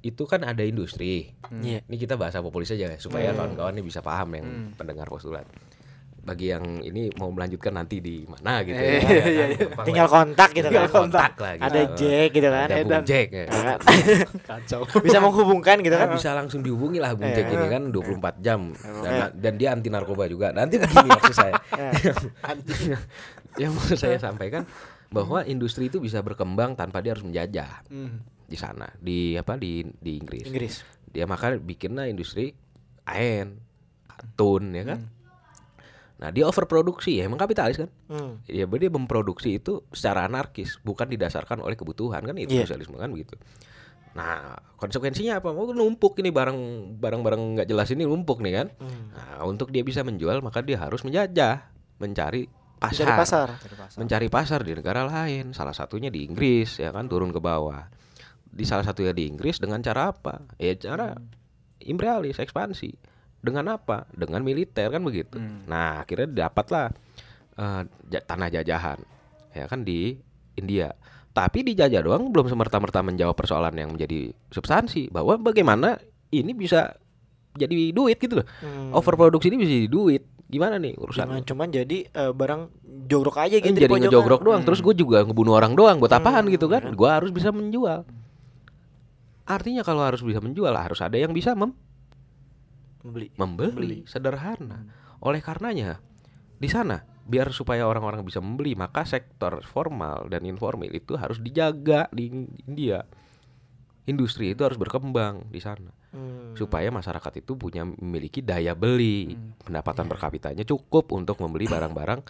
itu 0.01 0.23
kan 0.25 0.45
ada 0.45 0.61
industri. 0.65 1.33
Iya. 1.49 1.85
Ini 1.85 1.95
kita 1.97 2.17
bahasa 2.17 2.41
populis 2.41 2.73
aja 2.73 2.89
ya, 2.89 2.97
supaya 2.97 3.33
kawan-kawan 3.33 3.77
ini 3.77 3.85
bisa 3.85 4.01
paham 4.01 4.33
yang 4.37 4.47
pendengar 4.77 5.09
postulat. 5.09 5.45
Bagi 6.27 6.51
yang 6.51 6.83
ini 6.83 7.07
mau 7.15 7.31
melanjutkan 7.31 7.71
nanti 7.71 8.03
di 8.03 8.27
mana 8.27 8.59
gitu 8.61 8.75
ya. 8.75 8.83
Eh, 8.83 8.99
ya 8.99 8.99
iya, 8.99 9.23
kan, 9.23 9.29
iya. 9.31 9.83
Tinggal 9.87 10.03
lah. 10.03 10.11
kontak 10.11 10.49
gitu 10.51 10.67
Tinggal 10.67 10.85
kan. 10.85 10.95
kontak 10.99 11.31
lah 11.39 11.51
gitu. 11.55 11.63
Ada 11.63 11.81
Jack 11.95 12.29
gitu 12.35 12.47
kan. 12.51 12.67
Ada 12.67 12.83
Bung. 12.83 13.05
Jack 13.07 13.27
ya. 13.31 13.45
Kacau. 14.51 14.81
Bisa 14.99 15.17
menghubungkan 15.17 15.79
gitu 15.79 15.95
kan. 15.95 16.07
bisa 16.11 16.29
langsung 16.35 16.59
dihubungi 16.59 16.99
lah 16.99 17.15
Bung 17.15 17.31
Jack 17.31 17.47
ini 17.47 17.65
kan 17.65 17.83
24 17.89 18.43
jam 18.43 18.75
dan, 18.75 19.31
dan 19.33 19.53
dia 19.55 19.71
anti 19.71 19.87
narkoba 19.87 20.27
juga. 20.27 20.51
Nanti 20.51 20.75
begini 20.75 21.07
maksud 21.07 21.31
saya. 21.33 21.53
yang 23.61 23.71
mau 23.71 23.87
saya 23.89 24.19
sampaikan 24.19 24.67
bahwa 25.07 25.41
industri 25.43 25.87
itu 25.87 25.97
bisa 25.97 26.19
berkembang 26.19 26.75
tanpa 26.75 26.99
dia 26.99 27.15
harus 27.15 27.23
menjajah 27.23 27.87
Hmm. 27.87 28.19
di 28.43 28.55
sana 28.55 28.91
di 28.97 29.33
apa 29.33 29.55
di 29.55 29.81
di 29.97 30.19
Inggris. 30.19 30.45
Inggris. 30.45 30.75
Dia 31.07 31.23
maka 31.23 31.55
bikinlah 31.55 32.05
industri 32.05 32.51
kain, 33.01 33.63
katun 34.05 34.75
ya 34.75 34.83
kan. 34.85 34.99
Nah, 36.17 36.33
dia 36.33 36.49
overproduksi 36.49 37.21
ya 37.21 37.29
emang 37.29 37.37
kapitalis 37.37 37.77
kan. 37.77 37.89
Hmm. 38.09 38.41
Ya 38.49 38.65
dia 38.65 38.89
memproduksi 38.89 39.61
itu 39.61 39.85
secara 39.93 40.25
anarkis, 40.25 40.81
bukan 40.81 41.05
didasarkan 41.05 41.61
oleh 41.61 41.77
kebutuhan 41.77 42.25
kan 42.25 42.33
itu 42.41 42.57
Iya. 42.57 42.65
sosialisme 42.65 42.97
kan 42.97 43.13
begitu. 43.13 43.37
Nah, 44.17 44.57
konsekuensinya 44.81 45.37
apa? 45.37 45.53
Mau 45.53 45.69
numpuk 45.69 46.17
ini 46.25 46.33
barang 46.33 46.57
barang-barang 46.97 47.41
nggak 47.61 47.67
jelas 47.69 47.93
ini 47.93 48.09
numpuk 48.09 48.41
nih 48.41 48.53
kan. 48.57 48.67
Hmm. 48.81 49.13
Nah, 49.13 49.45
untuk 49.45 49.69
dia 49.69 49.85
bisa 49.85 50.01
menjual 50.01 50.41
maka 50.41 50.65
dia 50.65 50.81
harus 50.81 51.05
menjajah, 51.05 51.69
mencari 52.01 52.49
pasar. 52.81 53.05
Mencari 53.05 53.13
pasar. 53.21 53.47
Mencari 54.01 54.27
pasar 54.33 54.59
di 54.65 54.73
negara 54.73 55.05
lain, 55.05 55.53
salah 55.53 55.73
satunya 55.77 56.09
di 56.09 56.25
Inggris 56.25 56.81
ya 56.81 56.89
kan 56.89 57.05
turun 57.05 57.29
ke 57.29 57.37
bawah. 57.37 57.85
Di 58.49 58.65
salah 58.65 58.81
satunya 58.81 59.13
di 59.13 59.29
Inggris 59.29 59.61
dengan 59.61 59.85
cara 59.85 60.09
apa? 60.09 60.49
Ya 60.57 60.73
cara 60.73 61.13
imperialis, 61.77 62.41
ekspansi. 62.41 63.16
Dengan 63.37 63.65
apa? 63.71 64.09
Dengan 64.09 64.41
militer 64.41 64.87
kan 64.87 64.99
begitu. 64.99 65.37
Nah, 65.65 66.01
akhirnya 66.01 66.47
dapatlah 66.47 66.91
ja- 68.05 68.21
tanah 68.21 68.49
jajahan 68.51 68.99
ya 69.51 69.65
kan 69.65 69.81
di 69.81 70.17
India. 70.53 70.93
Tapi 71.31 71.61
dijajah 71.61 72.01
doang 72.01 72.29
belum 72.29 72.49
semerta-merta 72.49 73.01
menjawab 73.01 73.33
persoalan 73.33 73.73
yang 73.73 73.93
menjadi 73.93 74.33
substansi 74.49 75.09
bahwa 75.09 75.37
bagaimana 75.37 75.97
ini 76.29 76.53
bisa 76.53 76.97
jadi 77.53 77.89
duit 77.89 78.17
gitu 78.17 78.41
loh. 78.41 78.47
Hmm. 78.61 78.93
Overproduksi 78.93 79.49
ini 79.49 79.57
bisa 79.57 79.71
jadi 79.71 79.89
duit. 79.89 80.23
Gimana 80.47 80.79
nih 80.79 80.95
urusan? 80.95 81.27
Jangan 81.27 81.43
cuman 81.43 81.67
jadi 81.69 81.97
eh, 82.07 82.31
barang 82.31 82.61
jogrok 83.07 83.37
aja 83.37 83.57
gitu 83.57 83.67
Kan 83.67 83.75
di 83.75 83.83
jadi 83.83 83.93
ngejogrok 83.99 84.41
doang 84.41 84.61
terus 84.63 84.79
gue 84.79 84.93
juga 84.93 85.23
ngebunuh 85.23 85.53
orang 85.53 85.73
doang 85.73 85.97
buat 85.97 86.11
apaan 86.11 86.47
gitu 86.47 86.67
kan 86.67 86.91
gue 86.91 87.09
harus 87.09 87.31
bisa 87.31 87.51
menjual 87.51 88.03
artinya 89.47 89.81
kalau 89.81 90.03
harus 90.03 90.19
bisa 90.19 90.43
menjual 90.43 90.75
harus 90.75 90.99
ada 90.99 91.15
yang 91.15 91.31
bisa 91.31 91.55
mem- 91.55 91.75
Membeli. 93.05 93.27
membeli. 93.37 93.99
Sederhana. 94.09 94.87
Oleh 95.21 95.41
karenanya 95.41 96.01
di 96.57 96.69
sana 96.69 97.05
biar 97.27 97.51
supaya 97.51 97.83
orang-orang 97.85 98.23
bisa 98.23 98.39
membeli 98.39 98.73
maka 98.73 99.03
sektor 99.03 99.59
formal 99.67 100.31
dan 100.31 100.47
informal 100.47 100.87
itu 100.89 101.19
harus 101.19 101.37
dijaga 101.43 102.07
di 102.09 102.31
India. 102.65 103.03
Industri 104.07 104.55
itu 104.55 104.63
harus 104.63 104.79
berkembang 104.79 105.51
di 105.51 105.59
sana. 105.59 105.91
Hmm. 106.07 106.55
supaya 106.55 106.87
masyarakat 106.87 107.43
itu 107.43 107.59
punya 107.59 107.83
memiliki 107.83 108.39
daya 108.39 108.71
beli. 108.73 109.35
Pendapatan 109.61 110.07
per 110.07 110.17
kapitanya 110.17 110.63
cukup 110.63 111.11
untuk 111.13 111.37
membeli 111.43 111.67
barang-barang 111.67 112.21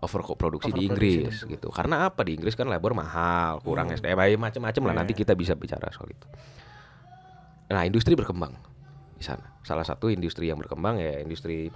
overproduksi 0.00 0.70
di 0.70 0.88
Inggris 0.88 1.44
gitu. 1.44 1.68
Karena 1.74 2.06
apa? 2.06 2.22
Di 2.22 2.38
Inggris 2.38 2.54
kan 2.54 2.70
labor 2.70 2.94
mahal 2.94 3.58
kurang 3.60 3.90
SDM 3.92 4.20
ya 4.30 4.38
macam-macam 4.38 4.82
lah. 4.88 4.94
Nanti 5.02 5.12
kita 5.12 5.34
bisa 5.34 5.52
bicara 5.58 5.90
soal 5.90 6.14
itu. 6.14 6.26
Nah 7.68 7.82
industri 7.82 8.14
berkembang 8.14 8.54
sana. 9.24 9.56
Salah 9.64 9.82
satu 9.82 10.12
industri 10.12 10.52
yang 10.52 10.60
berkembang 10.60 11.00
ya 11.00 11.18
industri 11.18 11.72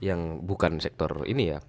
yang 0.00 0.40
bukan 0.42 0.80
sektor 0.80 1.28
ini 1.28 1.52
ya. 1.52 1.60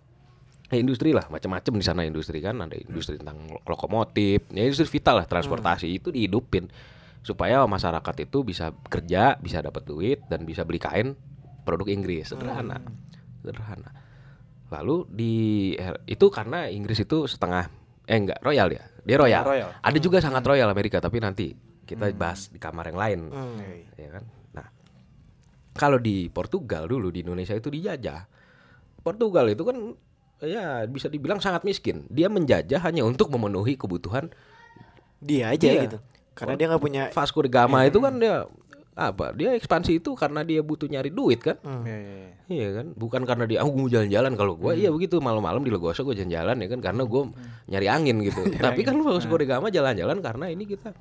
Ya, 0.70 0.78
industri 0.78 1.18
lah 1.18 1.26
macam-macam 1.28 1.74
di 1.76 1.86
sana 1.86 2.02
industri 2.06 2.40
kan. 2.40 2.62
Ada 2.62 2.78
industri 2.78 3.18
tentang 3.18 3.50
lo- 3.50 3.66
lokomotif 3.66 4.48
ya 4.54 4.64
industri 4.64 4.88
vital 4.88 5.20
lah 5.20 5.28
transportasi 5.28 5.90
itu 5.90 6.14
dihidupin. 6.14 6.70
Supaya 7.20 7.66
masyarakat 7.68 8.16
itu 8.24 8.48
bisa 8.48 8.72
kerja 8.88 9.36
bisa 9.36 9.60
dapat 9.60 9.84
duit 9.84 10.24
dan 10.32 10.48
bisa 10.48 10.64
beli 10.64 10.80
kain 10.80 11.18
produk 11.68 11.90
Inggris. 11.90 12.32
Sederhana. 12.32 12.80
Sederhana. 13.42 13.92
Lalu 14.70 15.10
di 15.10 15.34
itu 16.06 16.26
karena 16.30 16.70
Inggris 16.70 17.02
itu 17.02 17.26
setengah 17.26 17.66
eh 18.06 18.18
enggak 18.18 18.40
royal 18.46 18.70
ya? 18.70 18.86
Dia 19.02 19.18
royal, 19.18 19.42
royal. 19.42 19.70
ada 19.82 19.98
juga 19.98 20.22
sangat 20.22 20.46
royal 20.46 20.70
Amerika 20.70 21.02
tapi 21.02 21.18
nanti 21.18 21.58
kita 21.90 22.14
bahas 22.14 22.54
di 22.54 22.62
kamar 22.62 22.94
yang 22.94 23.00
lain. 23.02 23.20
Hmm. 23.34 23.58
ya 23.98 24.10
kan 24.14 24.24
kalau 25.72 25.98
di 25.98 26.28
Portugal 26.28 26.86
dulu 26.86 27.10
di 27.10 27.22
Indonesia 27.22 27.54
itu 27.54 27.68
dijajah 27.68 28.26
Portugal 29.00 29.48
itu 29.48 29.62
kan 29.62 29.78
ya 30.40 30.84
bisa 30.86 31.08
dibilang 31.08 31.38
sangat 31.38 31.64
miskin 31.64 32.08
dia 32.08 32.28
menjajah 32.28 32.80
hanya 32.82 33.04
untuk 33.04 33.28
memenuhi 33.30 33.76
kebutuhan 33.76 34.32
Dia 35.20 35.52
aja 35.52 35.68
Iya. 35.68 35.82
gitu. 35.84 35.98
Karena 36.32 36.56
dia 36.56 36.66
nggak 36.68 36.80
punya 36.80 37.04
Vasco 37.10 37.40
da 37.40 37.52
Gama 37.54 37.84
itu 37.84 38.00
kan 38.00 38.16
dia 38.16 38.48
apa 38.96 39.32
dia 39.32 39.52
ekspansi 39.54 40.00
itu 40.00 40.12
karena 40.12 40.44
dia 40.44 40.60
butuh 40.60 40.84
nyari 40.86 41.08
duit 41.10 41.40
kan 41.40 41.56
Hmm. 41.60 41.84
Iya, 41.84 41.98
iya, 41.98 42.16
iya. 42.18 42.32
Iya 42.50 42.68
kan, 42.74 42.86
bukan 42.94 43.22
karena 43.24 43.44
dia 43.44 43.60
aku 43.60 43.72
mau 43.74 43.88
jalan-jalan 43.88 44.34
kalau 44.34 44.56
gua 44.56 44.72
iya 44.74 44.90
begitu 44.90 45.20
malam-malam 45.20 45.60
di 45.60 45.70
Legoso 45.70 46.02
gua 46.02 46.12
jalan-jalan 46.14 46.56
ya 46.58 46.68
kan 46.68 46.80
karena 46.82 47.04
gua 47.04 47.28
nyari 47.66 47.88
angin 47.88 48.20
gitu. 48.22 48.48
Tapi 48.50 48.82
kan 48.82 48.96
Vasco 48.98 49.32
da 49.34 49.46
Gama 49.46 49.68
jalan-jalan 49.68 50.18
karena 50.20 50.46
ini 50.48 50.64
kita 50.66 50.96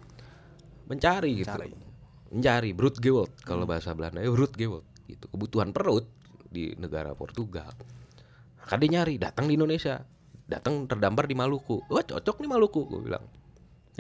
mencari 0.87 1.31
gitu. 1.39 1.55
Mencari 2.29 2.77
brut 2.77 3.01
geweld 3.01 3.33
kalau 3.41 3.65
bahasa 3.65 3.97
Belanda 3.97 4.21
ya 4.21 4.29
brut 4.29 4.53
geweld 4.53 4.85
gitu. 5.09 5.25
Kebutuhan 5.33 5.73
perut 5.73 6.05
di 6.49 6.77
negara 6.77 7.17
Portugal. 7.17 7.73
Maka 8.61 8.75
dia 8.77 9.01
nyari 9.01 9.17
datang 9.17 9.49
di 9.49 9.57
Indonesia. 9.57 10.05
Datang 10.49 10.89
terdampar 10.89 11.29
di 11.29 11.37
Maluku. 11.37 11.85
Wah, 11.93 12.05
cocok 12.05 12.41
nih 12.41 12.49
Maluku 12.49 12.81
gua 12.89 13.01
bilang. 13.05 13.25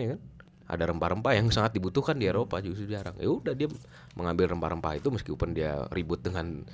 Ya 0.00 0.16
kan? 0.16 0.20
Ada 0.68 0.84
rempah-rempah 0.92 1.32
yang 1.32 1.48
sangat 1.48 1.76
dibutuhkan 1.76 2.20
di 2.20 2.28
Eropa 2.28 2.60
justru 2.60 2.88
jarang. 2.88 3.16
Ya 3.16 3.28
udah 3.32 3.56
dia 3.56 3.68
mengambil 4.16 4.52
rempah-rempah 4.52 5.00
itu 5.00 5.08
meskipun 5.08 5.56
dia 5.56 5.88
ribut 5.92 6.20
dengan 6.20 6.64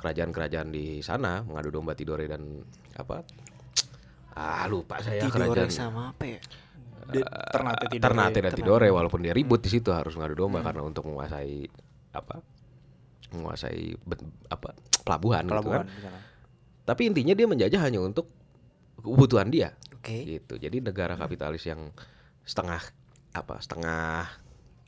kerajaan-kerajaan 0.00 0.68
di 0.72 1.04
sana 1.04 1.44
mengadu 1.44 1.68
domba 1.68 1.92
Tidore 1.92 2.24
dan 2.24 2.64
apa 2.96 3.20
ah 4.32 4.64
lupa 4.64 5.04
saya 5.04 5.28
Tidore 5.28 5.52
kerajaan 5.52 5.72
sama 5.72 6.16
apa 6.16 6.24
ya? 6.24 6.40
Di- 7.08 7.24
Ternate 7.24 7.84
Tidore. 7.86 8.04
Ternate 8.04 8.38
dan 8.40 8.52
Tidore 8.52 8.88
walaupun 8.88 9.20
dia 9.20 9.32
ribut 9.32 9.58
di 9.58 9.68
situ 9.68 9.88
harus 9.88 10.12
mengadu 10.12 10.36
domba 10.38 10.60
karena 10.60 10.82
untuk 10.82 11.04
menguasai 11.04 11.64
apa 12.10 12.42
menguasai 13.30 13.94
ben- 13.96 14.34
apa 14.46 14.74
pelabuhan, 15.00 15.42
gitu 15.42 15.52
Pelabuhan 15.54 15.80
kan 15.80 15.88
di 15.88 16.02
sana. 16.02 16.18
tapi 16.82 17.02
intinya 17.06 17.32
dia 17.32 17.46
menjajah 17.46 17.80
hanya 17.80 17.98
untuk 17.98 18.26
kebutuhan 18.96 19.48
dia 19.48 19.72
Oke. 19.94 20.26
gitu 20.28 20.54
jadi 20.56 20.76
negara 20.76 21.14
kapitalis 21.14 21.64
yang 21.64 21.88
setengah 22.42 22.82
apa 23.30 23.56
setengah 23.58 24.26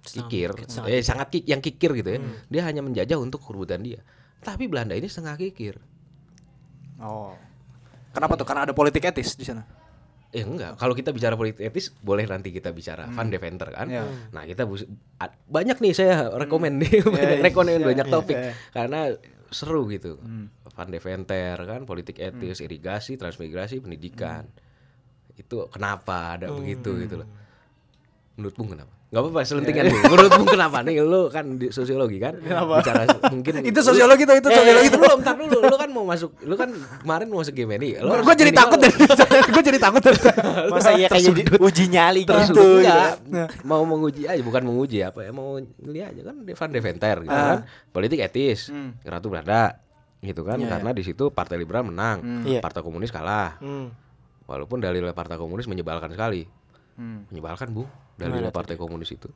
Setengah 0.02 0.26
kikir 0.26 0.50
setengah 0.66 0.88
eh 0.90 1.00
sangat 1.00 1.26
kik 1.30 1.44
yang 1.46 1.62
kikir 1.62 1.90
gitu 1.94 2.08
ya 2.10 2.18
dia 2.48 2.62
hanya 2.66 2.82
menjajah 2.82 3.14
untuk 3.16 3.38
kebutuhan 3.40 3.80
dia 3.80 4.02
tapi 4.38 4.66
Belanda 4.66 4.92
ini 4.92 5.06
setengah 5.06 5.38
kikir 5.38 5.78
Oh. 6.98 7.34
Kenapa 8.12 8.36
tuh? 8.36 8.44
Karena 8.44 8.62
ada 8.62 8.70
politik 8.70 9.02
etis 9.02 9.34
di 9.34 9.42
sana. 9.42 9.66
Eh 10.32 10.40
enggak, 10.40 10.80
kalau 10.80 10.96
kita 10.96 11.12
bicara 11.12 11.36
politik 11.36 11.60
etis 11.60 11.92
boleh 12.00 12.24
nanti 12.24 12.48
kita 12.48 12.72
bicara 12.72 13.04
Van 13.12 13.28
Deventer 13.28 13.68
kan. 13.68 13.84
Iya. 13.84 14.32
Nah, 14.32 14.48
kita 14.48 14.64
banyak 15.44 15.76
nih 15.76 15.92
saya 15.92 16.32
rekomend 16.32 16.80
nih, 16.80 17.04
banyak 17.04 17.36
iya, 17.36 17.44
rekomend 17.44 17.84
iya, 17.84 17.88
banyak 17.92 18.06
iya, 18.08 18.14
topik 18.16 18.36
iya. 18.40 18.52
karena 18.72 19.12
seru 19.52 19.84
gitu. 19.92 20.16
Van 20.72 20.88
Deventer 20.88 21.60
kan 21.68 21.84
politik 21.84 22.16
etis, 22.16 22.64
irigasi, 22.64 23.20
transmigrasi, 23.20 23.84
pendidikan. 23.84 24.48
Itu 25.36 25.68
kenapa 25.68 26.40
ada 26.40 26.48
begitu 26.48 26.96
gitu 27.04 27.20
loh. 27.20 27.28
Menurut 28.40 28.56
Bung 28.56 28.72
kenapa? 28.72 29.01
Gak 29.12 29.20
apa-apa, 29.20 29.44
selentingan 29.44 29.84
dulu. 29.86 30.00
Menurut 30.08 30.30
Bung 30.32 30.48
kenapa 30.48 30.80
nih? 30.80 30.94
Lu 30.98 31.28
kan 31.28 31.44
di 31.54 31.68
sosiologi 31.68 32.16
kan? 32.16 32.32
Bicara 32.40 33.04
mungkin 33.28 33.60
Itu 33.60 33.84
sosiologi 33.84 34.24
tuh, 34.24 34.34
itu 34.34 34.48
Eh, 34.48 34.56
sosiologi 34.56 34.88
itu 34.88 34.96
belum, 34.96 35.18
ntar 35.20 35.36
dulu. 35.36 35.58
Lu 35.62 35.76
kan 35.76 35.88
mau 35.92 36.04
masuk, 36.08 36.30
lu 36.40 36.56
kan 36.56 36.72
kemarin 37.04 37.28
mau 37.28 37.38
masuk 37.38 37.52
GMNI. 37.52 38.00
Lu 38.00 38.08
Gue 38.18 38.32
jadi 38.40 38.50
takut 38.50 38.80
dari 38.80 38.94
gue 39.44 39.62
jadi 39.62 39.78
takut 39.78 40.00
dari 40.00 40.16
Masa 40.66 40.90
iya 40.92 41.06
kayak 41.06 41.24
jadi 41.28 41.42
uji 41.60 41.84
nyali 41.86 42.22
gitu. 42.24 42.64
enggak 42.80 43.20
mau 43.62 43.84
menguji 43.84 44.24
aja 44.24 44.40
bukan 44.40 44.62
menguji 44.62 44.98
apa 45.02 45.20
ya 45.20 45.30
mau 45.30 45.60
ngeliat 45.60 46.08
aja 46.10 46.22
kan 46.24 46.36
Van 46.42 46.70
Deventer 46.70 47.16
gitu 47.20 47.32
Ah. 47.32 47.44
kan 47.50 47.58
politik 47.90 48.18
etis 48.18 48.72
Hmm. 48.72 48.96
Ratu 49.02 49.28
Belanda 49.28 49.76
gitu 50.18 50.40
kan 50.40 50.56
Iya, 50.56 50.68
karena 50.70 50.90
di 50.90 51.02
situ 51.02 51.28
Partai 51.28 51.56
Liberal 51.56 51.84
menang 51.84 52.42
Iya. 52.42 52.60
Partai 52.60 52.80
Komunis 52.80 53.10
kalah 53.10 53.58
Hmm. 53.58 53.92
walaupun 54.44 54.78
dalil 54.78 55.04
Partai 55.10 55.36
Komunis 55.36 55.66
menyebalkan 55.66 56.08
sekali 56.08 56.48
Hmm. 56.94 57.28
menyebalkan 57.28 57.68
bu 57.68 57.84
tuh, 58.18 58.54
Partai 58.54 58.76
Komunis 58.76 59.10
itu. 59.12 59.28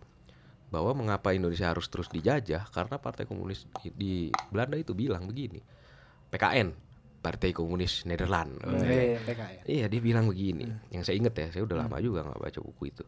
Bahwa 0.69 0.93
mengapa 0.99 1.31
Indonesia 1.31 1.71
harus 1.71 1.87
terus 1.87 2.11
dijajah 2.11 2.67
karena 2.75 2.99
Partai 2.99 3.25
Komunis 3.25 3.65
di, 3.81 3.89
di 3.95 4.13
Belanda 4.51 4.77
itu 4.77 4.93
bilang 4.93 5.25
begini. 5.31 5.63
PKN 6.27 6.87
Partai 7.27 7.51
Komunis 7.51 8.07
Nederland. 8.07 8.55
Iya, 8.63 9.19
PKN. 9.19 9.63
Iya 9.67 9.87
dia 9.91 10.01
bilang 10.03 10.31
begini, 10.31 10.71
yang 10.95 11.03
saya 11.03 11.19
inget 11.19 11.35
ya, 11.35 11.47
saya 11.51 11.67
udah 11.67 11.83
lama 11.83 11.99
juga 11.99 12.23
nggak 12.23 12.39
baca 12.39 12.61
buku 12.63 12.83
itu, 12.87 13.03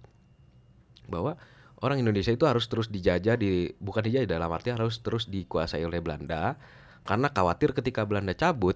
bahwa 1.06 1.38
orang 1.78 2.02
Indonesia 2.02 2.34
itu 2.34 2.42
harus 2.42 2.66
terus 2.66 2.90
dijajah 2.90 3.38
di, 3.38 3.70
bukan 3.78 4.02
dijajah 4.10 4.26
dalam 4.26 4.50
arti 4.50 4.74
harus 4.74 4.98
terus 5.06 5.30
dikuasai 5.30 5.86
oleh 5.86 6.02
Belanda, 6.02 6.58
karena 7.06 7.30
khawatir 7.30 7.70
ketika 7.78 8.02
Belanda 8.02 8.34
cabut, 8.34 8.74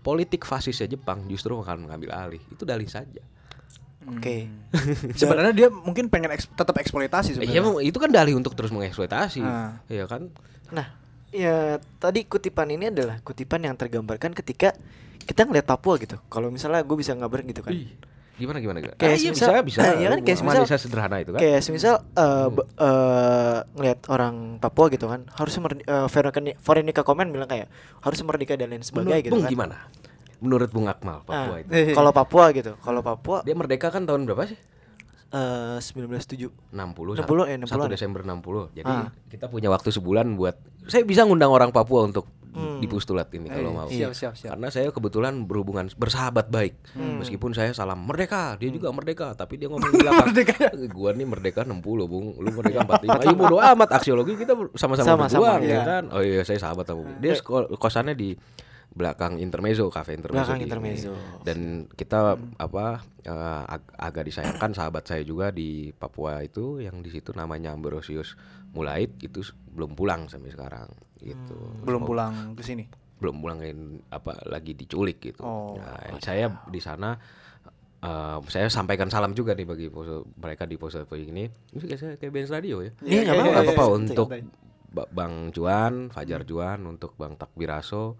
politik 0.00 0.48
fasisnya 0.48 0.96
Jepang 0.96 1.28
justru 1.28 1.52
akan 1.52 1.84
mengambil 1.84 2.16
alih, 2.16 2.40
itu 2.48 2.64
dalih 2.64 2.88
saja. 2.88 3.20
Oke. 4.06 4.46
Sebenarnya 5.20 5.52
dia 5.52 5.68
mungkin 5.68 6.06
pengen 6.06 6.30
eks- 6.30 6.46
tetap 6.48 6.76
eksploitasi 6.76 7.34
sebenarnya. 7.34 7.58
Iya, 7.58 7.82
itu 7.82 7.98
kan 7.98 8.08
dalih 8.08 8.34
untuk 8.34 8.54
terus 8.54 8.70
mengeksploitasi, 8.70 9.42
Ah. 9.42 9.82
ya 9.84 10.06
kan? 10.06 10.30
Nah, 10.70 10.86
ya 11.28 11.76
tadi 11.96 12.22
kutipan 12.22 12.68
ini 12.68 12.88
adalah 12.88 13.18
kutipan 13.20 13.60
yang 13.60 13.74
tergambarkan 13.74 14.32
ketika 14.32 14.72
kita 15.20 15.44
ngeliat 15.44 15.64
Papua 15.64 15.98
gitu. 15.98 16.16
Kalau 16.26 16.48
misalnya 16.48 16.80
gue 16.80 16.94
bisa 16.94 17.12
ngabarin 17.12 17.44
gitu 17.46 17.60
kan. 17.60 17.74
Gimana 18.38 18.62
gimana? 18.62 18.78
gimana? 18.78 18.94
Kayak 18.94 19.10
Ah, 19.10 19.18
iya, 19.18 19.28
semisal- 19.28 19.50
bisa 19.50 19.66
bisa, 19.66 19.80
iya 19.98 20.08
kan, 20.08 20.18
kayak 20.22 20.38
semisal- 20.38 20.62
Malaysia 20.62 20.78
sederhana 20.78 21.16
itu 21.18 21.30
kan? 21.34 21.40
Kayak 21.42 21.60
semisal 21.60 21.94
eh, 22.14 22.48
be- 22.48 22.68
eh, 22.78 23.58
ngeliat 23.74 24.00
orang 24.06 24.34
Papua 24.56 24.86
gitu 24.88 25.10
kan, 25.10 25.26
harus 25.34 25.58
eh, 25.58 26.06
Veronica 26.06 26.54
Veronica 26.56 27.02
Komen 27.02 27.28
bilang 27.28 27.50
kayak 27.50 27.66
harus 27.98 28.18
merdeka 28.22 28.54
dan 28.54 28.70
lain 28.70 28.78
Menurut 28.78 28.88
sebagainya 28.88 29.20
gitu 29.20 29.32
Bung 29.34 29.42
kan. 29.42 29.50
gimana? 29.50 29.76
Menurut 30.38 30.70
Bung 30.70 30.86
Akmal 30.86 31.20
Papua 31.20 31.54
Ah, 31.54 31.58
itu, 31.58 31.70
Kalau 31.98 32.10
Papua 32.10 32.44
gitu, 32.50 32.72
kalau 32.78 33.00
Papua 33.00 33.42
dia 33.42 33.52
merdeka 33.52 33.88
kan 33.88 34.02
tahun 34.02 34.22
berapa 34.24 34.46
sih? 34.46 34.58
eh 35.28 35.76
1907. 35.76 36.48
60 36.72 36.72
60, 36.72 37.20
satu- 37.20 37.44
ya, 37.44 37.56
60 37.56 37.68
satu 37.68 37.84
-an. 37.84 37.90
Desember 37.90 38.20
60. 38.22 38.72
Jadi 38.72 38.88
Ah. 38.88 39.12
kita 39.26 39.44
punya 39.46 39.68
waktu 39.68 39.90
sebulan 39.90 40.32
buat 40.34 40.56
saya 40.84 41.04
bisa 41.04 41.22
ngundang 41.22 41.50
orang 41.50 41.68
Papua 41.68 42.02
untuk 42.02 42.24
di 42.80 42.88
Pustulat 42.88 43.28
ini 43.30 43.46
kalau 43.46 43.70
Eh, 43.70 43.76
mau. 43.76 43.86
siap, 43.86 44.10
siap, 44.10 44.34
siap. 44.34 44.50
Karena 44.50 44.66
saya 44.66 44.88
kebetulan 44.88 45.44
berhubungan 45.44 45.86
bersahabat 45.92 46.48
baik. 46.48 46.74
Meskipun 46.96 47.52
saya 47.52 47.70
salam 47.70 48.00
merdeka, 48.00 48.56
dia 48.56 48.66
juga 48.68 48.88
merdeka, 48.88 49.30
tapi 49.32 49.54
dia 49.54 49.68
ngomong 49.68 49.84
di 49.84 50.00
belakang. 50.02 50.32
gua 50.88 51.12
nih 51.12 51.22
merdeka 51.24 51.62
60, 51.62 51.78
Bung. 52.08 52.34
Lu 52.34 52.48
merdeka 52.50 52.82
45. 52.88 53.20
Ayo 53.20 53.34
bodo 53.36 53.56
amat 53.60 53.88
aksiologi 53.92 54.34
kita 54.34 54.56
sama-sama 54.74 55.06
Sama-sama, 55.20 55.28
berjuang 55.28 55.60
iya. 55.62 55.70
ya 55.70 55.80
kan. 55.84 56.04
Oh 56.08 56.18
iya, 56.18 56.40
saya 56.40 56.58
sahabat 56.58 56.82
sama. 56.82 57.04
Dia 57.20 57.36
sko- 57.36 57.68
kosannya 57.70 58.16
di 58.16 58.32
belakang 58.98 59.38
intermezzo, 59.38 59.86
cafe 59.88 60.12
intermezzo. 60.12 60.42
Belakang 60.42 60.58
di- 60.58 60.66
intermezzo. 60.66 61.12
Dan 61.40 61.58
kita 61.88 62.18
apa 62.58 62.86
eh, 63.20 63.32
ag- 63.70 63.94
agak 63.94 64.26
disayangkan 64.26 64.74
sahabat 64.74 65.06
saya 65.06 65.22
juga 65.22 65.48
di 65.48 65.70
Papua 65.92 66.42
itu 66.42 66.78
yang 66.78 66.98
di 66.98 67.08
situ 67.08 67.30
namanya 67.32 67.70
Ambrosius 67.70 68.34
Mulait 68.68 69.14
itu 69.18 69.40
belum 69.70 69.94
pulang 69.94 70.26
sampai 70.26 70.50
sekarang 70.50 70.90
gitu. 71.16 71.56
Belum 71.80 72.02
Semoga- 72.02 72.06
pulang 72.06 72.34
ke 72.52 72.62
sini. 72.62 72.84
belum 73.18 73.38
pulangin 73.38 73.78
apa 74.08 74.30
lagi 74.44 74.74
diculik 74.74 75.18
gitu. 75.20 75.42
Oh, 75.42 75.74
Nah, 75.74 76.18
saya 76.18 76.46
di 76.64 76.78
sana 76.78 77.18
eh, 77.98 78.38
saya 78.46 78.66
sampaikan 78.68 79.08
salam 79.08 79.32
juga 79.32 79.54
nih 79.54 79.64
bagi 79.64 79.86
pose- 79.88 80.22
mereka 80.36 80.62
di 80.64 80.74
pose 80.74 81.02
ini. 81.16 81.46
Ini 81.48 81.78
kayak 81.80 81.98
saya 81.98 82.14
kayak 82.14 82.30
Benz 82.30 82.46
Radio 82.48 82.78
ya. 82.78 82.92
Iya, 83.00 83.20
nggak 83.20 83.34
Nggak 83.34 83.46
apa-apa. 83.48 83.62
apa-apa 83.64 83.84
Santai. 83.84 83.98
untuk 84.00 84.28
Ba- 84.88 85.10
Bang 85.10 85.34
Juan, 85.50 85.94
Fajar 86.08 86.42
Juan, 86.44 86.80
untuk 86.86 87.12
Bang 87.14 87.34
Takbiraso. 87.34 88.16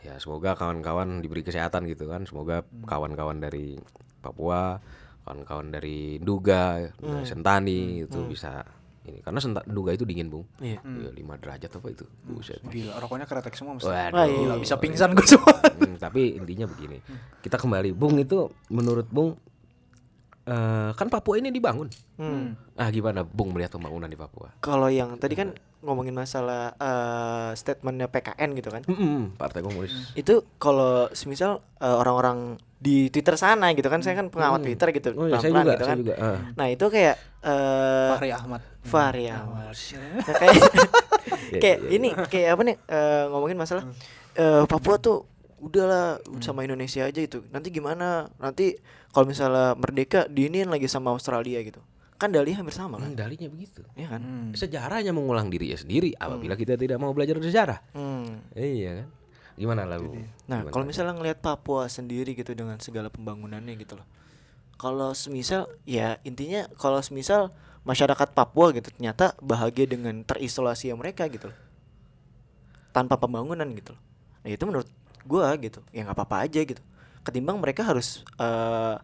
Ya 0.00 0.16
semoga 0.16 0.56
kawan-kawan 0.56 1.20
diberi 1.20 1.40
kesehatan 1.40 1.84
gitu 1.86 2.08
kan. 2.08 2.24
Semoga 2.24 2.64
kawan-kawan 2.84 3.38
dari 3.38 3.76
Papua, 4.20 4.80
kawan-kawan 5.22 5.68
dari 5.70 6.16
Duga, 6.18 6.80
dari 6.92 7.26
Sentani 7.26 8.04
itu 8.04 8.20
bisa 8.24 8.64
ini 9.00 9.20
karena 9.20 9.40
Senta- 9.40 9.64
Duga 9.64 9.92
itu 9.92 10.04
dingin 10.04 10.28
bung. 10.28 10.44
Iya. 10.60 10.80
Iya, 10.80 11.10
5 11.12 11.40
derajat 11.40 11.70
apa 11.72 11.88
itu? 11.88 12.04
Buset. 12.22 12.60
Gila, 12.62 13.00
rokoknya 13.00 13.24
kretek 13.24 13.56
semua 13.56 13.76
mesti. 13.76 13.88
Waduh. 13.88 14.28
Gila, 14.28 14.54
bisa 14.60 14.76
pingsan 14.76 15.16
gue 15.16 15.24
semua. 15.24 15.56
Hmm, 15.56 15.96
tapi 15.96 16.36
intinya 16.36 16.68
begini. 16.68 17.00
Kita 17.40 17.56
kembali, 17.56 17.96
Bung 17.96 18.20
itu 18.20 18.44
menurut 18.68 19.08
Bung 19.08 19.40
eh, 20.50 20.90
kan 20.92 21.06
Papua 21.06 21.38
ini 21.38 21.48
dibangun. 21.48 21.86
Hmm. 22.18 22.58
Ah 22.74 22.90
gimana 22.90 23.22
Bung 23.22 23.54
melihat 23.54 23.72
pembangunan 23.72 24.10
di 24.10 24.18
Papua? 24.18 24.50
Kalau 24.58 24.90
yang 24.90 25.14
tadi 25.16 25.32
kan 25.32 25.54
ngomongin 25.80 26.12
masalah 26.12 26.74
eh, 26.74 27.50
statementnya 27.54 28.10
PKN 28.10 28.50
gitu 28.52 28.68
kan. 28.68 28.82
Mm-mm, 28.84 29.38
Partai 29.38 29.62
Komunis. 29.62 30.12
Itu 30.12 30.42
kalau 30.58 31.08
semisal 31.14 31.62
eh, 31.78 31.86
orang-orang 31.88 32.58
di 32.80 33.08
Twitter 33.08 33.36
sana 33.36 33.70
gitu 33.76 33.86
kan, 33.86 34.00
saya 34.00 34.16
kan 34.16 34.32
pengawat 34.32 34.64
Twitter 34.64 34.88
gitu, 34.90 35.12
Oh 35.12 35.28
iya, 35.28 35.36
saya 35.36 35.52
juga, 35.52 35.72
gitu 35.76 35.84
saya 35.84 35.90
kan. 35.92 35.98
juga. 36.00 36.14
ah. 36.16 36.38
Nah 36.56 36.66
itu 36.66 36.84
kayak 36.88 37.16
eh 37.40 38.08
Fahri 38.16 38.30
Ahmad. 38.32 38.60
Fahri 38.80 39.24
Ahmad. 39.28 39.72
Nah, 39.72 40.34
kayak 40.40 40.56
kayak 41.62 41.78
ini 41.92 42.08
kayak 42.28 42.48
apa 42.56 42.62
nih 42.64 42.76
eh, 42.88 43.24
ngomongin 43.28 43.56
masalah 43.60 43.84
eh, 44.34 44.64
Papua 44.64 44.96
tuh 44.96 45.28
udahlah 45.60 46.18
sama 46.40 46.64
Indonesia 46.64 47.04
aja 47.04 47.20
itu. 47.20 47.44
Nanti 47.52 47.68
gimana? 47.68 48.32
Nanti 48.40 48.80
kalau 49.12 49.28
misalnya 49.28 49.76
merdeka 49.76 50.26
diinin 50.26 50.72
lagi 50.72 50.88
sama 50.88 51.12
Australia 51.12 51.60
gitu. 51.60 51.78
Kan 52.20 52.36
dalihnya 52.36 52.60
hampir 52.60 52.76
sama 52.76 53.00
kan? 53.00 53.12
Hmm, 53.12 53.16
dalinya 53.16 53.48
begitu. 53.48 53.80
Ya 53.96 54.12
kan? 54.12 54.20
Hmm. 54.20 54.50
Sejarahnya 54.52 55.12
mengulang 55.12 55.48
diri 55.48 55.72
ya 55.72 55.78
sendiri 55.80 56.12
apabila 56.20 56.52
kita 56.52 56.76
tidak 56.76 57.00
mau 57.00 57.16
belajar 57.16 57.40
sejarah. 57.40 57.80
Hmm. 57.96 58.44
Iya 58.52 59.04
kan? 59.04 59.08
Gimana 59.56 59.88
lalu? 59.88 60.24
Nah, 60.48 60.64
kalau 60.72 60.84
misalnya 60.88 61.16
ngelihat 61.16 61.44
Papua 61.44 61.88
sendiri 61.88 62.32
gitu 62.32 62.56
dengan 62.56 62.80
segala 62.80 63.12
pembangunannya 63.12 63.76
gitu 63.76 63.96
loh. 63.96 64.04
Kalau 64.80 65.12
semisal 65.12 65.68
ya 65.84 66.16
intinya 66.24 66.64
kalau 66.80 67.00
semisal 67.04 67.52
masyarakat 67.84 68.32
Papua 68.32 68.72
gitu 68.72 68.88
ternyata 68.92 69.36
bahagia 69.40 69.84
dengan 69.84 70.24
terisolasi 70.24 70.92
mereka 70.96 71.28
gitu 71.28 71.52
loh. 71.52 71.58
Tanpa 72.92 73.16
pembangunan 73.20 73.68
gitu 73.72 73.96
loh. 73.96 74.02
Nah, 74.44 74.48
itu 74.52 74.64
menurut 74.64 74.88
gua 75.22 75.54
gitu. 75.56 75.80
Ya 75.90 76.02
nggak 76.02 76.16
apa-apa 76.16 76.44
aja 76.44 76.60
gitu. 76.60 76.82
Ketimbang 77.20 77.58
mereka 77.58 77.82
harus 77.82 78.22
eh, 78.36 78.96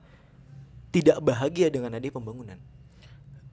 tidak 0.90 1.20
bahagia 1.20 1.68
dengan 1.68 1.92
adanya 1.92 2.10
pembangunan. 2.10 2.58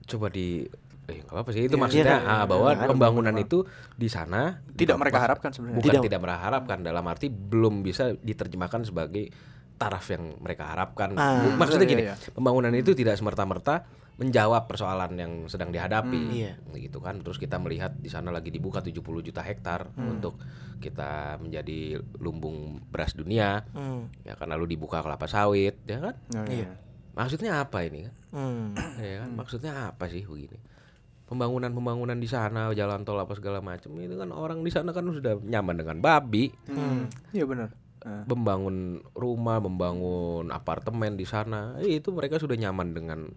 coba 0.04 0.28
di 0.28 0.68
eh 1.04 1.20
nggak 1.20 1.36
apa 1.36 1.50
sih 1.50 1.64
itu 1.64 1.76
Iya, 1.76 1.80
maksudnya 1.80 2.16
iya, 2.18 2.32
ah, 2.34 2.44
bahwa 2.44 2.72
iya, 2.72 2.84
pembangunan 2.84 3.32
itu 3.34 3.64
di 3.94 4.04
sana 4.06 4.60
Tidak 4.70 4.96
mereka 4.96 5.20
harapkan 5.20 5.48
sebenarnya. 5.48 5.76
bukan 5.76 5.92
Tidak. 5.92 6.02
tidak 6.02 6.20
berharapkan 6.20 6.78
dalam 6.80 7.04
arti 7.04 7.28
belum 7.28 7.80
bisa 7.80 8.12
diterjemahkan 8.14 8.84
sebagai 8.84 9.32
taraf 9.74 10.04
yang 10.08 10.36
mereka 10.40 10.68
harapkan 10.68 11.12
Ah, 11.14 11.56
maksudnya 11.56 11.84
iya, 11.84 11.92
gini 11.92 12.02
iya. 12.04 12.16
pembangunan 12.30 12.72
itu 12.72 12.92
tidak 12.92 13.16
semerta-merta 13.16 13.84
menjawab 14.14 14.70
persoalan 14.70 15.14
yang 15.14 15.32
sedang 15.46 15.68
dihadapi 15.68 16.20
Hmm, 16.20 16.30
iya. 16.30 16.54
gitu 16.72 16.98
kan 16.98 17.18
terus 17.18 17.34
kita 17.34 17.58
melihat 17.58 17.90
di 17.94 18.06
sana 18.06 18.30
lagi 18.30 18.48
dibuka 18.48 18.78
70 18.78 19.02
juta 19.20 19.42
hektar 19.42 19.90
Hmm. 19.90 20.16
untuk 20.16 20.38
kita 20.78 21.36
menjadi 21.38 21.98
lumbung 22.16 22.78
beras 22.88 23.12
dunia 23.12 23.66
Hmm. 23.70 24.06
ya 24.22 24.34
kan 24.34 24.46
lalu 24.46 24.70
dibuka 24.70 25.02
kelapa 25.02 25.26
sawit 25.26 25.82
ya 25.84 25.98
kan 25.98 26.14
Oh, 26.32 26.46
Iya. 26.46 26.70
maksudnya 27.12 27.58
apa 27.58 27.82
ini 27.82 28.06
kan 28.06 28.14
Hmm. 28.30 28.66
ya 29.00 29.22
kan 29.22 29.30
maksudnya 29.32 29.72
apa 29.90 30.06
sih 30.06 30.22
begini 30.22 30.62
pembangunan-pembangunan 31.24 32.14
di 32.14 32.28
sana 32.28 32.68
jalan 32.70 33.02
tol 33.02 33.16
apa 33.16 33.32
segala 33.32 33.58
macam 33.58 33.96
itu 33.96 34.14
kan 34.14 34.30
orang 34.30 34.60
di 34.60 34.68
sana 34.68 34.92
kan 34.92 35.08
sudah 35.08 35.40
nyaman 35.40 35.74
dengan 35.74 35.98
babi 35.98 36.52
Hmm. 36.68 37.10
Iya 37.32 37.44
benar. 37.44 37.70
Nah, 38.04 38.28
membangun 38.28 38.76
rumah 39.10 39.58
membangun 39.58 40.52
apartemen 40.52 41.16
di 41.16 41.24
sana 41.24 41.80
itu 41.80 42.12
mereka 42.12 42.36
sudah 42.36 42.52
nyaman 42.54 42.92
dengan 42.92 43.32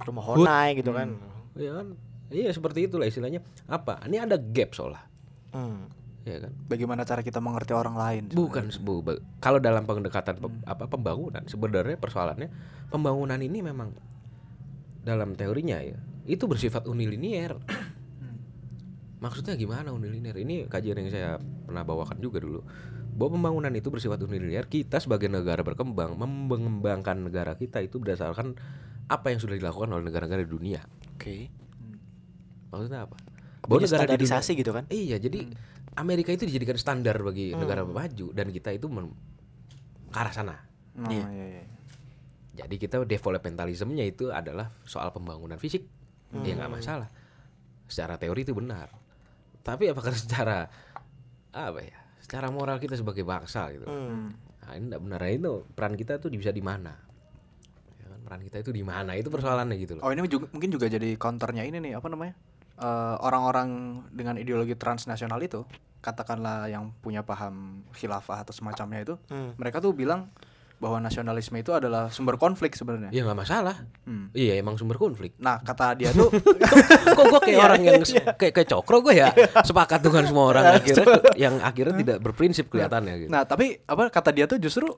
Rumah 0.00 0.24
Honai 0.24 0.68
gitu 0.74 0.90
kan. 0.90 1.16
ya 1.54 1.72
kan? 1.74 1.86
Iya 2.30 2.50
seperti 2.50 2.86
itulah 2.86 3.04
istilahnya. 3.04 3.42
Apa? 3.66 4.06
Ini 4.06 4.22
ada 4.22 4.36
gap 4.36 4.72
soalnya. 4.72 5.02
Hmm. 5.50 5.90
ya 6.20 6.36
kan? 6.38 6.52
Bagaimana 6.68 7.02
cara 7.02 7.20
kita 7.20 7.40
mengerti 7.40 7.72
orang 7.72 7.96
lain? 7.96 8.22
bukan 8.30 8.68
bu- 8.78 9.00
bu- 9.00 9.18
kalau 9.38 9.56
dalam 9.58 9.82
pendekatan 9.82 10.36
pem- 10.36 10.62
apa 10.62 10.84
pembangunan 10.86 11.42
sebenarnya 11.42 11.96
persoalannya 11.96 12.52
pembangunan 12.86 13.40
ini 13.40 13.64
memang 13.64 13.90
dalam 15.00 15.32
teorinya 15.32 15.80
ya 15.80 15.96
itu 16.28 16.44
bersifat 16.44 16.84
unilinier. 16.86 17.56
Maksudnya 19.20 19.52
gimana 19.52 19.92
unilinier? 19.92 20.32
Ini 20.34 20.64
kajian 20.64 20.96
yang 20.96 21.10
saya 21.10 21.30
pernah 21.40 21.84
bawakan 21.84 22.20
juga 22.20 22.40
dulu. 22.40 22.64
Bahwa 23.10 23.36
pembangunan 23.36 23.72
itu 23.74 23.92
bersifat 23.92 24.20
unilinier 24.20 24.64
kita 24.64 24.96
sebagai 24.96 25.28
negara 25.28 25.60
berkembang 25.60 26.16
mengembangkan 26.16 27.20
negara 27.20 27.52
kita 27.52 27.80
itu 27.80 28.00
berdasarkan 28.00 28.56
apa 29.10 29.26
yang 29.28 29.38
sudah 29.38 29.54
dilakukan 29.54 29.90
oleh 29.90 30.04
negara-negara 30.04 30.40
di 30.40 30.50
dunia 30.50 30.80
Oke. 31.12 31.50
maksudnya 32.70 33.04
apa 33.04 33.18
Punya 33.60 33.84
negara 33.84 34.08
di 34.08 34.24
dunia- 34.24 34.40
gitu 34.56 34.70
kan? 34.72 34.84
Iya, 34.88 35.16
jadi 35.20 35.40
Amerika 35.92 36.32
itu 36.32 36.42
dijadikan 36.42 36.74
standar 36.74 37.20
bagi 37.20 37.52
negara 37.52 37.84
maju 37.84 38.26
dan 38.32 38.48
kita 38.48 38.72
itu 38.72 38.88
men- 38.88 39.12
ke 40.06 40.16
arah 40.16 40.32
sana. 40.32 40.56
Oh, 40.96 41.06
Iya. 41.06 41.26
iya, 41.28 41.46
iya. 41.52 41.64
Jadi 42.56 42.74
kita 42.78 43.04
developmentalismnya 43.04 44.02
itu 44.02 44.32
adalah 44.32 44.74
soal 44.82 45.12
pembangunan 45.12 45.54
fisik. 45.54 45.86
Ya 46.40 46.56
nggak 46.56 46.72
masalah. 46.72 47.12
Secara 47.84 48.16
teori 48.16 48.42
itu 48.42 48.56
benar. 48.56 48.90
Tapi 49.60 49.86
apakah 49.86 50.16
secara 50.18 50.66
apa 51.52 51.80
ya? 51.80 51.98
Secara 52.18 52.48
moral 52.48 52.78
kita 52.78 52.96
sebagai 52.96 53.22
bangsa 53.22 53.70
gitu. 53.70 53.84
Hmm. 53.84 54.34
Nah, 54.62 54.72
ini 54.72 54.84
enggak 54.88 55.02
benar. 55.04 55.18
Nah, 55.20 55.30
itu 55.30 55.52
peran 55.68 55.94
kita 55.94 56.16
tuh 56.16 56.32
bisa 56.32 56.48
di 56.48 56.64
mana? 56.64 56.96
Peran 58.30 58.46
kita 58.46 58.62
itu 58.62 58.70
di 58.70 58.86
mana? 58.86 59.18
Itu 59.18 59.26
persoalannya 59.26 59.74
gitu 59.74 59.98
loh. 59.98 60.06
Oh 60.06 60.14
ini 60.14 60.22
juga, 60.30 60.46
mungkin 60.54 60.70
juga 60.70 60.86
jadi 60.86 61.18
counternya 61.18 61.66
ini 61.66 61.82
nih 61.82 61.98
apa 61.98 62.06
namanya 62.06 62.38
Eh, 62.80 63.16
orang-orang 63.20 63.68
dengan 64.08 64.40
ideologi 64.40 64.72
transnasional 64.72 65.36
itu 65.44 65.68
katakanlah 66.00 66.64
yang 66.64 66.96
punya 67.04 67.20
paham 67.20 67.84
khilafah 67.92 68.40
atau 68.40 68.56
semacamnya 68.56 69.04
itu 69.04 69.14
Hmm. 69.28 69.52
mereka 69.60 69.84
tuh 69.84 69.92
bilang 69.92 70.32
bahwa 70.80 70.96
nasionalisme 70.96 71.60
itu 71.60 71.76
adalah 71.76 72.08
sumber 72.08 72.40
konflik 72.40 72.72
sebenarnya. 72.72 73.12
Ya 73.12 73.20
nggak 73.20 73.36
masalah. 73.36 73.84
Hmm. 74.08 74.32
Iya, 74.32 74.64
emang 74.64 74.80
sumber 74.80 74.96
konflik. 74.96 75.36
Nah 75.36 75.60
kata 75.60 75.92
dia 75.92 76.08
tuh 76.16 76.32
kok 77.20 77.24
gue 77.28 77.40
kayak 77.44 77.60
orang 77.60 77.80
yang 77.84 78.00
kayak 78.40 78.56
kayak 78.56 78.68
cokro 78.72 79.04
gue 79.04 79.12
ya 79.12 79.28
sepakat 79.60 80.00
dengan 80.00 80.24
semua 80.24 80.44
orang 80.48 80.64
akhirnya 80.80 81.04
yang 81.36 81.60
akhirnya 81.60 81.94
tidak 82.00 82.18
berprinsip 82.24 82.72
kelihatannya 82.72 83.14
gitu. 83.18 83.28
Nah, 83.28 83.44
tapi 83.44 83.76
apa 83.84 84.08
kata 84.08 84.32
dia 84.32 84.48
tuh 84.48 84.56
justru 84.56 84.88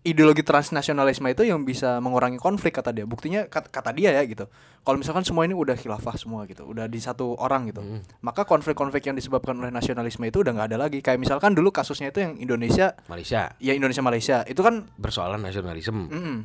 ideologi 0.00 0.40
transnasionalisme 0.40 1.28
itu 1.28 1.44
yang 1.44 1.60
bisa 1.60 2.00
mengurangi 2.00 2.40
konflik 2.40 2.72
kata 2.72 2.88
dia. 2.88 3.04
Buktinya 3.04 3.44
kat- 3.52 3.68
kata 3.68 3.92
dia 3.92 4.16
ya 4.16 4.24
gitu. 4.24 4.48
Kalau 4.80 4.96
misalkan 4.96 5.28
semua 5.28 5.44
ini 5.44 5.52
udah 5.52 5.76
khilafah 5.76 6.16
semua 6.16 6.48
gitu, 6.48 6.64
udah 6.64 6.88
di 6.88 6.96
satu 6.96 7.36
orang 7.36 7.68
gitu. 7.68 7.84
Maka 8.24 8.48
konflik-konflik 8.48 9.04
yang 9.04 9.12
disebabkan 9.12 9.52
oleh 9.60 9.68
nasionalisme 9.68 10.24
itu 10.24 10.40
udah 10.40 10.56
nggak 10.56 10.68
ada 10.72 10.78
lagi. 10.80 11.04
Kayak 11.04 11.20
misalkan 11.20 11.52
dulu 11.52 11.68
kasusnya 11.68 12.08
itu 12.08 12.24
yang 12.24 12.40
Indonesia 12.40 12.96
Malaysia 13.12 13.52
ya 13.60 13.72
Indonesia 13.76 14.00
Malaysia. 14.00 14.36
Itu 14.48 14.64
kan 14.64 14.88
persoalan 14.96 15.44
nasionalisme. 15.44 16.08
mm-mm. 16.08 16.36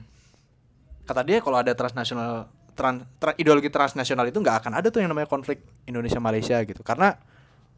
kata 1.06 1.22
dia 1.22 1.38
kalau 1.40 1.62
ada 1.62 1.72
transnasional 1.78 2.50
tran, 2.76 3.06
tra- 3.22 3.38
ideologi 3.40 3.70
transnasional 3.72 4.26
itu 4.28 4.42
nggak 4.42 4.68
akan 4.68 4.74
ada 4.84 4.90
tuh 4.92 5.00
yang 5.00 5.14
namanya 5.14 5.30
konflik 5.32 5.64
Indonesia 5.88 6.20
Malaysia 6.20 6.60
gitu. 6.68 6.84
Karena 6.84 7.16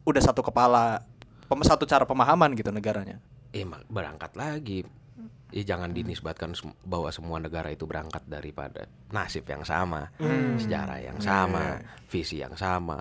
udah 0.02 0.22
satu 0.24 0.42
kepala 0.42 1.06
satu 1.62 1.86
cara 1.86 2.02
pemahaman 2.02 2.56
gitu 2.58 2.74
negaranya. 2.74 3.22
Eh 3.54 3.62
berangkat 3.86 4.34
lagi. 4.34 4.82
Eh 5.50 5.62
jangan 5.62 5.90
dinisbatkan 5.90 6.52
sem- 6.52 6.76
bahwa 6.82 7.08
semua 7.08 7.38
negara 7.38 7.68
itu 7.68 7.82
berangkat 7.82 8.20
daripada 8.24 8.84
nasib 9.08 9.44
yang 9.44 9.62
sama, 9.62 10.12
sejarah 10.56 11.00
yang 11.00 11.18
sama, 11.18 11.80
visi 12.04 12.38
yang 12.38 12.52
sama. 12.52 13.00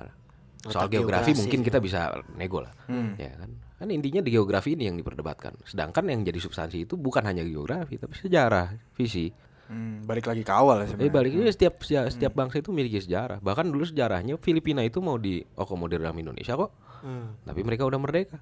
Soal 0.64 0.88
geografi 0.88 1.32
geografi. 1.32 1.32
mungkin 1.38 1.60
kita 1.62 1.78
bisa 1.78 2.08
nego 2.34 2.60
lah, 2.60 2.72
Hmm. 2.86 3.16
ya 3.16 3.32
kan. 3.34 3.52
Kan 3.78 3.88
intinya 3.90 4.20
di 4.20 4.32
geografi 4.32 4.74
ini 4.74 4.86
yang 4.86 4.96
diperdebatkan. 4.96 5.54
Sedangkan 5.64 6.08
yang 6.08 6.24
jadi 6.24 6.40
substansi 6.40 6.84
itu 6.84 6.96
bukan 6.96 7.22
hanya 7.22 7.42
geografi 7.42 7.96
tapi 7.96 8.16
sejarah, 8.16 8.74
visi. 8.92 9.30
Hmm, 9.68 10.02
balik 10.02 10.26
lagi 10.26 10.42
ke 10.42 10.50
awal 10.50 10.80
ya 10.80 10.82
Eh 10.82 10.88
sebenarnya. 10.90 11.12
balik 11.14 11.32
ini 11.34 11.52
setiap 11.52 11.76
seja- 11.82 12.08
setiap 12.08 12.32
bangsa 12.34 12.58
itu 12.58 12.72
memiliki 12.72 12.98
sejarah. 12.98 13.38
Bahkan 13.38 13.68
dulu 13.68 13.84
sejarahnya 13.84 14.40
Filipina 14.40 14.80
itu 14.82 14.98
mau 14.98 15.16
diakomodir 15.16 16.00
dalam 16.00 16.16
Indonesia 16.16 16.56
kok. 16.56 16.72
Hmm. 16.98 17.36
Tapi 17.44 17.62
mereka 17.62 17.84
udah 17.84 18.00
merdeka. 18.00 18.40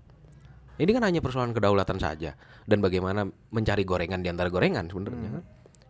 Ini 0.75 0.91
kan 0.91 1.03
hanya 1.07 1.23
persoalan 1.23 1.55
kedaulatan 1.55 1.97
saja 1.97 2.35
dan 2.67 2.79
bagaimana 2.83 3.23
mencari 3.51 3.87
gorengan 3.87 4.19
di 4.19 4.27
antara 4.27 4.51
gorengan 4.51 4.91
sebenarnya 4.91 5.29
kan. 5.39 5.43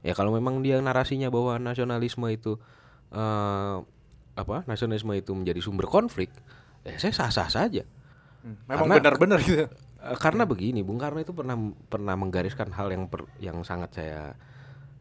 Ya 0.06 0.14
kalau 0.14 0.30
memang 0.30 0.62
dia 0.62 0.78
narasinya 0.78 1.34
bahwa 1.34 1.58
nasionalisme 1.58 2.30
itu 2.30 2.62
eh 3.10 3.78
apa? 4.36 4.68
Nasionalisme 4.68 5.16
itu 5.16 5.32
menjadi 5.32 5.58
sumber 5.64 5.88
konflik, 5.88 6.30
ya 6.84 7.00
saya 7.00 7.16
sah-sah 7.16 7.50
saja. 7.50 7.84
Hmm, 8.46 8.62
Memang 8.70 9.00
benar-benar 9.02 9.40
gitu. 9.42 9.66
Eh, 9.66 10.18
karena 10.22 10.46
begini, 10.46 10.86
Bung 10.86 11.02
Karno 11.02 11.18
itu 11.18 11.34
pernah 11.34 11.58
pernah 11.90 12.14
menggariskan 12.14 12.70
hal 12.70 12.94
yang 12.94 13.10
per- 13.10 13.32
yang 13.42 13.64
sangat 13.66 13.96
saya 13.98 14.36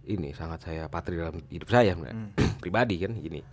ini 0.07 0.33
sangat 0.33 0.65
saya 0.65 0.89
patri 0.89 1.21
dalam 1.21 1.45
hidup 1.53 1.69
saya 1.69 1.93
sebenarnya. 1.93 2.33
pribadi 2.63 3.05
kan 3.05 3.13
gini. 3.21 3.45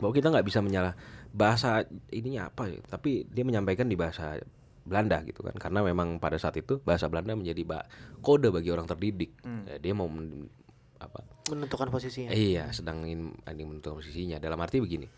Bahwa 0.00 0.16
kita 0.16 0.32
nggak 0.32 0.46
bisa 0.46 0.64
menyalah 0.64 0.96
bahasa 1.36 1.84
ininya 2.08 2.48
apa 2.48 2.72
ya, 2.72 2.80
tapi 2.88 3.28
dia 3.28 3.44
menyampaikan 3.44 3.84
di 3.90 3.98
bahasa 3.98 4.40
Belanda 4.82 5.20
gitu 5.22 5.40
kan. 5.40 5.54
Karena 5.54 5.80
memang 5.80 6.16
pada 6.16 6.36
saat 6.36 6.54
itu 6.54 6.80
bahasa 6.80 7.06
Belanda 7.06 7.32
menjadi 7.32 7.62
ba- 7.62 7.86
kode 8.18 8.48
bagi 8.48 8.68
orang 8.68 8.84
terdidik. 8.84 9.36
Ya, 9.66 9.76
dia 9.78 9.92
mau 9.92 10.06
men- 10.06 10.48
apa? 10.96 11.24
menentukan 11.48 11.88
posisinya 11.88 12.30
Iya, 12.30 12.70
sedang 12.70 13.02
ingin 13.02 13.32
ingin 13.44 13.66
menentukan 13.68 13.98
posisinya. 13.98 14.36
Dalam 14.36 14.54
arti 14.56 14.78
begini. 14.78 15.08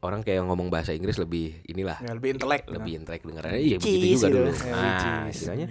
Orang 0.00 0.20
kayak 0.20 0.40
ngomong 0.42 0.68
bahasa 0.68 0.90
Inggris 0.90 1.16
lebih 1.16 1.60
inilah 1.66 2.00
Ya, 2.00 2.12
lebih 2.12 2.32
intelek. 2.34 2.64
lebih 2.66 2.92
intelek 2.96 3.20
dengarannya 3.22 3.60
iya 3.60 3.76
begitu 3.76 4.16
juga 4.16 4.26
gitu. 4.26 4.36
dulu 4.38 4.50
Ya, 4.58 4.72
nah 4.72 5.24
istilahnya 5.28 5.66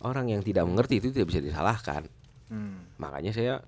orang 0.00 0.26
yang 0.26 0.40
tidak 0.40 0.64
mengerti 0.64 0.94
itu 0.98 1.12
tidak 1.12 1.28
bisa 1.28 1.40
disalahkan 1.40 2.08
Hmm. 2.44 2.88
makanya 2.96 3.32
saya 3.32 3.60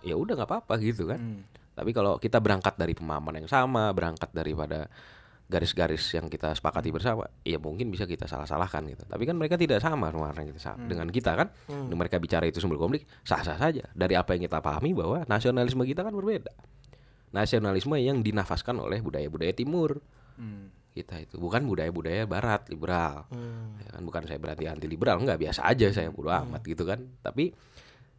ya 0.00 0.14
udah 0.14 0.34
nggak 0.34 0.46
apa-apa 0.48 0.74
gitu 0.78 1.06
kan 1.06 1.18
Hmm. 1.18 1.42
tapi 1.72 1.90
kalau 1.90 2.18
kita 2.18 2.38
berangkat 2.38 2.74
dari 2.74 2.94
pemahaman 2.94 3.34
yang 3.36 3.46
sama 3.46 3.90
berangkat 3.90 4.30
daripada 4.32 4.86
garis-garis 5.48 6.04
yang 6.12 6.28
kita 6.28 6.52
sepakati 6.52 6.92
bersama 6.92 7.24
ya 7.40 7.56
mungkin 7.56 7.88
bisa 7.88 8.04
kita 8.04 8.28
salah-salahkan 8.28 8.84
gitu. 8.84 9.02
Tapi 9.08 9.24
kan 9.24 9.32
mereka 9.32 9.56
tidak 9.56 9.80
sama 9.80 10.12
dengan 10.12 10.32
kita 10.52 10.60
sa- 10.60 10.76
dengan 10.76 11.08
kita 11.08 11.32
kan. 11.32 11.48
Dengan 11.66 11.96
mereka 11.96 12.20
bicara 12.20 12.44
itu 12.44 12.60
sumber 12.60 12.76
konflik 12.76 13.08
sah-sah 13.24 13.56
saja. 13.56 13.88
Dari 13.96 14.12
apa 14.12 14.36
yang 14.36 14.44
kita 14.44 14.60
pahami 14.60 14.92
bahwa 14.92 15.24
nasionalisme 15.24 15.80
kita 15.88 16.04
kan 16.04 16.12
berbeda. 16.12 16.52
Nasionalisme 17.32 17.96
yang 17.96 18.20
dinafaskan 18.20 18.76
oleh 18.80 19.00
budaya-budaya 19.00 19.52
timur. 19.56 20.00
Hmm. 20.38 20.70
kita 20.88 21.14
itu 21.22 21.38
bukan 21.38 21.62
budaya-budaya 21.62 22.26
barat 22.26 22.66
liberal. 22.74 23.30
Hmm. 23.30 23.78
Ya 23.78 23.90
kan 23.94 24.02
bukan 24.02 24.22
saya 24.26 24.42
berarti 24.42 24.66
anti 24.66 24.90
liberal 24.90 25.22
nggak 25.22 25.38
biasa 25.38 25.62
aja 25.62 25.94
saya 25.94 26.10
bodo 26.10 26.26
amat 26.30 26.62
gitu 26.66 26.82
kan. 26.82 27.06
Tapi 27.22 27.54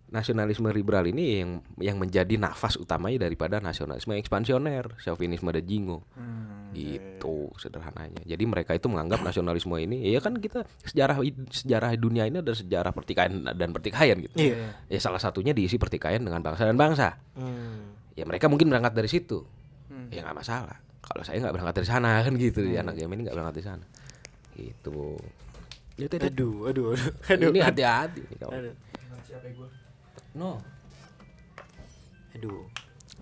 nasionalisme 0.09 0.65
liberal 0.73 1.05
ini 1.05 1.41
yang 1.41 1.51
yang 1.77 1.97
menjadi 2.01 2.33
nafas 2.41 2.81
utamanya 2.81 3.29
daripada 3.29 3.61
nasionalisme 3.61 4.17
ekspansioner 4.17 4.97
chauvinisme 5.01 5.49
dan 5.53 5.65
jingo. 5.65 6.01
Hmm. 6.17 6.69
gitu 6.69 7.49
sederhananya. 7.57 8.21
Jadi 8.29 8.45
mereka 8.45 8.77
itu 8.77 8.85
menganggap 8.85 9.25
nasionalisme 9.25 9.73
ini 9.81 10.05
ya 10.13 10.21
kan 10.21 10.37
kita 10.37 10.69
sejarah 10.85 11.17
sejarah 11.49 11.97
dunia 11.97 12.29
ini 12.29 12.45
adalah 12.45 12.57
sejarah 12.61 12.93
pertikaian 12.93 13.41
dan 13.57 13.73
pertikaian 13.73 14.17
gitu. 14.21 14.37
Iya. 14.37 14.77
ya 14.85 14.99
salah 15.01 15.17
satunya 15.17 15.49
diisi 15.57 15.81
pertikaian 15.81 16.21
dengan 16.21 16.45
bangsa 16.45 16.69
dan 16.69 16.77
bangsa. 16.77 17.17
Hmm. 17.33 17.97
ya 18.13 18.21
mereka 18.29 18.45
mungkin 18.45 18.69
berangkat 18.69 18.93
dari 18.93 19.09
situ. 19.09 19.41
Hmm. 19.89 20.13
ya 20.13 20.21
nggak 20.21 20.37
masalah. 20.37 20.77
Kalau 21.01 21.25
saya 21.25 21.41
nggak 21.41 21.53
berangkat 21.57 21.75
dari 21.81 21.87
sana 21.89 22.21
kan 22.21 22.33
gitu. 22.37 22.61
Ya 22.69 22.85
anak 22.85 23.01
game 23.01 23.17
ini 23.17 23.21
nggak 23.25 23.35
berangkat 23.37 23.55
dari 23.57 23.65
sana. 23.65 23.85
Gitu. 24.53 25.17
Itu 25.97 26.13
itu 26.15 26.25
aduh 26.25 26.69
aduh 26.69 26.85
aduh 26.93 27.09
aduh. 27.33 27.49
ini 27.49 27.59
hati-hati 27.65 28.21
nih 28.29 28.37
kawan. 28.37 28.53
aduh 28.61 28.73
no. 30.33 30.61
Aduh. 32.33 32.65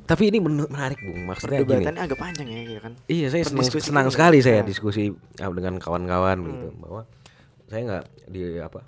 Tapi 0.04 0.32
ini 0.32 0.40
men- 0.40 0.68
menarik 0.68 1.00
bung. 1.00 1.28
Maksudnya 1.28 1.60
gini. 1.60 1.84
Perdebatannya 1.84 2.02
agak 2.02 2.16
panjang 2.18 2.48
ya 2.48 2.60
ya 2.66 2.80
kan? 2.80 2.94
Iya 3.06 3.28
saya 3.28 3.44
senang, 3.44 3.68
senang 3.68 4.08
sekali 4.08 4.40
saya 4.40 4.64
Nah. 4.64 4.68
diskusi 4.68 5.12
uh, 5.12 5.52
dengan 5.52 5.76
kawan-kawan 5.78 6.38
gitu 6.42 6.68
bahwa 6.80 7.02
saya 7.68 7.82
nggak 7.84 8.04
di 8.28 8.42
apa 8.58 8.80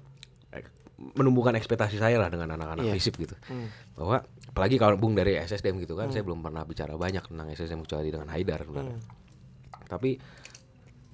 menumbuhkan 1.16 1.56
ekspektasi 1.56 1.96
saya 1.96 2.20
lah 2.20 2.28
dengan 2.28 2.56
anak-anak 2.56 2.84
Iya. 2.84 2.94
FISIP 2.96 3.24
gitu. 3.24 3.36
Hmm. 3.48 3.72
bahwa 3.96 4.20
apalagi 4.52 4.76
kalau 4.76 4.96
bung 4.96 5.16
dari 5.16 5.36
SSDM 5.38 5.80
gitu 5.80 5.96
kan 5.96 6.12
saya 6.12 6.24
belum 6.24 6.40
pernah 6.40 6.68
bicara 6.68 6.96
banyak 6.96 7.24
tentang 7.24 7.48
SSDM 7.50 7.88
kecuali 7.88 8.12
dengan 8.12 8.28
Haidar 8.28 8.60
sebenarnya. 8.64 9.00
Hmm. 9.00 9.88
tapi 9.88 10.20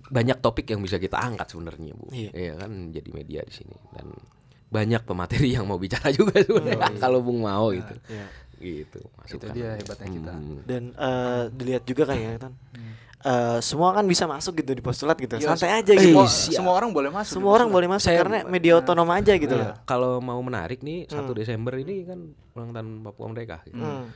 banyak 0.06 0.38
topik 0.38 0.68
yang 0.68 0.82
bisa 0.82 0.98
kita 0.98 1.18
angkat 1.18 1.48
sebenarnya 1.48 1.94
bu. 1.94 2.10
Iya. 2.10 2.58
kan 2.60 2.72
jadi 2.92 3.10
media 3.10 3.42
di 3.42 3.54
sini. 3.54 3.74
Dan 3.90 4.10
banyak 4.76 5.02
pemateri 5.02 5.50
yang 5.52 5.64
mau 5.64 5.78
bicara 5.78 6.12
juga 6.12 6.36
sebenarnya 6.38 6.92
kalau 6.98 7.20
bung 7.20 7.40
mau 7.42 7.72
gitu 7.72 7.96
Iya. 8.08 8.28
gitu 8.58 9.00
masukkan 9.16 9.52
dia 9.52 9.68
aja. 9.70 9.80
hebatnya 9.80 10.10
kita. 10.12 10.32
Hmm. 10.34 10.60
dan 10.64 10.84
eh, 10.92 11.42
dilihat 11.50 11.84
juga 11.84 12.04
kan 12.06 12.18
ya 12.18 12.36
kan 12.38 12.54
Eh, 13.26 13.58
semua 13.60 13.90
kan 13.90 14.06
bisa 14.06 14.30
masuk 14.30 14.54
gitu 14.56 14.70
di 14.72 14.84
postulat 14.84 15.18
gitu 15.18 15.34
Iya, 15.36 15.50
santai 15.50 15.82
aja 15.82 15.98
semua, 15.98 16.30
gitu 16.30 16.54
semua 16.54 16.74
orang 16.76 16.94
boleh 16.94 17.10
masuk. 17.10 17.34
semua 17.34 17.52
orang 17.54 17.68
boleh 17.68 17.90
masuk 17.90 18.06
Saya- 18.06 18.22
karena 18.22 18.38
media 18.46 18.78
otonom 18.78 19.10
aja 19.10 19.34
gitu 19.34 19.50
loh 19.52 19.66
Iya, 19.66 19.82
kalau 19.84 20.22
mau 20.22 20.38
menarik 20.40 20.80
nih 20.80 21.10
1 21.10 21.34
Desember 21.34 21.74
ini 21.76 22.06
kan 22.06 22.22
ulang 22.54 22.70
tahun 22.70 22.88
Papua 23.02 23.26
Merdeka 23.26 23.66
gitu. 23.66 23.82
Hmm. 23.82 24.14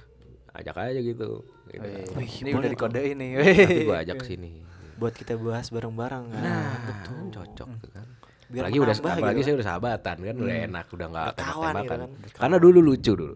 ajak 0.51 0.75
aja 0.83 0.99
gitu, 0.99 1.41
gitu. 1.67 1.87
Wih, 1.87 2.05
Wih, 2.15 2.31
ini 2.39 2.49
boleh 2.51 2.59
udah 2.59 2.71
dikode 2.71 3.01
ini. 3.03 3.27
nanti 3.33 3.81
gua 3.83 3.97
ajak 3.99 4.17
sini 4.23 4.51
buat 4.95 5.13
kita 5.15 5.33
bahas 5.37 5.67
bareng-bareng 5.67 6.23
kan 6.27 6.41
nah 6.43 6.69
kan 7.01 7.25
cocok 7.31 7.69
tuh 7.79 7.89
kan 7.89 8.05
Biar 8.49 8.65
apalagi 8.65 8.77
udah 8.81 8.95
menambah 8.97 9.13
apalagi 9.21 9.37
gitu 9.37 9.45
saya 9.45 9.55
udah 9.61 9.67
sahabatan 9.69 10.15
kan 10.25 10.35
udah 10.41 10.57
enak 10.65 10.85
udah 10.89 11.07
nggak 11.13 11.25
tembak-tembakan 11.37 11.83
gitu 11.85 11.93
kan. 11.93 12.09
karena 12.41 12.57
dulu 12.57 12.79
lucu 12.81 13.11
dulu. 13.13 13.35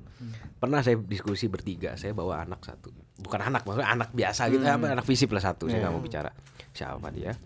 Pernah 0.58 0.80
saya 0.82 0.96
diskusi 1.06 1.46
bertiga 1.54 1.94
saya 1.94 2.18
bawa 2.18 2.42
anak 2.42 2.66
satu. 2.66 2.90
Bukan 3.22 3.40
anak 3.46 3.62
maksudnya 3.62 3.94
anak 3.94 4.10
biasa 4.10 4.50
gitu 4.50 4.66
apa 4.66 4.98
anak 4.98 5.06
visip 5.06 5.30
lah 5.30 5.44
satu 5.46 5.70
saya 5.70 5.86
nggak 5.86 5.94
mau 5.94 6.02
bicara 6.02 6.34
siapa 6.74 7.08
dia. 7.14 7.38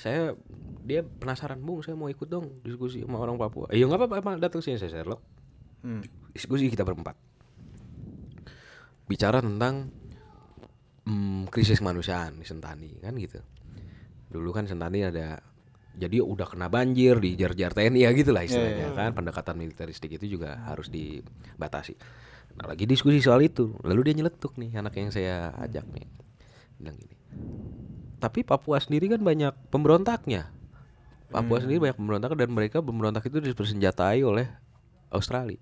Saya 0.00 0.32
dia 0.80 1.04
penasaran 1.04 1.60
bung 1.60 1.84
saya 1.84 1.92
mau 1.92 2.08
ikut 2.08 2.24
dong 2.24 2.64
diskusi 2.64 3.04
sama 3.04 3.20
orang 3.20 3.36
Papua. 3.36 3.68
Iya 3.68 3.84
nggak 3.84 4.08
apa-apa 4.08 4.14
emang 4.24 4.34
datang 4.40 4.64
sini 4.64 4.80
saya 4.80 4.88
Sherlock. 4.88 5.20
Hmm. 5.78 6.02
diskusi 6.32 6.72
kita 6.72 6.82
berempat. 6.82 7.14
Bicara 9.06 9.38
tentang 9.38 9.92
mm, 11.04 11.52
krisis 11.52 11.78
kemanusiaan 11.78 12.40
di 12.40 12.46
Sentani 12.48 12.96
kan 12.98 13.12
gitu. 13.20 13.44
Dulu 14.28 14.50
kan 14.56 14.64
Sentani 14.68 15.04
ada 15.04 15.40
jadi 15.98 16.22
udah 16.22 16.46
kena 16.46 16.70
banjir 16.70 17.18
di 17.18 17.34
jar-jar 17.34 17.74
TNI 17.74 18.06
ya 18.06 18.10
gitulah 18.14 18.46
istilahnya 18.46 18.94
kan. 18.94 19.10
pendekatan 19.18 19.58
militeristik 19.58 20.14
itu 20.14 20.38
juga 20.38 20.62
harus 20.64 20.86
dibatasi. 20.88 21.98
Nah 22.54 22.70
lagi 22.70 22.86
diskusi 22.86 23.18
soal 23.18 23.42
itu. 23.42 23.74
Lalu 23.82 24.10
dia 24.10 24.14
nyeletuk 24.22 24.54
nih 24.54 24.78
anak 24.78 24.94
yang 24.94 25.10
saya 25.10 25.50
ajak 25.58 25.84
nih. 25.90 26.06
Bilang 26.78 26.96
gini 26.96 27.16
tapi 28.18 28.42
Papua 28.42 28.82
sendiri 28.82 29.06
kan 29.06 29.22
banyak 29.22 29.54
pemberontaknya. 29.70 30.50
Papua 31.30 31.62
sendiri 31.62 31.78
banyak 31.88 31.96
pemberontak 31.96 32.34
dan 32.34 32.50
mereka 32.50 32.82
pemberontak 32.82 33.22
itu 33.30 33.38
dipersenjatai 33.38 34.26
oleh 34.26 34.48
Australia. 35.14 35.60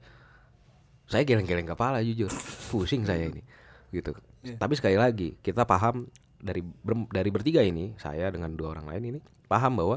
Saya 1.07 1.22
geleng-geleng 1.22 1.68
kepala 1.68 2.01
jujur. 2.03 2.32
Pusing 2.72 3.05
saya 3.07 3.30
ini 3.30 3.45
gitu. 3.93 4.16
Tapi 4.43 4.74
sekali 4.74 4.97
lagi 4.99 5.39
kita 5.39 5.68
paham 5.68 6.09
dari 6.41 6.61
ber- 6.62 7.11
dari 7.12 7.30
bertiga 7.30 7.62
ini 7.62 7.95
saya 7.99 8.28
dengan 8.32 8.53
dua 8.55 8.76
orang 8.76 8.87
lain 8.91 9.03
ini 9.14 9.18
paham 9.47 9.78
bahwa 9.78 9.97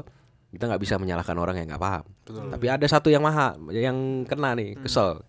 kita 0.50 0.66
nggak 0.66 0.82
bisa 0.82 0.98
menyalahkan 0.98 1.36
orang 1.38 1.56
yang 1.62 1.66
nggak 1.70 1.82
paham. 1.82 2.04
Tapi 2.26 2.66
ada 2.66 2.86
satu 2.86 3.08
yang 3.10 3.22
maha 3.22 3.54
yang 3.70 4.26
kena 4.26 4.54
nih 4.58 4.78
kesel. 4.82 5.22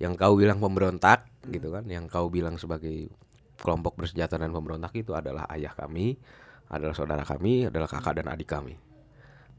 Yang 0.00 0.16
kau 0.16 0.36
bilang 0.36 0.60
pemberontak 0.60 1.28
gitu 1.48 1.72
kan. 1.72 1.84
Yang 1.88 2.12
kau 2.12 2.28
bilang 2.28 2.56
sebagai 2.60 3.12
kelompok 3.60 4.00
bersenjata 4.00 4.40
dan 4.40 4.52
pemberontak 4.52 4.96
itu 4.96 5.12
adalah 5.12 5.44
ayah 5.52 5.76
kami 5.76 6.16
adalah 6.72 6.94
saudara 6.96 7.24
kami 7.28 7.68
adalah 7.68 7.90
kakak 7.90 8.22
dan 8.22 8.32
adik 8.32 8.48
kami 8.48 8.78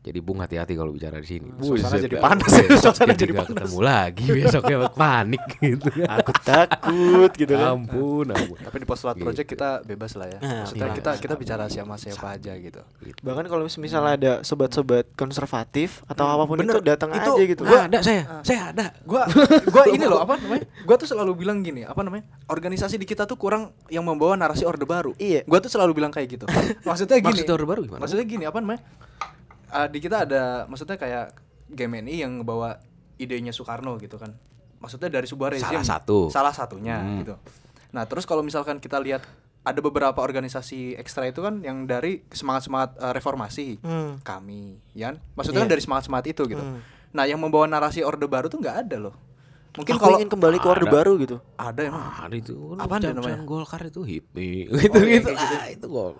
jadi 0.02 0.18
bung 0.18 0.42
hati-hati 0.42 0.74
kalau 0.74 0.90
bicara 0.90 1.22
di 1.22 1.30
sini 1.30 1.46
Suasana 1.58 1.94
Buset, 1.94 2.02
jadi 2.04 2.18
panas 2.18 2.50
ya, 2.50 2.66
suasana 2.84 3.14
jadi 3.14 3.34
panas. 3.34 3.50
ketemu 3.54 3.80
lagi 3.80 4.26
besoknya 4.28 4.78
panik 4.98 5.44
gitu 5.56 5.90
aku 6.02 6.32
takut 6.42 7.32
gitu 7.32 7.54
kan 7.54 7.78
ampun 7.78 8.26
ampun 8.28 8.58
Tapi 8.58 8.78
di 8.78 8.86
postulat 8.86 9.14
Gitu. 9.14 9.24
project 9.24 9.48
kita 9.48 9.70
bebas 9.84 10.12
lah 10.16 10.26
ya. 10.26 10.40
Nah, 10.40 10.66
Maksudnya 10.66 10.86
bebas. 10.88 10.98
kita 10.98 11.12
kita 11.20 11.34
bicara 11.36 11.64
siapa 11.68 11.94
siapa 11.96 12.26
aja 12.32 12.54
gitu. 12.56 12.82
bahkan 13.22 13.46
kalau 13.46 13.64
misalnya 13.68 14.12
ada 14.12 14.34
sobat-sobat 14.42 15.06
konservatif 15.14 16.02
atau 16.06 16.26
apa 16.26 16.44
pun 16.46 16.58
Bener, 16.58 16.74
itu 16.74 16.82
datang 16.82 17.10
itu 17.12 17.32
aja 17.32 17.44
gitu 17.46 17.62
Gua 17.62 17.80
ada 17.86 18.00
saya 18.02 18.42
saya 18.42 18.74
ada 18.74 18.90
Gua 19.04 19.30
gua 19.74 19.86
ini 19.86 20.02
loh 20.02 20.20
apa 20.20 20.36
namanya? 20.36 20.66
Gua 20.82 20.96
tuh 20.96 21.06
selalu 21.06 21.32
bilang 21.38 21.62
gini, 21.62 21.84
apa 21.84 22.02
namanya? 22.02 22.26
Organisasi 22.48 22.98
di 22.98 23.06
kita 23.06 23.24
tuh 23.24 23.38
kurang 23.38 23.70
yang 23.88 24.02
membawa 24.02 24.34
narasi 24.34 24.66
orde 24.66 24.84
baru. 24.84 25.14
Iya. 25.16 25.46
Gua 25.46 25.62
tuh 25.62 25.70
selalu 25.70 25.92
bilang 25.94 26.10
kayak 26.10 26.28
gitu. 26.32 26.46
Maksudnya 26.82 27.20
gini. 27.20 27.28
Maksudnya 27.38 27.54
Orde 27.54 27.68
Baru 27.68 27.82
gimana? 27.84 28.02
Maksudnya 28.02 28.26
gini, 28.26 28.44
apa 28.44 28.58
namanya? 28.58 28.82
Eh, 29.72 29.88
di 29.88 30.00
kita 30.00 30.28
ada 30.28 30.68
maksudnya 30.68 30.96
kayak 30.96 31.32
GMNI 31.68 32.16
yang 32.22 32.32
ngebawa 32.40 32.76
idenya 33.16 33.56
Soekarno 33.56 33.96
gitu 33.98 34.20
kan. 34.20 34.36
Maksudnya 34.78 35.08
dari 35.08 35.30
sebuah 35.30 35.56
rezim. 35.56 35.72
Salah 35.72 35.86
satu. 35.88 36.20
Salah 36.28 36.52
satunya 36.52 37.00
Hmm. 37.00 37.20
gitu. 37.24 37.36
Nah, 37.92 38.04
terus 38.04 38.26
kalau 38.26 38.42
misalkan 38.42 38.78
kita 38.78 39.00
lihat 39.00 39.24
ada 39.62 39.78
beberapa 39.78 40.18
organisasi 40.18 40.98
ekstra 40.98 41.30
itu 41.30 41.40
kan 41.40 41.62
yang 41.62 41.86
dari 41.86 42.26
semangat 42.34 42.66
semangat 42.66 42.90
reformasi 43.14 43.78
Hmm. 43.80 44.18
kami, 44.22 44.82
ya? 44.92 45.14
Maksudnya 45.38 45.62
kan 45.62 45.70
Iya. 45.70 45.74
dari 45.78 45.84
semangat 45.86 46.04
semangat 46.10 46.26
itu 46.28 46.44
gitu. 46.50 46.60
Hmm. 46.60 46.82
Nah, 47.14 47.24
yang 47.24 47.38
membawa 47.38 47.70
narasi 47.70 48.02
orde 48.02 48.26
baru 48.26 48.50
tuh 48.50 48.58
nggak 48.58 48.90
ada 48.90 48.98
loh. 48.98 49.16
Mungkin 49.72 49.96
kalau 49.96 50.20
ingin 50.20 50.28
kembali 50.28 50.58
ke 50.60 50.68
orde 50.68 50.84
baru 50.84 51.16
gitu. 51.16 51.40
ada 51.56 51.80
emang. 51.80 52.04
ada 52.12 52.36
itu 52.36 52.76
tuh 52.76 53.16
namanya? 53.16 53.38
Golkar 53.46 53.82
itu 53.86 54.02
hippie 54.04 54.68
gitu 54.68 55.00
iya, 55.00 55.20
gitu 55.24 55.30
gitu. 55.32 55.56
ah, 55.56 55.68
itu 55.70 55.86
gol 55.88 56.12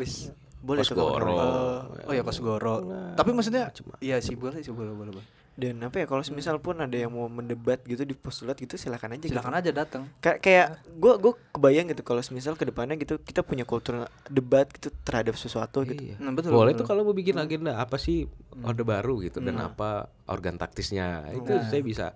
Wis. 0.00 0.32
Boleh 0.64 0.80
Kosgoro. 0.80 1.20
kawan-kawan. 1.20 2.00
Eh, 2.00 2.08
oh 2.08 2.14
ya 2.16 2.22
Kosgoro. 2.24 2.74
Tapi 3.12 3.30
maksudnya 3.36 3.68
iya 4.00 4.16
sih 4.24 4.32
boleh 4.32 4.64
sih 4.64 4.72
boleh 4.72 4.96
boleh. 4.96 5.12
boleh. 5.12 5.28
Dan 5.54 5.78
apa 5.86 6.02
ya 6.02 6.06
kalau 6.10 6.18
semisal 6.26 6.58
pun 6.58 6.82
ada 6.82 6.98
yang 6.98 7.14
mau 7.14 7.30
mendebat 7.30 7.78
gitu 7.86 8.02
di 8.02 8.10
postulat 8.16 8.58
gitu 8.58 8.74
silakan 8.74 9.14
aja. 9.14 9.30
Silakan 9.30 9.54
aja 9.54 9.70
datang. 9.70 10.10
Kayak 10.18 10.38
kayak 10.42 10.66
gue 10.98 11.12
gue 11.22 11.32
kebayang 11.54 11.86
gitu 11.94 12.02
kalau 12.02 12.24
semisal 12.26 12.58
ke 12.58 12.66
depannya 12.66 12.98
gitu 12.98 13.22
kita 13.22 13.46
punya 13.46 13.62
kultur 13.62 14.10
debat 14.26 14.66
gitu 14.72 14.90
terhadap 15.06 15.38
sesuatu 15.38 15.86
gitu. 15.86 16.10
Iya. 16.10 16.16
Nah, 16.18 16.34
betul, 16.34 16.50
Boleh 16.50 16.74
betul. 16.74 16.82
tuh 16.82 16.86
kalau 16.90 17.06
mau 17.06 17.14
bikin 17.14 17.38
agenda 17.38 17.78
apa 17.78 18.00
sih 18.02 18.26
orde 18.66 18.82
baru 18.82 19.22
gitu 19.22 19.38
dan 19.38 19.62
apa 19.62 20.10
organ 20.26 20.58
taktisnya 20.58 21.28
itu 21.30 21.54
saya 21.70 21.82
bisa 21.86 22.06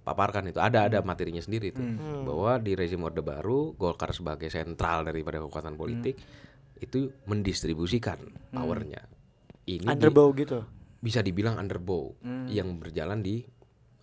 paparkan 0.00 0.46
itu 0.48 0.62
ada 0.62 0.86
ada 0.86 1.02
materinya 1.02 1.42
sendiri 1.42 1.74
tuh 1.74 1.82
bahwa 2.24 2.62
di 2.62 2.78
rezim 2.78 3.02
orde 3.02 3.20
baru 3.20 3.74
Golkar 3.74 4.14
sebagai 4.14 4.46
sentral 4.48 5.02
daripada 5.04 5.42
kekuatan 5.42 5.74
politik 5.76 6.16
itu 6.78 7.08
mendistribusikan 7.24 8.18
powernya 8.48 9.02
ini 9.64 9.82
di- 9.82 9.88
Underbow 9.88 10.30
gitu. 10.32 10.62
bisa 10.96 11.20
dibilang 11.20 11.56
underbow 11.56 12.14
yang 12.46 12.76
berjalan 12.76 13.18
di 13.18 13.42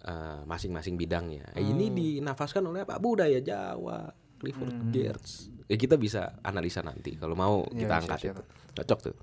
uh, 0.01 0.43
masing-masing 0.43 0.95
bidangnya. 0.95 1.51
Eh, 1.51 1.63
Ini 1.63 1.86
dinafaskan 1.89 2.63
oleh 2.63 2.82
Pak 2.82 2.97
Budaya 2.97 3.39
Jawa, 3.39 4.07
Clifford 4.36 4.89
Geertz. 4.89 5.51
Ya 5.63 5.76
kita 5.76 5.95
bisa 5.95 6.39
analisa 6.41 6.80
nanti 6.80 7.13
kalau 7.13 7.34
mau 7.34 7.63
Iya, 7.65 7.80
kita 7.80 7.93
siap, 7.93 8.01
angkat 8.01 8.19
siap. 8.19 8.34
itu. 8.34 8.43
Cocok 8.74 8.99
tuh. 9.01 9.15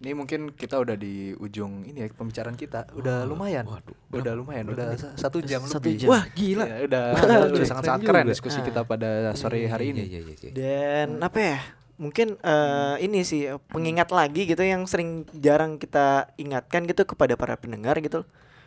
Ini 0.00 0.16
mungkin 0.16 0.40
kita 0.50 0.80
udah 0.80 0.96
di 0.96 1.30
ujung 1.34 1.84
ini 1.84 2.00
ya 2.00 2.08
pembicaraan 2.08 2.54
kita. 2.54 2.88
Udah 2.94 3.22
lumayan. 3.22 3.68
waduh. 3.68 3.92
udah 4.10 4.32
lumayan. 4.32 4.64
Udah 4.66 4.96
sa- 4.96 5.12
satu 5.14 5.38
jam 5.40 5.60
Satu 5.62 5.86
lebih. 5.86 6.00
jam. 6.00 6.08
Wah, 6.08 6.24
gila. 6.30 6.64
Ya, 6.64 6.76
udah 6.82 7.04
udah 7.52 7.62
sangat-sangat 7.62 8.00
juga. 8.00 8.08
keren 8.10 8.26
diskusi 8.26 8.58
kita 8.60 8.80
pada 8.82 9.10
sore 9.34 9.60
hari 9.62 9.92
ini. 9.92 10.02
Iya, 10.02 10.08
iya, 10.08 10.20
iya, 10.24 10.34
iya. 10.40 10.52
Dan 10.52 11.08
apa 11.20 11.38
ya? 11.38 11.58
Mungkin 12.00 12.40
eh, 12.40 12.96
ini 13.00 13.20
sih 13.22 13.42
pengingat 13.68 14.08
lagi 14.10 14.48
gitu 14.48 14.64
yang 14.64 14.88
sering 14.88 15.28
jarang 15.36 15.76
kita 15.76 16.32
ingatkan 16.34 16.84
gitu 16.84 17.04
kepada 17.04 17.36
para 17.36 17.54
pendengar 17.54 18.00
gitu. 18.00 18.24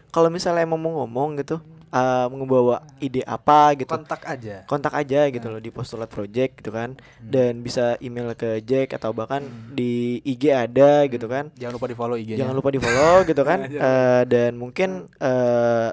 Kalau 0.08 0.30
misalnya 0.30 0.62
emang 0.62 0.78
mau 0.78 1.02
ngomong 1.02 1.42
gitu, 1.42 1.58
eh 1.90 2.28
membawa 2.30 2.86
ide 3.00 3.26
apa 3.26 3.74
gitu. 3.74 3.90
Kontak 3.90 4.22
aja. 4.24 4.62
kontak 4.64 4.94
aja 4.94 5.26
gitu 5.28 5.50
loh 5.50 5.58
di 5.58 5.74
postulat 5.74 6.06
project 6.06 6.62
gitu 6.62 6.70
kan. 6.70 6.94
Dan 7.20 7.60
bisa 7.60 7.98
email 7.98 8.30
ke 8.34 8.62
Jack 8.62 8.94
atau 8.94 9.10
bahkan 9.10 9.42
di 9.74 10.22
IG 10.22 10.54
ada 10.54 11.10
gitu 11.10 11.26
kan. 11.26 11.50
Jangan 11.58 11.74
lupa 11.74 11.90
di 11.90 11.98
follow 11.98 12.14
IG-nya. 12.16 12.38
jangan 12.40 12.54
lupa 12.54 12.70
di 12.70 12.78
follow 12.78 13.26
gitu 13.26 13.42
kan. 13.42 13.60
Eh, 13.74 14.22
dan 14.24 14.54
mungkin 14.54 15.10
eh 15.18 15.90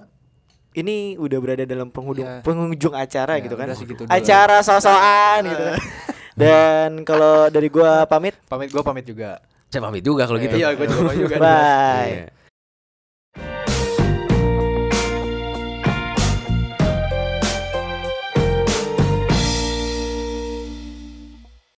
ini 0.72 1.16
udah 1.16 1.38
berada 1.40 1.64
dalam 1.64 1.88
penghujung 1.88 2.22
Ya. 2.22 2.44
penghujung 2.44 2.92
acara 2.94 3.40
Ya, 3.40 3.42
gitu 3.42 3.56
kan. 3.56 3.72
acara 4.06 4.60
so-soan 4.60 5.40
gitu. 5.48 5.64
kan 5.66 5.80
dan 6.40 6.90
kalau 7.04 7.52
dari 7.52 7.68
gua 7.68 8.08
pamit 8.08 8.34
Pamit 8.48 8.72
gue 8.72 8.82
pamit 8.82 9.04
juga. 9.04 9.38
Saya 9.70 9.86
pamit 9.86 10.02
juga 10.02 10.26
kalau 10.26 10.42
gitu. 10.42 10.56
Iya, 10.58 10.74
gue 10.74 10.86
juga 10.88 11.02
pamit 11.06 11.20
juga. 11.22 11.36
bye 11.38 12.08
Iya. 12.10 12.39